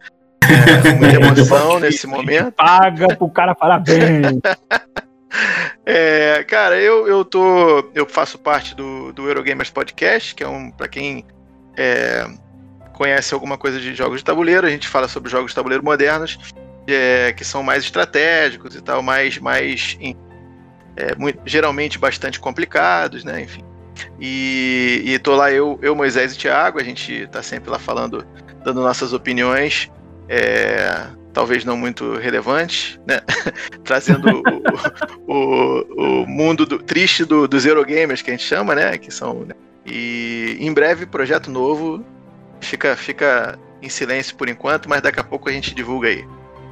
É, 0.43 0.91
muita 0.99 1.15
emoção 1.15 1.79
nesse 1.79 2.05
momento. 2.05 2.51
Paga 2.51 3.15
pro 3.15 3.29
cara 3.29 3.55
parabéns. 3.55 4.39
É, 5.85 6.43
cara, 6.43 6.79
eu, 6.79 7.07
eu 7.07 7.25
tô. 7.25 7.91
Eu 7.95 8.07
faço 8.07 8.37
parte 8.37 8.75
do, 8.75 9.11
do 9.11 9.27
Eurogamers 9.27 9.71
Podcast, 9.71 10.35
que 10.35 10.43
é 10.43 10.47
um. 10.47 10.69
para 10.69 10.87
quem 10.87 11.25
é, 11.75 12.25
conhece 12.93 13.33
alguma 13.33 13.57
coisa 13.57 13.79
de 13.79 13.93
jogos 13.93 14.19
de 14.19 14.23
tabuleiro, 14.23 14.65
a 14.65 14.69
gente 14.69 14.87
fala 14.87 15.07
sobre 15.07 15.29
jogos 15.29 15.51
de 15.51 15.55
tabuleiro 15.55 15.83
modernos, 15.83 16.37
é, 16.87 17.33
que 17.33 17.43
são 17.43 17.63
mais 17.63 17.83
estratégicos 17.83 18.75
e 18.75 18.81
tal, 18.81 19.01
mais. 19.01 19.37
mais 19.39 19.97
é, 20.95 21.15
muito, 21.15 21.41
geralmente 21.45 21.97
bastante 21.97 22.39
complicados, 22.39 23.23
né? 23.23 23.41
Enfim. 23.41 23.63
E, 24.19 25.01
e 25.05 25.19
tô 25.19 25.35
lá 25.35 25.51
eu, 25.51 25.79
eu, 25.81 25.95
Moisés 25.95 26.33
e 26.33 26.37
Thiago, 26.37 26.79
a 26.79 26.83
gente 26.83 27.27
tá 27.27 27.41
sempre 27.41 27.69
lá 27.69 27.79
falando, 27.79 28.25
dando 28.63 28.81
nossas 28.81 29.13
opiniões. 29.13 29.91
É, 30.29 31.07
talvez 31.33 31.65
não 31.65 31.75
muito 31.75 32.15
relevante, 32.15 32.99
né? 33.05 33.21
trazendo 33.83 34.41
o, 35.27 35.33
o, 35.33 36.21
o, 36.21 36.27
mundo 36.27 36.65
do, 36.65 36.77
triste 36.77 37.25
do, 37.25 37.47
dos 37.47 37.65
Eurogamers, 37.65 38.21
que 38.21 38.29
a 38.29 38.33
gente 38.33 38.45
chama, 38.45 38.75
né? 38.75 38.97
Que 38.97 39.11
são, 39.11 39.43
né? 39.45 39.55
E 39.85 40.57
em 40.59 40.71
breve, 40.71 41.05
projeto 41.05 41.51
novo. 41.51 42.05
Fica, 42.63 42.95
fica 42.95 43.59
em 43.81 43.89
silêncio 43.89 44.35
por 44.35 44.49
enquanto, 44.49 44.89
mas 44.89 45.01
daqui 45.01 45.19
a 45.19 45.23
pouco 45.23 45.49
a 45.49 45.51
gente 45.51 45.75
divulga 45.75 46.07
aí. 46.07 46.25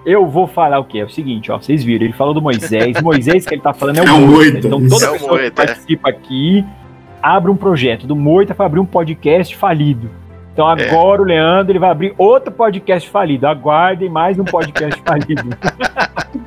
Eu 0.06 0.26
vou 0.26 0.48
falar 0.48 0.80
o 0.80 0.86
quê? 0.86 1.00
É 1.00 1.06
o 1.06 1.10
seguinte, 1.10 1.52
ó, 1.52 1.60
vocês 1.60 1.84
viram, 1.84 2.06
ele 2.06 2.14
falou 2.14 2.34
do 2.34 2.42
Moisés. 2.42 3.00
Moisés 3.04 3.46
que 3.46 3.54
ele 3.54 3.62
tá 3.62 3.74
falando 3.74 4.00
é 4.00 4.02
o, 4.02 4.08
é 4.08 4.12
o 4.12 4.28
Moita. 4.28 4.68
Então 4.68 4.88
toda 4.88 5.06
é 5.06 5.12
pessoa 5.12 5.32
Moita, 5.32 5.52
que 5.52 5.62
é. 5.62 5.66
participa 5.66 6.10
é. 6.10 6.12
aqui 6.12 6.66
abre 7.22 7.52
um 7.52 7.56
projeto. 7.56 8.08
Do 8.08 8.16
Moita 8.16 8.56
para 8.56 8.66
abrir 8.66 8.80
um 8.80 8.86
podcast 8.86 9.56
falido. 9.56 10.10
Então 10.54 10.70
é. 10.70 10.90
agora 10.90 11.22
é. 11.22 11.24
o 11.24 11.28
Leandro 11.28 11.72
ele 11.72 11.80
vai 11.80 11.92
abrir 11.92 12.14
outro 12.18 12.52
podcast 12.52 13.08
falido. 13.10 13.46
Aguardem 13.46 14.10
mais 14.10 14.40
um 14.40 14.44
podcast 14.44 15.00
falido. 15.06 15.50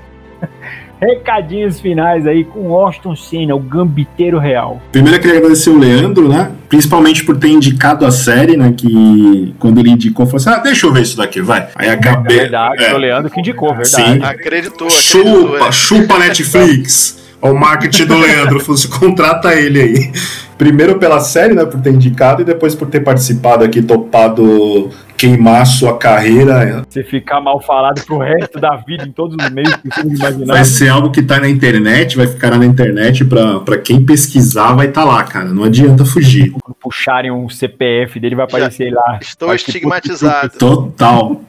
Recadinhos 1.00 1.80
finais 1.80 2.26
aí 2.26 2.44
com 2.44 2.72
Austin 2.72 3.14
Senna, 3.16 3.54
o 3.54 3.58
gambiteiro 3.58 4.38
real. 4.38 4.80
Primeiro 4.92 5.16
eu 5.16 5.20
queria 5.20 5.38
agradecer 5.38 5.70
o 5.70 5.78
Leandro, 5.78 6.28
né? 6.28 6.52
Principalmente 6.68 7.24
por 7.24 7.36
ter 7.36 7.48
indicado 7.48 8.06
a 8.06 8.10
série, 8.10 8.56
né? 8.56 8.74
Que 8.76 9.54
quando 9.58 9.78
ele 9.78 9.90
indicou, 9.90 10.26
falou 10.26 10.36
assim: 10.36 10.50
ah, 10.50 10.58
deixa 10.58 10.86
eu 10.86 10.92
ver 10.92 11.02
isso 11.02 11.16
daqui, 11.16 11.40
vai. 11.40 11.68
Aí 11.74 11.88
acabei. 11.88 12.36
É 12.36 12.40
verdade, 12.40 12.84
é. 12.84 12.94
o 12.94 12.98
Leandro 12.98 13.30
que 13.30 13.40
indicou, 13.40 13.68
verdade. 13.68 13.88
Sim. 13.88 14.22
Acreditou, 14.22 14.88
acreditou. 14.88 14.90
Chupa, 14.90 15.66
é. 15.66 15.72
chupa 15.72 16.18
Netflix. 16.20 17.23
O 17.50 17.54
marketing 17.54 18.06
do 18.06 18.16
Leandro, 18.16 18.60
falou 18.60 18.74
assim, 18.74 18.88
contrata 18.88 19.54
ele 19.54 19.80
aí. 19.80 20.12
Primeiro 20.56 20.98
pela 20.98 21.20
série, 21.20 21.54
né, 21.54 21.64
por 21.64 21.80
ter 21.80 21.92
indicado, 21.92 22.42
e 22.42 22.44
depois 22.44 22.74
por 22.74 22.88
ter 22.88 23.00
participado 23.00 23.64
aqui, 23.64 23.82
topado 23.82 24.90
queimar 25.16 25.66
sua 25.66 25.98
carreira. 25.98 26.84
Você 26.88 27.02
ficar 27.02 27.40
mal 27.40 27.60
falado 27.60 28.02
pro 28.04 28.18
resto 28.18 28.58
da 28.58 28.76
vida 28.76 29.04
em 29.04 29.12
todos 29.12 29.36
os 29.38 29.50
meios 29.50 29.74
que 29.76 29.88
você 29.88 30.00
imaginar. 30.00 30.54
Vai 30.54 30.64
ser 30.64 30.88
algo 30.88 31.10
que 31.10 31.22
tá 31.22 31.38
na 31.38 31.48
internet, 31.48 32.16
vai 32.16 32.26
ficar 32.26 32.56
na 32.56 32.64
internet 32.64 33.24
para 33.24 33.78
quem 33.78 34.04
pesquisar, 34.04 34.72
vai 34.74 34.86
estar 34.86 35.02
tá 35.02 35.06
lá, 35.06 35.22
cara. 35.24 35.46
Não 35.46 35.64
adianta 35.64 36.04
fugir. 36.04 36.50
Quando 36.50 36.76
puxarem 36.80 37.30
um 37.30 37.48
CPF 37.48 38.18
dele, 38.20 38.34
vai 38.34 38.44
aparecer 38.44 38.90
Já 38.90 38.96
lá. 38.96 39.18
Estou 39.20 39.54
estigmatizado. 39.54 40.58
Total. 40.58 41.42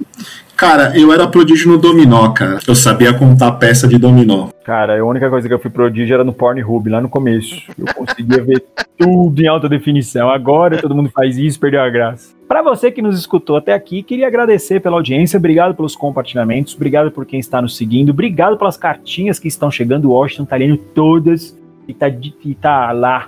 Cara, 0.56 0.97
eu 0.97 1.12
era 1.12 1.28
prodígio 1.28 1.70
no 1.70 1.78
dominó, 1.78 2.30
cara. 2.30 2.60
Eu 2.66 2.74
sabia 2.74 3.14
contar 3.14 3.51
peça 3.53 3.88
de 3.88 3.97
dominó. 3.97 4.49
Cara, 4.64 4.99
a 4.99 5.06
única 5.06 5.30
coisa 5.30 5.47
que 5.47 5.53
eu 5.53 5.60
fui 5.60 5.70
prodígio 5.70 6.14
era 6.14 6.24
no 6.24 6.34
Pornhub, 6.34 6.89
lá 6.89 7.01
no 7.01 7.10
começo. 7.10 7.62
Eu 7.78 7.86
conseguia 7.93 8.41
ver 8.41 8.64
tudo 8.97 9.41
em 9.41 9.47
alta 9.47 9.68
definição. 9.68 10.30
Agora 10.30 10.82
todo 10.82 10.95
mundo 10.95 11.10
faz 11.10 11.38
isso, 11.38 11.60
perdeu 11.60 11.82
a 11.82 11.89
graça. 11.89 12.34
Para 12.47 12.62
você 12.62 12.89
que 12.89 13.01
nos 13.01 13.20
escutou 13.20 13.58
até 13.58 13.74
aqui, 13.74 14.01
queria 14.01 14.28
agradecer 14.28 14.80
pela 14.80 14.95
audiência, 14.95 15.38
obrigado 15.38 15.76
pelos 15.76 15.95
compartilhamentos, 15.95 16.76
obrigado 16.76 17.12
por 17.12 17.26
quem 17.26 17.39
está 17.39 17.62
nos 17.62 17.76
seguindo, 17.76 18.12
obrigado 18.12 18.58
pelas 18.58 18.78
cartinhas 18.78 19.39
que 19.39 19.47
estão 19.47 19.70
chegando. 19.70 20.06
O 20.06 20.14
Washington 20.14 20.45
tá 20.45 20.56
lendo 20.56 20.78
todas 20.78 21.58
e 21.88 21.93
tá, 21.93 22.08
e 22.08 22.56
tá 22.56 22.91
lá 22.91 23.28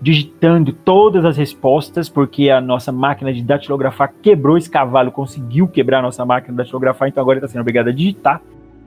digitando 0.00 0.72
todas 0.72 1.24
as 1.24 1.36
respostas, 1.36 2.08
porque 2.08 2.50
a 2.50 2.60
nossa 2.60 2.92
máquina 2.92 3.32
de 3.32 3.42
datilografar 3.42 4.12
quebrou 4.22 4.56
esse 4.56 4.70
cavalo, 4.70 5.10
conseguiu 5.10 5.66
quebrar 5.66 5.98
a 5.98 6.02
nossa 6.02 6.24
máquina 6.24 6.52
de 6.52 6.58
datilografar, 6.58 7.08
então 7.08 7.20
agora 7.20 7.38
está 7.38 7.48
sendo 7.48 7.62
obrigado 7.62 7.88
a 7.88 7.92
digitar. 7.92 8.40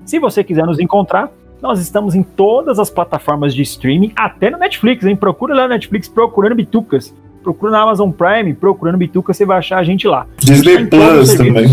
Se 0.05 0.19
você 0.19 0.43
quiser 0.43 0.65
nos 0.65 0.79
encontrar, 0.79 1.29
nós 1.61 1.79
estamos 1.79 2.15
em 2.15 2.23
todas 2.23 2.79
as 2.79 2.89
plataformas 2.89 3.53
de 3.53 3.61
streaming, 3.61 4.11
até 4.15 4.49
no 4.49 4.57
Netflix, 4.57 5.05
hein? 5.05 5.15
Procura 5.15 5.53
lá 5.53 5.63
no 5.63 5.69
Netflix 5.69 6.07
procurando 6.07 6.55
Bitucas. 6.55 7.13
Procura 7.43 7.71
na 7.71 7.81
Amazon 7.81 8.11
Prime, 8.11 8.53
procurando 8.53 8.97
Bitucas, 8.97 9.37
você 9.37 9.45
vai 9.45 9.57
achar 9.59 9.79
a 9.79 9.83
gente 9.83 10.07
lá. 10.07 10.25
Disney 10.37 10.87
tá 10.87 10.97
Plus 10.97 11.35
também. 11.35 11.67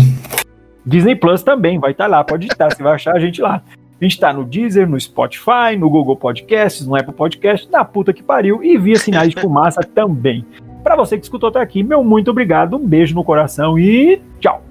Disney 0.85 1.15
Plus 1.15 1.43
também, 1.43 1.79
vai 1.79 1.91
estar 1.91 2.05
tá 2.05 2.09
lá, 2.09 2.23
pode 2.23 2.47
estar, 2.47 2.73
você 2.73 2.83
vai 2.83 2.93
achar 2.93 3.15
a 3.15 3.19
gente 3.19 3.41
lá. 3.41 3.61
A 3.99 4.05
gente 4.05 4.13
está 4.13 4.31
no 4.31 4.45
Deezer, 4.45 4.87
no 4.87 4.99
Spotify, 4.99 5.75
no 5.77 5.89
Google 5.89 6.15
Podcasts, 6.15 6.87
no 6.87 6.95
Apple 6.95 7.13
Podcasts, 7.13 7.69
na 7.69 7.83
puta 7.83 8.13
que 8.13 8.23
pariu, 8.23 8.63
e 8.63 8.77
via 8.77 8.95
sinais 8.95 9.29
de 9.29 9.35
fumaça 9.41 9.81
também. 9.81 10.45
Para 10.83 10.95
você 10.95 11.17
que 11.17 11.23
escutou 11.23 11.49
até 11.49 11.59
aqui, 11.59 11.83
meu 11.83 12.03
muito 12.03 12.31
obrigado, 12.31 12.77
um 12.77 12.87
beijo 12.87 13.13
no 13.13 13.23
coração 13.23 13.77
e 13.77 14.21
tchau! 14.39 14.68